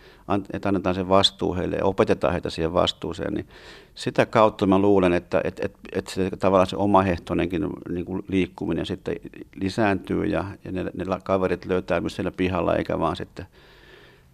että 0.53 0.68
annetaan 0.68 0.95
se 0.95 1.09
vastuu 1.09 1.55
heille 1.55 1.77
ja 1.77 1.85
opetetaan 1.85 2.33
heitä 2.33 2.51
siihen 2.51 2.72
vastuuseen, 2.72 3.35
niin 3.35 3.49
sitä 3.95 4.27
kautta 4.27 4.66
mä 4.66 4.79
luulen, 4.79 5.12
että, 5.12 5.41
että, 5.45 5.62
että, 5.64 5.79
että 5.93 6.11
se, 6.11 6.31
tavallaan 6.31 6.66
se 6.66 6.77
omahehtoinenkin 6.77 7.68
niin 7.89 8.05
kuin 8.05 8.22
liikkuminen 8.29 8.87
sitten 8.87 9.16
lisääntyy 9.55 10.24
ja, 10.24 10.45
ja 10.64 10.72
ne, 10.72 10.85
ne 10.85 11.05
kaverit 11.24 11.64
löytää 11.64 12.01
myös 12.01 12.16
siellä 12.16 12.31
pihalla, 12.31 12.77
eikä 12.77 12.99
vaan 12.99 13.16
sitten 13.16 13.47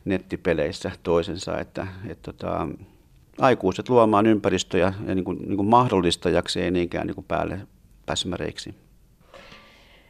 nettipeleissä 0.05 0.90
toisensa, 1.03 1.59
että, 1.59 1.86
että 2.09 2.32
tota, 2.32 2.68
aikuiset 3.38 3.88
luomaan 3.88 4.26
ympäristöjä 4.26 4.95
ja 5.07 5.14
niin 5.14 5.24
kuin, 5.24 5.38
niin 5.38 5.57
kuin 5.57 5.68
mahdollistajaksi, 5.68 6.61
ei 6.61 6.70
niinkään 6.70 7.07
niin 7.07 7.14
kuin 7.14 7.24
päälle 7.28 7.61
päsmäreiksi. 8.07 8.74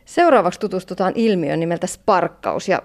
Seuraavaksi 0.05 0.61
tutustutaan 0.61 1.13
ilmiön 1.17 1.61
nimeltä 1.61 1.87
sparkkaus 1.87 2.69
ja 2.69 2.83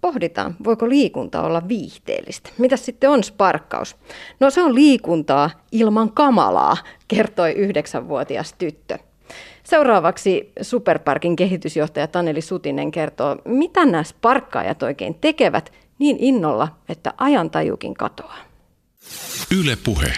pohditaan, 0.00 0.54
voiko 0.64 0.88
liikunta 0.88 1.42
olla 1.42 1.68
viihteellistä. 1.68 2.50
Mitä 2.58 2.76
sitten 2.76 3.10
on 3.10 3.24
sparkkaus? 3.24 3.96
No 4.40 4.50
se 4.50 4.62
on 4.62 4.74
liikuntaa 4.74 5.50
ilman 5.72 6.12
kamalaa, 6.12 6.76
kertoi 7.08 7.52
yhdeksänvuotias 7.52 8.52
tyttö. 8.52 8.98
Seuraavaksi 9.64 10.52
Superparkin 10.62 11.36
kehitysjohtaja 11.36 12.06
Taneli 12.06 12.40
Sutinen 12.40 12.90
kertoo, 12.90 13.36
mitä 13.44 13.86
nämä 13.86 14.02
sparkkaajat 14.02 14.82
oikein 14.82 15.14
tekevät 15.14 15.72
niin 15.98 16.16
innolla, 16.20 16.68
että 16.88 17.12
ajantajukin 17.18 17.94
katoaa. 17.94 18.38
Yle 19.60 19.76
Puhe. 19.84 20.12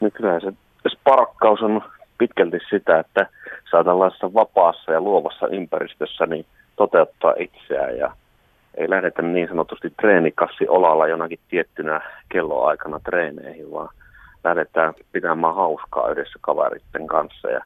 Nyt 0.00 0.14
kyllä 0.14 0.40
se 0.40 0.52
sparkkaus 0.90 1.62
on 1.62 1.82
pitkälti 2.18 2.58
sitä, 2.70 2.98
että 2.98 3.26
saa 3.70 3.84
tällaisessa 3.84 4.34
vapaassa 4.34 4.92
ja 4.92 5.00
luovassa 5.00 5.48
ympäristössä 5.48 6.26
niin 6.26 6.46
toteuttaa 6.76 7.34
itseään 7.38 7.98
ja 7.98 8.16
ei 8.74 8.90
lähdetä 8.90 9.22
niin 9.22 9.48
sanotusti 9.48 9.92
treenikassi 10.00 10.68
olalla 10.68 11.08
jonakin 11.08 11.38
tiettynä 11.48 12.00
kelloaikana 12.28 13.00
treeneihin, 13.00 13.72
vaan 13.72 13.88
lähdetään 14.44 14.94
pitämään 15.12 15.54
hauskaa 15.54 16.10
yhdessä 16.10 16.38
kaveritten 16.40 17.06
kanssa. 17.06 17.50
Ja 17.50 17.60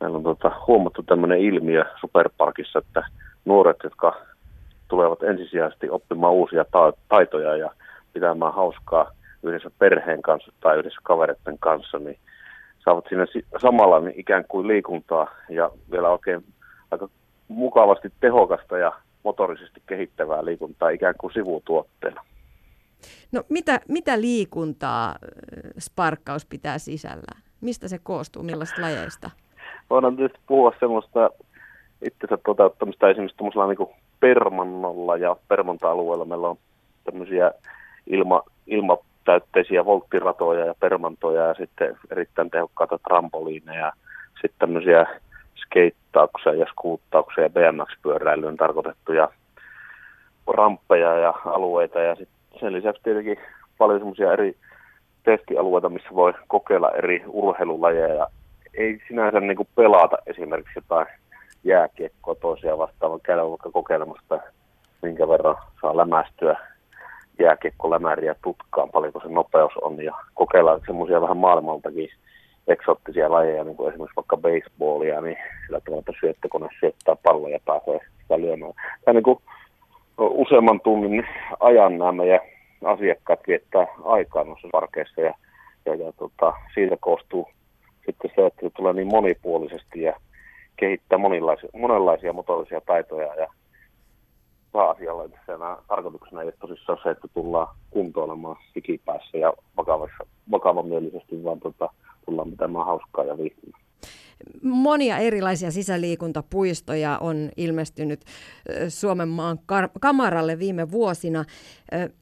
meillä 0.00 0.16
on 0.16 0.22
tuota, 0.22 0.52
huomattu 0.66 1.02
tämmöinen 1.02 1.40
ilmiö 1.40 1.84
Superparkissa, 2.00 2.78
että 2.78 3.02
nuoret, 3.44 3.76
jotka 3.84 4.16
tulevat 4.88 5.22
ensisijaisesti 5.22 5.90
oppimaan 5.90 6.32
uusia 6.32 6.64
ta- 6.64 6.92
taitoja 7.08 7.56
ja 7.56 7.70
pitämään 8.12 8.54
hauskaa 8.54 9.10
yhdessä 9.42 9.70
perheen 9.78 10.22
kanssa 10.22 10.52
tai 10.60 10.78
yhdessä 10.78 11.00
kavereiden 11.02 11.58
kanssa, 11.60 11.98
niin 11.98 12.18
saavat 12.84 13.04
siinä 13.08 13.26
samalla 13.62 14.00
niin 14.00 14.20
ikään 14.20 14.44
kuin 14.48 14.68
liikuntaa 14.68 15.30
ja 15.48 15.70
vielä 15.90 16.08
oikein 16.08 16.44
aika 16.90 17.08
mukavasti 17.48 18.12
tehokasta 18.20 18.78
ja 18.78 18.92
motorisesti 19.26 19.82
kehittävää 19.86 20.44
liikuntaa 20.44 20.88
ikään 20.88 21.14
kuin 21.20 21.32
sivutuotteena. 21.32 22.24
No 23.32 23.42
mitä, 23.48 23.80
mitä 23.88 24.20
liikuntaa 24.20 25.14
sparkkaus 25.78 26.46
pitää 26.46 26.78
sisällään? 26.78 27.42
Mistä 27.60 27.88
se 27.88 27.98
koostuu, 28.02 28.42
millaisista 28.42 28.82
lajeista? 28.82 29.30
Voidaan 29.90 30.16
tietysti 30.16 30.40
puhua 30.46 30.72
semmoista 30.80 31.30
itsensä 32.02 32.38
toteuttamista 32.44 33.10
esimerkiksi 33.10 33.36
tuollaisella 33.36 33.66
niin 33.66 33.96
permannolla 34.20 35.16
ja 35.16 35.36
permonta-alueella 35.48 36.24
meillä 36.24 36.48
on 36.48 36.58
tämmöisiä 37.04 37.50
ilma, 38.06 38.42
ilmatäytteisiä 38.66 39.84
volttiratoja 39.84 40.64
ja 40.64 40.74
permantoja 40.80 41.42
ja 41.46 41.54
sitten 41.54 41.98
erittäin 42.10 42.50
tehokkaita 42.50 42.98
trampoliineja, 42.98 43.92
sitten 44.32 44.58
tämmöisiä 44.58 45.06
skeittauksia 45.66 46.54
ja 46.54 46.66
skuuttauksia 46.70 47.44
ja 47.44 47.50
BMX-pyöräilyyn 47.50 48.56
tarkoitettuja 48.56 49.28
ramppeja 50.46 51.14
ja 51.18 51.34
alueita 51.44 52.00
ja 52.00 52.14
sitten 52.14 52.60
sen 52.60 52.72
lisäksi 52.72 53.02
tietenkin 53.02 53.38
paljon 53.78 54.00
semmoisia 54.00 54.32
eri 54.32 54.56
testialueita, 55.24 55.88
missä 55.88 56.08
voi 56.14 56.32
kokeilla 56.48 56.90
eri 56.90 57.22
urheilulajeja. 57.26 58.26
Ei 58.74 59.00
sinänsä 59.08 59.40
niin 59.40 59.56
kuin 59.56 59.68
pelata 59.74 60.16
esimerkiksi 60.26 60.72
jotain 60.76 61.06
jääkiekkoa 61.64 62.34
toisia 62.34 62.78
vastaan, 62.78 63.10
vaan 63.10 63.20
käydä 63.20 63.50
vaikka 63.50 63.70
kokeilemassa, 63.70 64.38
minkä 65.02 65.28
verran 65.28 65.56
saa 65.80 65.96
lämästyä 65.96 66.56
jääkiekkolämäriä 67.38 68.34
tutkaan, 68.42 68.90
paljonko 68.90 69.20
se 69.20 69.28
nopeus 69.28 69.72
on, 69.82 70.04
ja 70.04 70.14
kokeilla 70.34 70.80
semmoisia 70.86 71.20
vähän 71.20 71.36
maailmaltakin 71.36 72.08
eksoottisia 72.68 73.30
lajeja, 73.30 73.64
niin 73.64 73.76
kuin 73.76 73.88
esimerkiksi 73.88 74.16
vaikka 74.16 74.36
baseballia, 74.36 75.20
niin 75.20 75.36
sillä 75.66 75.80
tavalla, 75.80 75.98
että 76.00 76.12
syöttökone 76.20 76.68
syöttää 76.80 77.16
palloja 77.22 77.54
ja 77.54 77.60
pääsee 77.64 78.00
sitä 78.22 78.40
lyömään. 78.40 78.72
Tämä 79.04 79.12
niin 79.12 79.22
kuin 79.22 79.38
useamman 80.18 80.80
tunnin 80.80 81.26
ajan 81.60 81.98
nämä 81.98 82.12
meidän 82.12 82.40
asiakkaat 82.84 83.40
viettää 83.46 83.86
aikaa 84.04 84.44
noissa 84.44 84.68
parkeissa 84.72 85.20
ja, 85.20 85.34
ja, 85.86 85.94
ja 85.94 86.12
tota, 86.12 86.52
siitä 86.74 86.96
koostuu 87.00 87.48
sitten 88.06 88.30
se, 88.36 88.46
että 88.46 88.60
se 88.60 88.70
tulee 88.76 88.92
niin 88.92 89.08
monipuolisesti 89.08 90.02
ja 90.02 90.20
kehittää 90.76 91.18
monenlaisia, 91.18 91.68
monenlaisia 91.74 92.32
motorisia 92.32 92.80
taitoja 92.80 93.34
ja 93.34 93.46
pääasialla 94.72 95.24
itsenä 95.24 95.76
tarkoituksena 95.88 96.42
ei 96.42 96.52
tosissaan 96.60 96.98
se, 97.02 97.10
että 97.10 97.28
tullaan 97.34 97.76
kuntoilemaan 97.90 98.56
ikipäässä 98.76 99.38
ja 99.38 99.52
vakavamielisesti, 100.50 101.44
vaan 101.44 101.60
tota, 101.60 101.90
tullaan 102.26 102.50
pitämään 102.50 102.86
hauskaa 102.86 103.24
ja 103.24 103.38
viihtymään 103.38 103.86
monia 104.62 105.18
erilaisia 105.18 105.70
sisäliikuntapuistoja 105.70 107.18
on 107.18 107.50
ilmestynyt 107.56 108.24
Suomen 108.88 109.28
maan 109.28 109.58
kamaralle 110.00 110.58
viime 110.58 110.90
vuosina. 110.90 111.44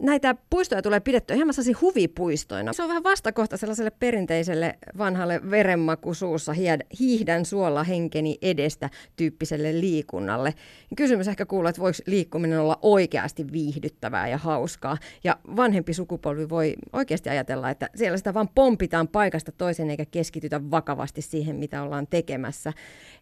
Näitä 0.03 0.37
puistoja 0.51 0.83
tulee 0.83 1.01
pidettyä 1.01 1.37
hieman 1.37 1.55
huvipuistoina. 1.81 2.73
Se 2.73 2.83
on 2.83 2.89
vähän 2.89 3.03
vastakohta 3.03 3.57
sellaiselle 3.57 3.91
perinteiselle 3.91 4.79
vanhalle 4.99 5.51
verenmakusuussa 5.51 6.53
hiihdän 7.01 7.45
suolla 7.45 7.85
henkeni 7.85 8.39
edestä 8.43 8.91
tyyppiselle 9.17 9.81
liikunnalle. 9.81 10.55
Kysymys 10.97 11.29
ehkä 11.29 11.47
kuuluu, 11.47 11.69
että 11.69 11.83
voiko 11.83 11.99
liikkuminen 12.07 12.61
olla 12.61 12.79
oikeasti 12.83 13.53
viihdyttävää 13.53 14.29
ja 14.29 14.39
hauskaa. 14.39 14.99
Ja 15.25 15.37
vanhempi 15.57 15.95
sukupolvi 15.95 16.49
voi 16.49 16.75
oikeasti 16.93 17.29
ajatella, 17.29 17.71
että 17.71 17.91
siellä 17.95 18.19
sitä 18.19 18.35
vaan 18.35 18.49
pompitaan 18.55 19.09
paikasta 19.09 19.53
toiseen 19.53 19.91
eikä 19.91 20.05
keskitytä 20.05 20.71
vakavasti 20.71 21.23
siihen, 21.23 21.57
mitä 21.57 21.83
ollaan 21.83 22.07
tekemässä. 22.07 22.73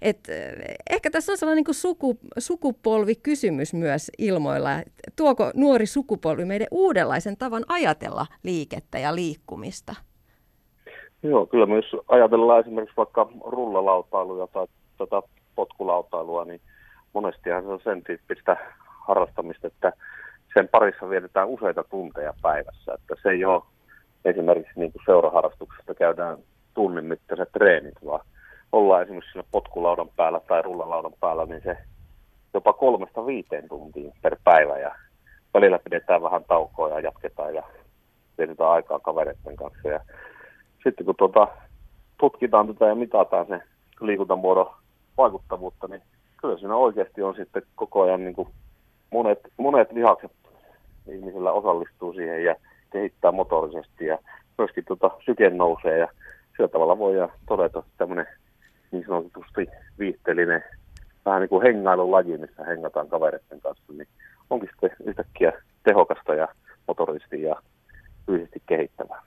Et 0.03 0.28
ehkä 0.90 1.11
tässä 1.11 1.32
on 1.32 1.38
sellainen 1.38 1.64
niin 1.66 1.74
suku, 1.74 2.18
sukupolvikysymys 2.38 3.74
myös 3.74 4.11
ilmoilla. 4.18 4.82
Tuoko 5.16 5.51
nuori 5.55 5.86
sukupolvi 5.86 6.32
meidän 6.37 6.68
uudenlaisen 6.70 7.37
tavan 7.37 7.64
ajatella 7.68 8.26
liikettä 8.43 8.99
ja 8.99 9.14
liikkumista? 9.14 9.95
Joo, 11.22 11.47
kyllä 11.47 11.66
myös 11.66 11.85
ajatellaan 12.09 12.61
esimerkiksi 12.61 12.97
vaikka 12.97 13.28
rullalautailuja 13.45 14.47
tai 14.47 14.66
tota 14.97 15.22
potkulautailua, 15.55 16.45
niin 16.45 16.61
monestihan 17.12 17.62
se 17.62 17.68
on 17.68 17.80
sen 17.85 18.03
tyyppistä 18.03 18.57
harrastamista, 19.07 19.66
että 19.66 19.93
sen 20.55 20.68
parissa 20.68 21.09
vietetään 21.09 21.49
useita 21.49 21.85
tunteja 21.85 22.35
päivässä. 22.43 22.95
Että 22.95 23.14
se 23.22 23.28
ei 23.28 23.45
ole 23.45 23.62
esimerkiksi 24.24 24.72
niin 24.76 24.93
kuin 24.93 25.03
seuraharrastuksesta 25.07 25.95
käydään 25.95 26.39
tunnin 26.74 27.05
mittaiset 27.05 27.53
treenit, 27.53 27.95
vaan 28.07 28.26
ollaan 28.72 29.03
esimerkiksi 29.03 29.33
siinä 29.33 29.49
potkulaudan 29.51 30.09
päällä 30.16 30.41
tai 30.41 30.62
rullalaudan 30.62 31.14
päällä, 31.20 31.47
niin 31.47 31.62
se 31.64 31.76
jopa 32.55 32.72
kolmesta 32.72 33.26
viiteen 33.26 33.68
tuntiin 33.68 34.12
per 34.22 34.37
päivä 34.45 34.78
ja 34.78 34.95
välillä 35.55 35.78
pidetään 35.78 36.22
vähän 36.22 36.44
taukoa 36.44 36.88
ja 36.88 37.00
jatketaan 37.00 37.55
ja 37.55 37.62
vietetään 38.38 38.70
aikaa 38.70 38.98
kavereiden 38.98 39.57
kanssa. 39.57 39.88
Ja 39.88 40.00
sitten 40.84 41.07
kun 41.07 41.14
tuota, 41.18 41.48
tutkitaan 42.18 42.66
tätä 42.66 42.86
ja 42.86 42.94
mitataan 42.94 43.46
se 43.46 43.61
liikuntamuodon 44.00 44.74
vaikuttavuutta, 45.16 45.88
niin 45.88 46.03
kyllä 46.40 46.59
siinä 46.59 46.76
oikeasti 46.76 47.22
on 47.22 47.34
sitten 47.34 47.62
koko 47.74 48.03
ajan 48.03 48.24
niin 48.24 48.34
kuin 48.34 48.48
monet, 49.11 49.38
monet 49.57 49.92
lihakset 49.92 50.32
ihmisillä 51.07 51.53
osallistuu 51.53 52.12
siihen 52.12 52.44
ja 52.44 52.57
kehittää 52.92 53.32
motorisesti 53.32 54.07
ja 54.07 54.18
myöskin 54.59 54.84
tuota, 54.84 55.11
syke 55.24 55.50
nousee 55.50 55.98
ja 55.98 56.09
sillä 56.57 56.68
tavalla 56.68 56.98
voidaan 56.98 57.32
todeta, 57.48 57.78
että 57.78 57.90
tämmöinen 57.98 58.26
niin 58.90 59.05
sanotusti 59.07 59.66
viihteellinen 59.98 60.64
vähän 61.24 61.40
niin 61.40 61.48
kuin 61.48 61.62
hengailulaji, 61.62 62.38
missä 62.38 62.64
hengataan 62.64 63.09
kavereiden 63.09 63.61
kanssa, 63.61 63.92
niin 63.92 64.09
onkin 64.53 64.68
sitten 64.72 64.90
yhtäkkiä 65.05 65.53
tehokasta 65.84 66.34
ja 66.34 66.48
motoristi 66.88 67.42
ja 67.42 67.62
fyysisesti 68.26 68.62
kehittävää. 68.66 69.22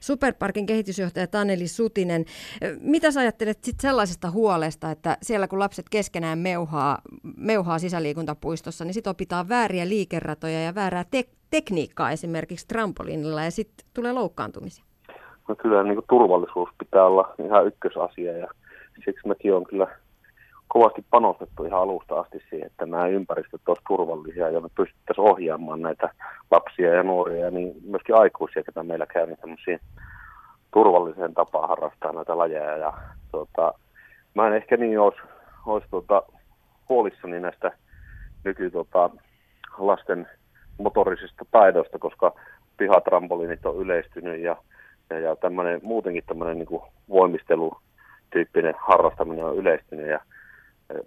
Superparkin 0.00 0.66
kehitysjohtaja 0.66 1.26
Taneli 1.26 1.68
Sutinen, 1.68 2.24
mitä 2.80 3.10
sä 3.10 3.20
ajattelet 3.20 3.64
sit 3.64 3.80
sellaisesta 3.80 4.30
huolesta, 4.30 4.90
että 4.90 5.16
siellä 5.22 5.48
kun 5.48 5.58
lapset 5.58 5.86
keskenään 5.90 6.38
meuhaa, 6.38 6.98
meuhaa 7.36 7.78
sisäliikuntapuistossa, 7.78 8.84
niin 8.84 8.94
sitten 8.94 9.10
opitaan 9.10 9.48
vääriä 9.48 9.88
liikeratoja 9.88 10.62
ja 10.62 10.74
väärää 10.74 11.04
te- 11.10 11.28
tekniikkaa 11.50 12.10
esimerkiksi 12.10 12.68
trampoliinilla 12.68 13.44
ja 13.44 13.50
sitten 13.50 13.86
tulee 13.94 14.12
loukkaantumisia? 14.12 14.84
No 15.48 15.56
kyllä 15.56 15.82
niin 15.82 16.02
turvallisuus 16.08 16.68
pitää 16.78 17.04
olla 17.04 17.34
ihan 17.44 17.66
ykkösasia 17.66 18.38
ja 18.38 18.48
siksi 19.04 19.28
mekin 19.28 19.54
on 19.54 19.64
kyllä 19.64 19.86
kovasti 20.72 21.04
panostettu 21.10 21.64
ihan 21.64 21.80
alusta 21.80 22.20
asti 22.20 22.42
siihen, 22.50 22.66
että 22.66 22.86
nämä 22.86 23.06
ympäristöt 23.06 23.60
olisivat 23.66 23.84
turvallisia 23.88 24.50
ja 24.50 24.60
me 24.60 24.68
pystyttäisiin 24.76 25.28
ohjaamaan 25.28 25.82
näitä 25.82 26.10
lapsia 26.50 26.94
ja 26.94 27.02
nuoria, 27.02 27.50
niin 27.50 27.74
myöskin 27.84 28.14
aikuisia, 28.14 28.62
ketä 28.62 28.82
meillä 28.82 29.06
käy, 29.06 29.26
niin 29.26 29.80
turvalliseen 30.74 31.34
tapaan 31.34 31.68
harrastaa 31.68 32.12
näitä 32.12 32.38
lajeja. 32.38 32.76
Ja, 32.76 32.92
tuota, 33.30 33.74
mä 34.34 34.46
en 34.46 34.52
ehkä 34.52 34.76
niin 34.76 35.00
olisi, 35.00 35.20
olisi 35.66 35.86
tuota, 35.90 36.22
huolissani 36.88 37.40
näistä 37.40 37.72
nyky 38.44 38.70
tuota, 38.70 39.10
lasten 39.78 40.28
motorisista 40.78 41.44
taidoista, 41.50 41.98
koska 41.98 42.32
pihatrampoliinit 42.76 43.66
on 43.66 43.76
yleistynyt 43.76 44.40
ja, 44.40 44.56
ja, 45.10 45.18
ja 45.18 45.36
tämmönen, 45.36 45.80
muutenkin 45.82 46.24
tämmöinen 46.26 46.58
niin 46.58 46.80
voimistelutyyppinen 47.08 48.74
harrastaminen 48.78 49.44
on 49.44 49.56
yleistynyt 49.56 50.06
ja 50.06 50.20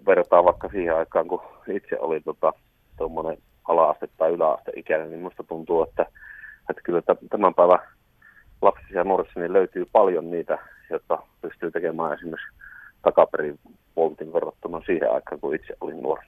vertaa 0.06 0.44
vaikka 0.44 0.68
siihen 0.68 0.96
aikaan, 0.96 1.28
kun 1.28 1.42
itse 1.68 1.98
oli 1.98 2.20
tota, 2.20 2.52
tuommoinen 2.96 3.38
ala-aste 3.64 4.08
tai 4.16 4.32
yläaste 4.32 4.72
ikäinen, 4.76 5.08
niin 5.10 5.18
minusta 5.18 5.42
tuntuu, 5.42 5.82
että, 5.82 6.06
että 6.70 6.82
kyllä 6.82 7.02
tämän 7.30 7.54
päivän 7.54 7.78
lapsissa 8.62 8.98
ja 8.98 9.04
nuorissa 9.04 9.40
niin 9.40 9.52
löytyy 9.52 9.86
paljon 9.92 10.30
niitä, 10.30 10.58
jotka 10.90 11.26
pystyy 11.42 11.70
tekemään 11.70 12.12
esimerkiksi 12.12 12.56
takaperin 13.02 13.58
voltin 13.96 14.32
verrattuna 14.32 14.80
siihen 14.86 15.12
aikaan, 15.12 15.40
kun 15.40 15.54
itse 15.54 15.74
olin 15.80 16.02
nuori. 16.02 16.26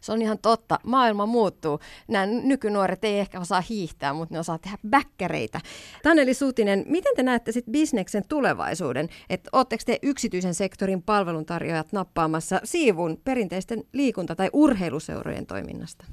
Se 0.00 0.12
on 0.12 0.22
ihan 0.22 0.38
totta. 0.42 0.78
Maailma 0.84 1.26
muuttuu. 1.26 1.80
Nämä 2.08 2.26
nykynuoret 2.26 3.04
ei 3.04 3.18
ehkä 3.18 3.40
osaa 3.40 3.60
hiihtää, 3.60 4.12
mutta 4.12 4.34
ne 4.34 4.38
osaa 4.38 4.58
tehdä 4.58 4.76
bäkkäreitä. 4.90 5.60
Taneli 6.02 6.34
Sutinen, 6.34 6.84
miten 6.86 7.16
te 7.16 7.22
näette 7.22 7.52
sitten 7.52 7.72
bisneksen 7.72 8.22
tulevaisuuden? 8.28 9.08
Että 9.30 9.50
Oletteko 9.52 9.82
te 9.86 9.98
yksityisen 10.02 10.54
sektorin 10.54 11.02
palveluntarjoajat 11.02 11.92
nappaamassa 11.92 12.60
siivun 12.64 13.18
perinteisten 13.24 13.84
liikunta- 13.92 14.36
tai 14.36 14.50
urheiluseurojen 14.52 15.46
toiminnasta? 15.46 16.04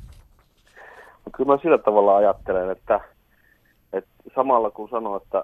Kyllä 1.38 1.54
mä 1.54 1.60
sillä 1.62 1.78
tavalla 1.78 2.16
ajattelen, 2.16 2.72
että, 2.72 3.00
että 3.94 4.12
samalla 4.36 4.72
kun 4.72 4.90
sanoo, 4.90 5.18
että 5.18 5.44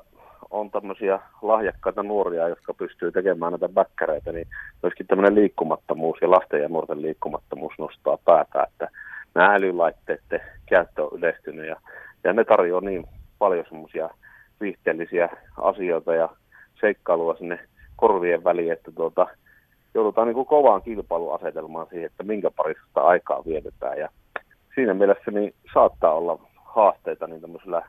on 0.52 0.72
tämmöisiä 0.72 1.20
lahjakkaita 1.42 2.04
nuoria, 2.04 2.48
jotka 2.48 2.74
pystyy 2.74 3.12
tekemään 3.12 3.52
näitä 3.52 3.70
bäkkäreitä, 3.70 4.32
niin 4.32 4.48
myöskin 4.84 5.08
tämmöinen 5.08 5.36
liikkumattomuus 5.36 6.18
ja 6.22 6.32
lasten 6.32 6.62
ja 6.62 6.70
nuorten 6.70 7.02
liikkumattomuus 7.02 7.74
nostaa 7.78 8.18
päätä, 8.26 8.64
että 8.64 8.88
nämä 9.36 9.54
älylaitteiden 9.54 10.42
käyttö 10.66 11.04
on 11.04 11.18
yleistynyt 11.18 11.68
ja, 11.68 11.76
ja 12.24 12.34
ne 12.34 12.44
tarjoaa 12.44 12.82
niin 12.82 13.08
paljon 13.40 13.66
semmoisia 13.70 14.10
viihteellisiä 14.62 15.30
asioita 15.58 16.14
ja 16.14 16.30
seikkailua 16.82 17.36
sinne 17.36 17.60
korvien 17.96 18.44
väliin, 18.44 18.72
että 18.72 18.92
tuota, 18.92 19.28
joudutaan 19.94 20.28
niin 20.28 20.36
kuin 20.36 20.48
kovaan 20.48 20.82
kilpailuasetelmaan 20.82 21.88
siihen, 21.90 22.06
että 22.06 22.24
minkä 22.24 22.52
parissa 22.52 23.02
aikaa 23.02 23.46
vietetään. 23.46 23.98
Ja 23.98 24.10
siinä 24.76 24.94
mielessä 24.94 25.32
niin 25.32 25.54
saattaa 25.74 26.14
olla 26.14 26.40
haasteita 26.56 27.28
niin 27.28 27.42
tämmöisillä 27.42 27.82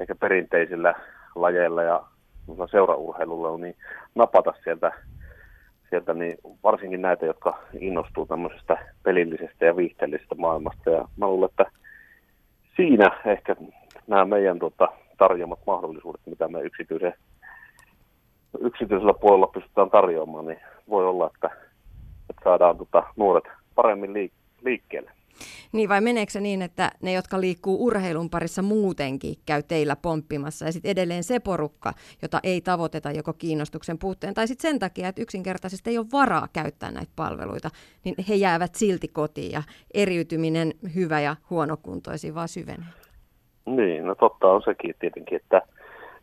ehkä 0.00 0.14
perinteisillä 0.14 0.94
lajeilla 1.34 1.82
ja 1.82 2.02
seuraurheilulla 2.70 3.58
niin 3.58 3.76
napata 4.14 4.54
sieltä, 4.64 4.92
sieltä 5.90 6.14
niin 6.14 6.38
varsinkin 6.62 7.02
näitä, 7.02 7.26
jotka 7.26 7.58
innostuu 7.80 8.26
tämmöisestä 8.26 8.78
pelillisestä 9.02 9.64
ja 9.64 9.76
viihteellisestä 9.76 10.34
maailmasta. 10.34 10.90
Ja 10.90 11.08
mä 11.16 11.26
luulen, 11.26 11.50
että 11.50 11.70
siinä 12.76 13.20
ehkä 13.24 13.56
nämä 14.06 14.24
meidän 14.24 14.58
tota, 14.58 14.88
tarjoamat 15.18 15.60
mahdollisuudet, 15.66 16.20
mitä 16.26 16.48
me 16.48 16.60
yksityisen, 16.60 17.14
yksityisellä 18.60 19.14
puolella 19.14 19.46
pystytään 19.46 19.90
tarjoamaan, 19.90 20.46
niin 20.46 20.60
voi 20.88 21.06
olla, 21.06 21.30
että, 21.34 21.50
että 22.30 22.44
saadaan 22.44 22.78
tota, 22.78 23.02
nuoret 23.16 23.44
paremmin 23.74 24.10
liik- 24.10 24.64
liikkeelle. 24.64 25.10
Niin 25.72 25.88
vai 25.88 26.00
meneekö 26.00 26.32
se 26.32 26.40
niin, 26.40 26.62
että 26.62 26.90
ne, 27.02 27.12
jotka 27.12 27.40
liikkuu 27.40 27.84
urheilun 27.84 28.30
parissa 28.30 28.62
muutenkin, 28.62 29.34
käy 29.46 29.62
teillä 29.62 29.96
pomppimassa 29.96 30.64
ja 30.64 30.72
sitten 30.72 30.90
edelleen 30.90 31.24
se 31.24 31.40
porukka, 31.40 31.92
jota 32.22 32.40
ei 32.42 32.60
tavoiteta 32.60 33.10
joko 33.10 33.32
kiinnostuksen 33.32 33.98
puutteen 33.98 34.34
tai 34.34 34.48
sitten 34.48 34.70
sen 34.70 34.78
takia, 34.78 35.08
että 35.08 35.22
yksinkertaisesti 35.22 35.90
ei 35.90 35.98
ole 35.98 36.06
varaa 36.12 36.48
käyttää 36.52 36.90
näitä 36.90 37.12
palveluita, 37.16 37.70
niin 38.04 38.14
he 38.28 38.34
jäävät 38.34 38.74
silti 38.74 39.08
kotiin 39.08 39.52
ja 39.52 39.62
eriytyminen 39.94 40.74
hyvä 40.94 41.20
ja 41.20 41.36
huonokuntoisiin 41.50 42.34
vaan 42.34 42.48
syvenee. 42.48 42.86
Niin, 43.66 44.06
no 44.06 44.14
totta 44.14 44.46
on 44.46 44.62
sekin 44.62 44.94
tietenkin, 44.98 45.36
että, 45.36 45.62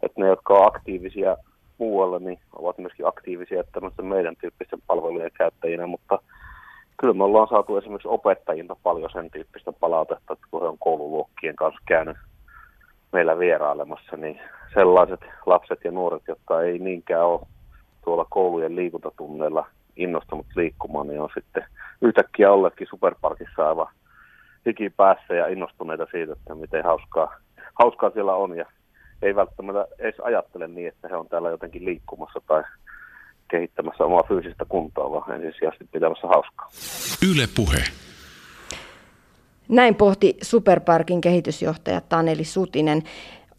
että 0.03 0.21
ne, 0.21 0.27
jotka 0.27 0.53
ovat 0.53 0.75
aktiivisia 0.75 1.37
muualla, 1.77 2.19
niin 2.19 2.39
ovat 2.55 2.77
myöskin 2.77 3.07
aktiivisia 3.07 3.63
tämmöisten 3.63 4.05
meidän 4.05 4.35
tyyppisten 4.35 4.79
palvelujen 4.87 5.31
käyttäjinä, 5.37 5.87
mutta 5.87 6.19
kyllä 6.97 7.13
me 7.13 7.23
ollaan 7.23 7.47
saatu 7.47 7.77
esimerkiksi 7.77 8.07
opettajilta 8.07 8.75
paljon 8.83 9.09
sen 9.13 9.31
tyyppistä 9.31 9.73
palautetta, 9.73 10.33
että 10.33 10.47
kun 10.51 10.61
he 10.61 10.67
on 10.67 10.77
koululuokkien 10.77 11.55
kanssa 11.55 11.81
käynyt 11.87 12.17
meillä 13.11 13.39
vierailemassa, 13.39 14.17
niin 14.17 14.39
sellaiset 14.73 15.19
lapset 15.45 15.79
ja 15.83 15.91
nuoret, 15.91 16.23
jotka 16.27 16.61
ei 16.61 16.79
niinkään 16.79 17.25
ole 17.25 17.41
tuolla 18.03 18.25
koulujen 18.29 18.75
liikuntatunneilla 18.75 19.67
innostunut 19.95 20.45
liikkumaan, 20.55 21.07
niin 21.07 21.21
on 21.21 21.29
sitten 21.33 21.65
yhtäkkiä 22.01 22.51
olleetkin 22.51 22.87
superparkissa 22.89 23.67
aivan 23.67 23.87
hikipäässä 24.65 25.33
ja 25.33 25.47
innostuneita 25.47 26.07
siitä, 26.11 26.33
että 26.33 26.55
miten 26.55 26.83
hauskaa, 26.83 27.35
hauskaa 27.73 28.09
siellä 28.09 28.35
on. 28.35 28.57
Ja 28.57 28.65
ei 29.21 29.35
välttämättä 29.35 29.87
edes 29.99 30.19
ajattele 30.19 30.67
niin, 30.67 30.87
että 30.87 31.07
he 31.07 31.15
on 31.15 31.29
täällä 31.29 31.49
jotenkin 31.49 31.85
liikkumassa 31.85 32.41
tai 32.47 32.63
kehittämässä 33.47 34.03
omaa 34.03 34.23
fyysistä 34.27 34.65
kuntoa, 34.69 35.11
vaan 35.11 35.43
ensisijaisesti 35.43 35.89
pitämässä 35.91 36.27
hauskaa. 36.27 36.69
Yle 37.31 37.47
Puhe. 37.55 37.83
Näin 39.69 39.95
pohti 39.95 40.37
Superparkin 40.41 41.21
kehitysjohtaja 41.21 42.01
Taneli 42.01 42.43
Sutinen. 42.43 43.03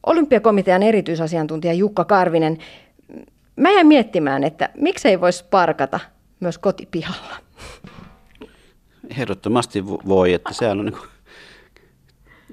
Olympiakomitean 0.07 0.83
erityisasiantuntija 0.83 1.73
Jukka 1.73 2.05
Karvinen. 2.05 2.59
Mä 3.57 3.71
jäin 3.71 3.87
miettimään, 3.87 4.45
että 4.45 4.69
miksei 4.77 5.21
voisi 5.21 5.45
parkata 5.51 6.01
myös 6.41 6.59
kotipihalla. 6.59 7.37
Ehdottomasti 9.11 9.87
voi, 9.87 10.33
että 10.33 10.53
sehän 10.53 10.79
on 10.79 10.85
niin 10.85 10.97
kuin, 10.99 11.09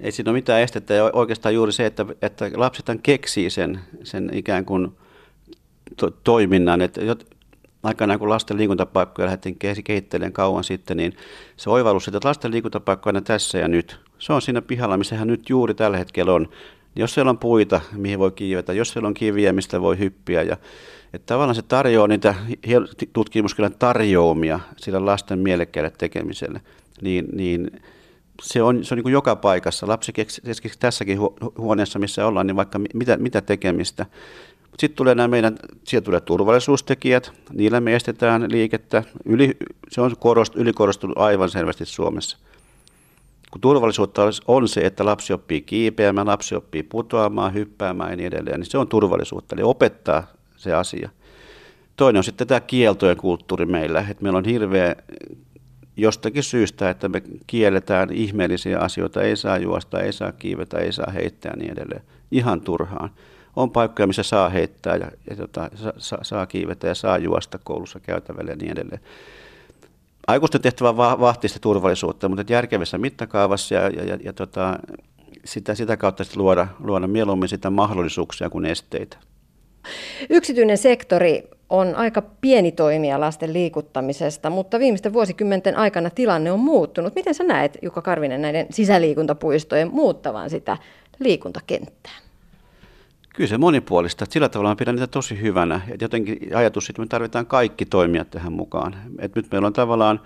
ei 0.01 0.11
siinä 0.11 0.31
ole 0.31 0.37
mitään 0.37 0.61
estettä 0.61 0.93
ja 0.93 1.09
oikeastaan 1.13 1.53
juuri 1.55 1.71
se, 1.71 1.85
että, 1.85 2.05
että 2.21 2.51
lapset 2.55 2.85
keksii 3.03 3.49
sen, 3.49 3.79
sen 4.03 4.29
ikään 4.33 4.65
kuin 4.65 4.91
to, 5.95 6.11
toiminnan. 6.11 6.81
Että 6.81 7.01
aikanaan 7.83 8.19
kun 8.19 8.29
lasten 8.29 8.57
liikuntapaikkoja 8.57 9.25
lähdettiin 9.25 9.57
kehittelemään 9.83 10.33
kauan 10.33 10.63
sitten, 10.63 10.97
niin 10.97 11.17
se 11.57 11.69
oivallus, 11.69 12.07
että 12.07 12.19
lasten 12.23 12.51
liikuntapaikkoja 12.51 13.17
on 13.17 13.23
tässä 13.23 13.57
ja 13.57 13.67
nyt. 13.67 13.99
Se 14.19 14.33
on 14.33 14.41
siinä 14.41 14.61
pihalla, 14.61 14.97
missä 14.97 15.15
hän 15.15 15.27
nyt 15.27 15.49
juuri 15.49 15.73
tällä 15.73 15.97
hetkellä 15.97 16.33
on. 16.33 16.49
Jos 16.95 17.13
siellä 17.13 17.29
on 17.29 17.37
puita, 17.37 17.81
mihin 17.91 18.19
voi 18.19 18.31
kiivetä, 18.31 18.73
jos 18.73 18.89
siellä 18.89 19.07
on 19.07 19.13
kiviä, 19.13 19.53
mistä 19.53 19.81
voi 19.81 19.99
hyppiä. 19.99 20.41
Ja, 20.41 20.57
että 21.13 21.25
tavallaan 21.25 21.55
se 21.55 21.61
tarjoaa 21.61 22.07
niitä 22.07 22.35
tutkimuskirjan 23.13 23.75
tarjoamia 23.79 24.59
sillä 24.77 25.05
lasten 25.05 25.39
mielekkäälle 25.39 25.91
tekemiselle. 25.97 26.61
Niin, 27.01 27.25
niin 27.33 27.81
se 28.41 28.63
on, 28.63 28.83
se 28.83 28.93
on 28.93 29.01
niin 29.03 29.11
joka 29.11 29.35
paikassa. 29.35 29.87
Lapsi 29.87 30.13
keksi 30.13 30.41
tässäkin 30.79 31.19
huoneessa, 31.57 31.99
missä 31.99 32.27
ollaan, 32.27 32.47
niin 32.47 32.55
vaikka 32.55 32.79
mitä, 32.93 33.17
mitä 33.17 33.41
tekemistä. 33.41 34.05
Sitten 34.79 34.95
tulee 34.97 35.15
nämä 35.15 35.27
meidän, 35.27 35.57
sieltä 35.83 36.05
tulee 36.05 36.21
turvallisuustekijät, 36.21 37.31
niillä 37.53 37.79
me 37.79 37.95
estetään 37.95 38.51
liikettä. 38.51 39.03
Yli, 39.25 39.57
se 39.89 40.01
on 40.01 40.15
korost, 40.19 40.55
ylikorostunut 40.55 41.17
aivan 41.17 41.49
selvästi 41.49 41.85
Suomessa. 41.85 42.37
Kun 43.51 43.61
turvallisuutta 43.61 44.21
on 44.47 44.67
se, 44.67 44.81
että 44.81 45.05
lapsi 45.05 45.33
oppii 45.33 45.61
kiipeämään, 45.61 46.27
lapsi 46.27 46.55
oppii 46.55 46.83
putoamaan, 46.83 47.53
hyppäämään 47.53 48.09
ja 48.09 48.15
niin 48.15 48.27
edelleen, 48.27 48.59
niin 48.59 48.69
se 48.69 48.77
on 48.77 48.87
turvallisuutta, 48.87 49.55
eli 49.55 49.63
opettaa 49.63 50.27
se 50.57 50.73
asia. 50.73 51.09
Toinen 51.95 52.17
on 52.17 52.23
sitten 52.23 52.47
tämä 52.47 52.59
kieltojen 52.59 53.17
kulttuuri 53.17 53.65
meillä, 53.65 54.05
että 54.09 54.23
meillä 54.23 54.37
on 54.37 54.45
hirveä 54.45 54.95
jostakin 55.97 56.43
syystä, 56.43 56.89
että 56.89 57.09
me 57.09 57.21
kielletään 57.47 58.13
ihmeellisiä 58.13 58.79
asioita, 58.79 59.21
ei 59.21 59.35
saa 59.35 59.57
juosta, 59.57 60.01
ei 60.01 60.13
saa 60.13 60.31
kiivetä, 60.31 60.77
ei 60.77 60.91
saa 60.91 61.11
heittää 61.11 61.51
ja 61.51 61.57
niin 61.57 61.71
edelleen, 61.71 62.01
ihan 62.31 62.61
turhaan 62.61 63.09
on 63.55 63.71
paikkoja, 63.71 64.07
missä 64.07 64.23
saa 64.23 64.49
heittää 64.49 64.95
ja, 64.95 65.11
ja 65.29 65.35
tota, 65.35 65.69
saa, 65.97 66.23
saa 66.23 66.45
kiivetä 66.45 66.87
ja 66.87 66.95
saa 66.95 67.17
juosta 67.17 67.59
koulussa 67.63 67.99
käytävälle 67.99 68.51
ja 68.51 68.57
niin 68.57 68.71
edelleen. 68.71 69.01
Aikuisten 70.27 70.61
tehtävä 70.61 70.97
vahtii 70.97 71.47
sitä 71.47 71.59
turvallisuutta, 71.59 72.29
mutta 72.29 72.53
järkevässä 72.53 72.97
mittakaavassa 72.97 73.75
ja, 73.75 73.89
ja, 73.89 74.03
ja, 74.03 74.17
ja 74.23 74.33
tota, 74.33 74.79
sitä, 75.45 75.75
sitä 75.75 75.97
kautta 75.97 76.23
sitten 76.23 76.41
luoda, 76.41 76.67
luoda 76.79 77.07
mieluummin 77.07 77.49
sitä 77.49 77.69
mahdollisuuksia 77.69 78.49
kuin 78.49 78.65
esteitä. 78.65 79.17
Yksityinen 80.29 80.77
sektori 80.77 81.49
on 81.69 81.95
aika 81.95 82.21
pieni 82.21 82.71
toimija 82.71 83.19
lasten 83.19 83.53
liikuttamisesta, 83.53 84.49
mutta 84.49 84.79
viimeisten 84.79 85.13
vuosikymmenten 85.13 85.77
aikana 85.77 86.09
tilanne 86.09 86.51
on 86.51 86.59
muuttunut. 86.59 87.15
Miten 87.15 87.35
sä 87.35 87.43
näet, 87.43 87.77
Jukka 87.81 88.01
Karvinen, 88.01 88.41
näiden 88.41 88.67
sisäliikuntapuistojen 88.69 89.93
muuttavan 89.93 90.49
sitä 90.49 90.77
liikuntakenttää? 91.19 92.24
Kyllä 93.35 93.47
se 93.47 93.57
monipuolista. 93.57 94.25
Sillä 94.29 94.49
tavalla 94.49 94.69
mä 94.69 94.75
pidän 94.75 94.95
niitä 94.95 95.07
tosi 95.07 95.41
hyvänä. 95.41 95.81
Et 95.89 96.01
jotenkin 96.01 96.57
ajatus, 96.57 96.89
että 96.89 97.01
me 97.01 97.07
tarvitaan 97.07 97.45
kaikki 97.45 97.85
toimijat 97.85 98.31
tähän 98.31 98.53
mukaan. 98.53 98.95
Et 99.19 99.35
nyt 99.35 99.47
meillä 99.51 99.65
on 99.65 99.73
tavallaan, 99.73 100.19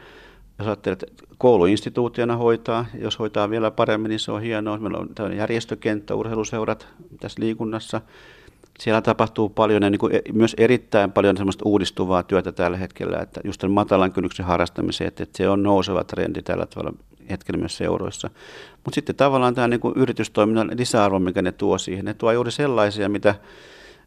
jos 0.60 0.68
ajattelet, 0.68 1.06
kouluinstituutiona 1.38 2.36
hoitaa, 2.36 2.86
jos 3.00 3.20
hoitaa 3.20 3.50
vielä 3.50 3.72
paremmin, 3.72 4.10
niin 4.10 4.20
se 4.20 4.32
on 4.32 4.42
hienoa. 4.42 4.78
Meillä 4.78 4.98
on 5.20 5.38
järjestökenttä, 5.38 6.16
urheiluseurat 6.16 6.88
tässä 7.20 7.42
liikunnassa. 7.42 8.02
Siellä 8.80 9.02
tapahtuu 9.02 9.50
paljon 9.50 9.84
ja 9.84 9.90
niin 9.90 10.00
kuin 10.00 10.16
e, 10.16 10.22
myös 10.34 10.56
erittäin 10.58 11.12
paljon 11.12 11.38
semmoista 11.38 11.64
uudistuvaa 11.66 12.24
työtä 12.24 12.52
tällä 12.52 12.78
hetkellä, 12.78 13.20
että 13.20 13.42
just 13.44 13.62
tämän 13.62 13.74
matalan 13.74 14.12
kynnyksen 14.12 14.46
harrastamiseen, 14.46 15.08
että, 15.08 15.24
että 15.24 15.38
se 15.38 15.50
on 15.50 15.64
nouseva 15.64 16.04
trendi 16.04 16.42
tällä 16.42 16.66
tavalla 16.66 16.94
hetkellä 17.30 17.60
myös 17.60 17.78
seuroissa. 17.78 18.30
Mutta 18.84 18.96
sitten 18.96 19.16
tavallaan 19.16 19.56
tämä 19.56 19.68
niin 19.68 19.80
kuin 19.80 19.94
yritystoiminnan 19.98 20.72
lisäarvo, 20.78 21.20
mikä 21.20 21.42
ne 21.42 21.52
tuo 21.52 21.78
siihen, 21.78 22.06
ne 22.06 22.14
tuo 22.14 22.32
juuri 22.32 22.52
sellaisia, 22.52 23.10
mitä, 23.10 23.36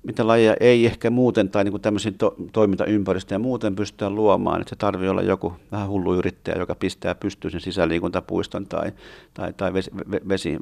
mitä 0.03 0.27
lajeja 0.27 0.57
ei 0.61 0.87
ehkä 0.87 1.11
muuten 1.11 1.49
tai 1.49 1.65
niin 1.65 1.81
tämmöisiä 1.81 2.13
to, 2.19 2.35
toimintaympäristöjä 2.53 3.39
muuten 3.39 3.77
pystytä 3.77 4.11
luomaan. 4.11 4.61
Että 4.61 4.71
se 4.71 4.77
tarvii 4.77 5.09
olla 5.09 5.23
joku 5.23 5.53
vähän 5.73 5.89
hullu 5.89 6.15
yrittäjä, 6.15 6.59
joka 6.59 6.75
pistää 6.75 7.15
pystyyn 7.15 7.53
sen 7.53 7.61
sisäliikuntapuiston 7.61 8.67
tai, 8.67 8.93
tai, 9.35 9.53
tai 9.53 9.73
vesi, 9.73 9.91
vesi, 10.29 10.59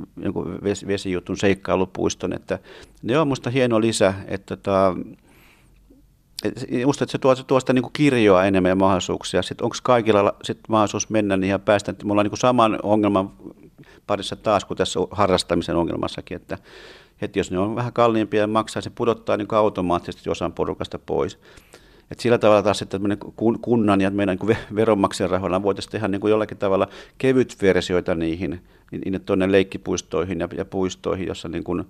vesi, 0.65 0.87
vesijutun 0.87 1.37
seikkailupuiston. 1.37 2.33
Että 2.33 2.59
ne 3.03 3.19
on 3.19 3.27
minusta 3.27 3.51
hieno 3.51 3.81
lisä, 3.81 4.15
että 4.27 4.57
tota, 4.57 4.95
Musta, 6.87 7.05
että 7.05 7.13
se 7.13 7.19
tuo, 7.19 7.35
se 7.35 7.45
tuo 7.45 7.61
sitä 7.61 7.73
niin 7.73 7.93
kirjoa 7.93 8.45
enemmän 8.45 8.69
ja 8.69 8.75
mahdollisuuksia. 8.75 9.43
Sitten 9.43 9.65
onko 9.65 9.77
kaikilla 9.83 10.35
sit 10.43 10.59
mahdollisuus 10.69 11.11
mennä 11.11 11.37
niin 11.37 11.51
ja 11.51 11.59
päästä, 11.59 11.95
me 12.05 12.13
ollaan 12.13 12.27
niin 12.27 12.39
saman 12.39 12.79
ongelman 12.83 13.31
parissa 14.07 14.37
taas 14.37 14.65
kuin 14.65 14.79
tässä 14.79 15.01
harrastamisen 15.11 15.77
ongelmassakin, 15.77 16.37
että, 16.37 16.59
että 17.23 17.39
jos 17.39 17.51
ne 17.51 17.59
on 17.59 17.77
vähän 17.77 17.93
kalliimpia 17.93 18.41
ja 18.41 18.47
maksaa, 18.47 18.83
se 18.83 18.91
pudottaa 18.91 19.37
niin 19.37 19.55
automaattisesti 19.55 20.31
osan 20.31 20.53
porukasta 20.53 20.99
pois. 20.99 21.39
Et 22.11 22.21
sillä 22.21 22.39
tavalla 22.39 22.63
taas 22.63 22.83
että 22.83 23.01
kunnan 23.63 24.01
ja 24.01 24.11
meidän 24.11 24.39
niin 24.43 24.59
veronmaksajan 24.75 25.31
rahoilla 25.31 25.63
voitaisiin 25.63 25.93
tehdä 25.93 26.09
niin 26.09 26.21
kuin 26.21 26.31
jollakin 26.31 26.59
tavalla 26.59 26.89
kevyt 27.19 27.57
versioita 27.63 28.15
niihin, 28.15 28.61
niin 28.91 29.21
tuonne 29.21 29.53
leikkipuistoihin 29.53 30.41
ja, 30.41 30.49
ja 30.57 30.65
puistoihin, 30.65 31.27
jossa 31.27 31.49
niin 31.49 31.65
kuin, 31.65 31.85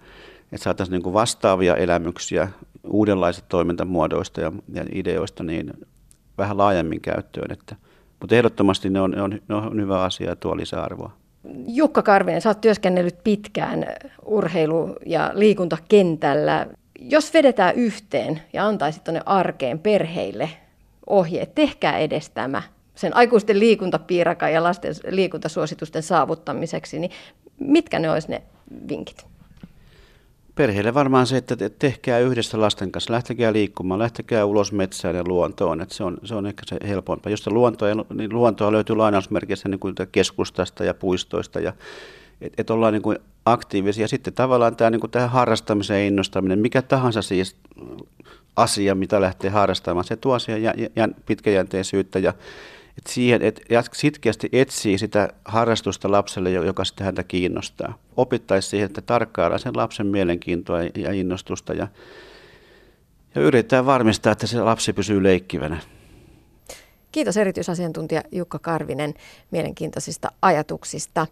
että 0.53 0.65
saataisiin 0.65 0.93
niin 0.93 1.03
kuin 1.03 1.15
vastaavia 1.15 1.77
elämyksiä 1.77 2.49
uudenlaisista 2.85 3.49
toimintamuodoista 3.49 4.41
ja, 4.41 4.53
ja 4.75 4.85
ideoista 4.95 5.43
niin 5.43 5.73
vähän 6.39 6.59
laajemmin 6.59 7.01
käyttöön. 7.01 7.53
Että, 7.53 7.77
mutta 8.21 8.37
ehdottomasti 8.37 8.91
ne 8.91 9.01
on, 9.01 9.11
ne, 9.11 9.23
on, 9.23 9.39
ne 9.49 9.55
on 9.55 9.81
hyvä 9.81 10.03
asia 10.03 10.29
ja 10.29 10.37
tuo 10.37 10.57
lisäarvoa. 10.57 11.13
Jukka 11.67 12.03
Karvinen, 12.03 12.41
sä 12.41 12.51
oot 12.51 12.61
työskennellyt 12.61 13.25
pitkään 13.25 13.87
urheilu- 14.25 14.97
ja 15.07 15.31
liikuntakentällä. 15.35 16.67
Jos 17.01 17.35
vedetään 17.35 17.75
yhteen 17.75 18.41
ja 18.53 18.67
antaisit 18.67 19.05
tuonne 19.05 19.21
arkeen 19.27 19.79
perheille 19.79 20.51
ohjeet, 21.07 21.55
tehkää 21.55 21.99
edes 21.99 22.31
tämä 22.31 22.63
sen 22.95 23.17
aikuisten 23.17 23.59
liikuntapiirakan 23.59 24.53
ja 24.53 24.63
lasten 24.63 24.95
liikuntasuositusten 25.09 26.03
saavuttamiseksi, 26.03 26.99
niin 26.99 27.11
mitkä 27.59 27.99
ne 27.99 28.11
olisi 28.11 28.31
ne 28.31 28.43
vinkit? 28.89 29.27
Perheille 30.55 30.95
varmaan 30.95 31.27
se, 31.27 31.37
että 31.37 31.57
tehkää 31.79 32.19
yhdessä 32.19 32.61
lasten 32.61 32.93
kanssa, 32.93 33.13
lähtekää 33.13 33.53
liikkumaan, 33.53 34.01
lähtekää 34.01 34.45
ulos 34.45 34.73
metsään 34.73 35.17
ja 35.17 35.25
luontoon, 35.27 35.81
että 35.81 35.95
se 35.95 36.05
on, 36.05 36.19
se 36.25 36.35
on 36.35 36.47
ehkä 36.47 36.63
se 36.67 36.77
helpompaa. 36.89 37.31
Jos 37.31 37.47
luontoa, 37.47 37.89
niin 38.15 38.33
luontoa 38.33 38.73
löytyy 38.73 38.97
lainausmerkissä 38.97 39.69
niin 39.69 39.81
kuin 39.81 39.95
keskustasta 40.13 40.85
ja 40.85 40.95
puistoista, 40.95 41.61
ja 41.61 41.73
että 42.41 42.63
et 42.63 42.71
ollaan 42.71 42.93
niin 42.93 43.03
kuin 43.03 43.19
aktiivisia. 43.47 44.09
Sitten 44.09 44.33
tavallaan 44.33 44.77
tämä 44.77 44.91
niin 44.91 45.01
kuin 45.01 45.11
tähän 45.11 45.31
harrastamiseen 45.31 46.07
innostaminen, 46.07 46.59
mikä 46.59 46.83
tahansa 46.83 47.23
siis 47.23 47.57
asia, 48.57 48.95
mitä 48.95 49.21
lähtee 49.21 49.51
harrastamaan, 49.51 50.05
se 50.05 50.17
tuo 50.17 50.39
siihen 50.39 50.75
pitkäjänteisyyttä 51.27 52.19
ja 52.19 52.35
että 52.99 53.13
siihen, 53.13 53.43
että 53.43 53.83
sitkeästi 53.93 54.49
etsii 54.53 54.99
sitä 54.99 55.29
harrastusta 55.45 56.11
lapselle, 56.11 56.51
joka 56.51 56.85
sitten 56.85 57.05
häntä 57.05 57.23
kiinnostaa. 57.23 57.99
Opittaisi 58.17 58.69
siihen, 58.69 58.87
että 58.87 59.01
tarkkaillaan 59.01 59.61
sen 59.61 59.77
lapsen 59.77 60.07
mielenkiintoa 60.07 60.83
ja 60.83 61.13
innostusta 61.13 61.75
ja, 61.75 61.89
ja 63.35 63.41
yritetään 63.41 63.87
varmistaa, 63.87 64.33
että 64.33 64.47
se 64.47 64.63
lapsi 64.63 64.93
pysyy 64.93 65.23
leikkivänä. 65.23 65.81
Kiitos 67.13 67.37
erityisasiantuntija 67.37 68.23
Jukka 68.33 68.59
Karvinen 68.59 69.15
mielenkiintoisista 69.51 70.33
ajatuksista. 70.43 71.27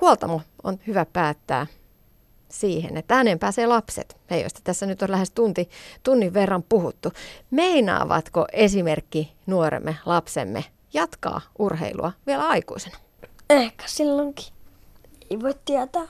Huoltamo 0.00 0.42
on 0.62 0.78
hyvä 0.86 1.06
päättää 1.12 1.66
siihen, 2.52 2.96
että 2.96 3.16
ääneen 3.16 3.38
pääsee 3.38 3.66
lapset, 3.66 4.16
he 4.30 4.40
joista 4.40 4.60
tässä 4.64 4.86
nyt 4.86 5.02
on 5.02 5.10
lähes 5.10 5.30
tunti, 5.30 5.68
tunnin 6.02 6.34
verran 6.34 6.62
puhuttu. 6.62 7.12
Meinaavatko 7.50 8.46
esimerkki 8.52 9.32
nuoremme 9.46 9.96
lapsemme 10.06 10.64
jatkaa 10.92 11.40
urheilua 11.58 12.12
vielä 12.26 12.48
aikuisena? 12.48 12.96
Ehkä 13.50 13.84
silloinkin. 13.86 14.46
Ei 15.30 15.40
voi 15.40 15.54
tietää. 15.64 16.08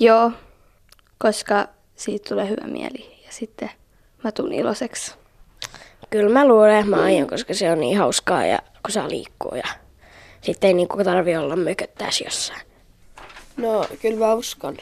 Joo, 0.00 0.32
koska 1.18 1.68
siitä 1.96 2.28
tulee 2.28 2.48
hyvä 2.48 2.66
mieli 2.66 3.22
ja 3.26 3.32
sitten 3.32 3.70
mä 4.24 4.32
tuun 4.32 4.52
iloiseksi. 4.52 5.14
Kyllä 6.10 6.32
mä 6.32 6.48
luulen, 6.48 6.76
että 6.76 6.90
mä 6.90 7.02
aion, 7.02 7.28
koska 7.28 7.54
se 7.54 7.72
on 7.72 7.80
niin 7.80 7.98
hauskaa 7.98 8.46
ja 8.46 8.58
kun 8.82 8.92
saa 8.92 9.08
liikkua 9.08 9.56
ja 9.56 9.68
sitten 10.40 10.68
ei 10.68 10.74
niinku 10.74 11.04
tarvi 11.04 11.36
olla 11.36 11.56
mököttäisi 11.56 12.24
jossain. 12.24 12.60
No, 13.56 13.86
kyllä 14.02 14.26
mä 14.26 14.34
uskon. 14.34 14.76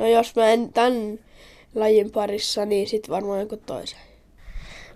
No 0.00 0.08
jos 0.08 0.36
mä 0.36 0.48
en 0.48 0.72
tämän 0.72 1.18
lajin 1.74 2.10
parissa, 2.10 2.64
niin 2.64 2.88
sit 2.88 3.08
varmaan 3.10 3.40
joku 3.40 3.56
toisen. 3.56 3.98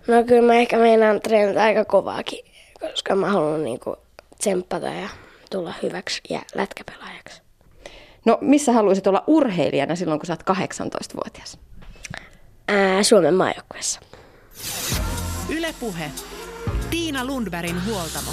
No 0.07 0.23
kyllä 0.23 0.41
mä 0.41 0.53
ehkä 0.53 0.77
meinaan 0.77 1.21
treenata 1.21 1.63
aika 1.63 1.85
kovaakin, 1.85 2.45
koska 2.79 3.15
mä 3.15 3.29
haluan 3.29 3.63
niinku 3.63 3.95
tsemppata 4.37 4.87
ja 4.87 5.09
tulla 5.51 5.73
hyväksi 5.83 6.21
ja 6.29 6.41
lätkäpelaajaksi. 6.55 7.41
No 8.25 8.37
missä 8.41 8.71
haluaisit 8.71 9.07
olla 9.07 9.23
urheilijana 9.27 9.95
silloin, 9.95 10.19
kun 10.19 10.27
sä 10.27 10.33
oot 10.33 10.57
18-vuotias? 10.57 11.57
Ää, 12.67 13.03
Suomen 13.03 13.33
maajoukkueessa. 13.33 13.99
Ylepuhe. 15.49 16.11
Tiina 16.89 17.25
Lundbergin 17.25 17.85
huoltamo. 17.85 18.31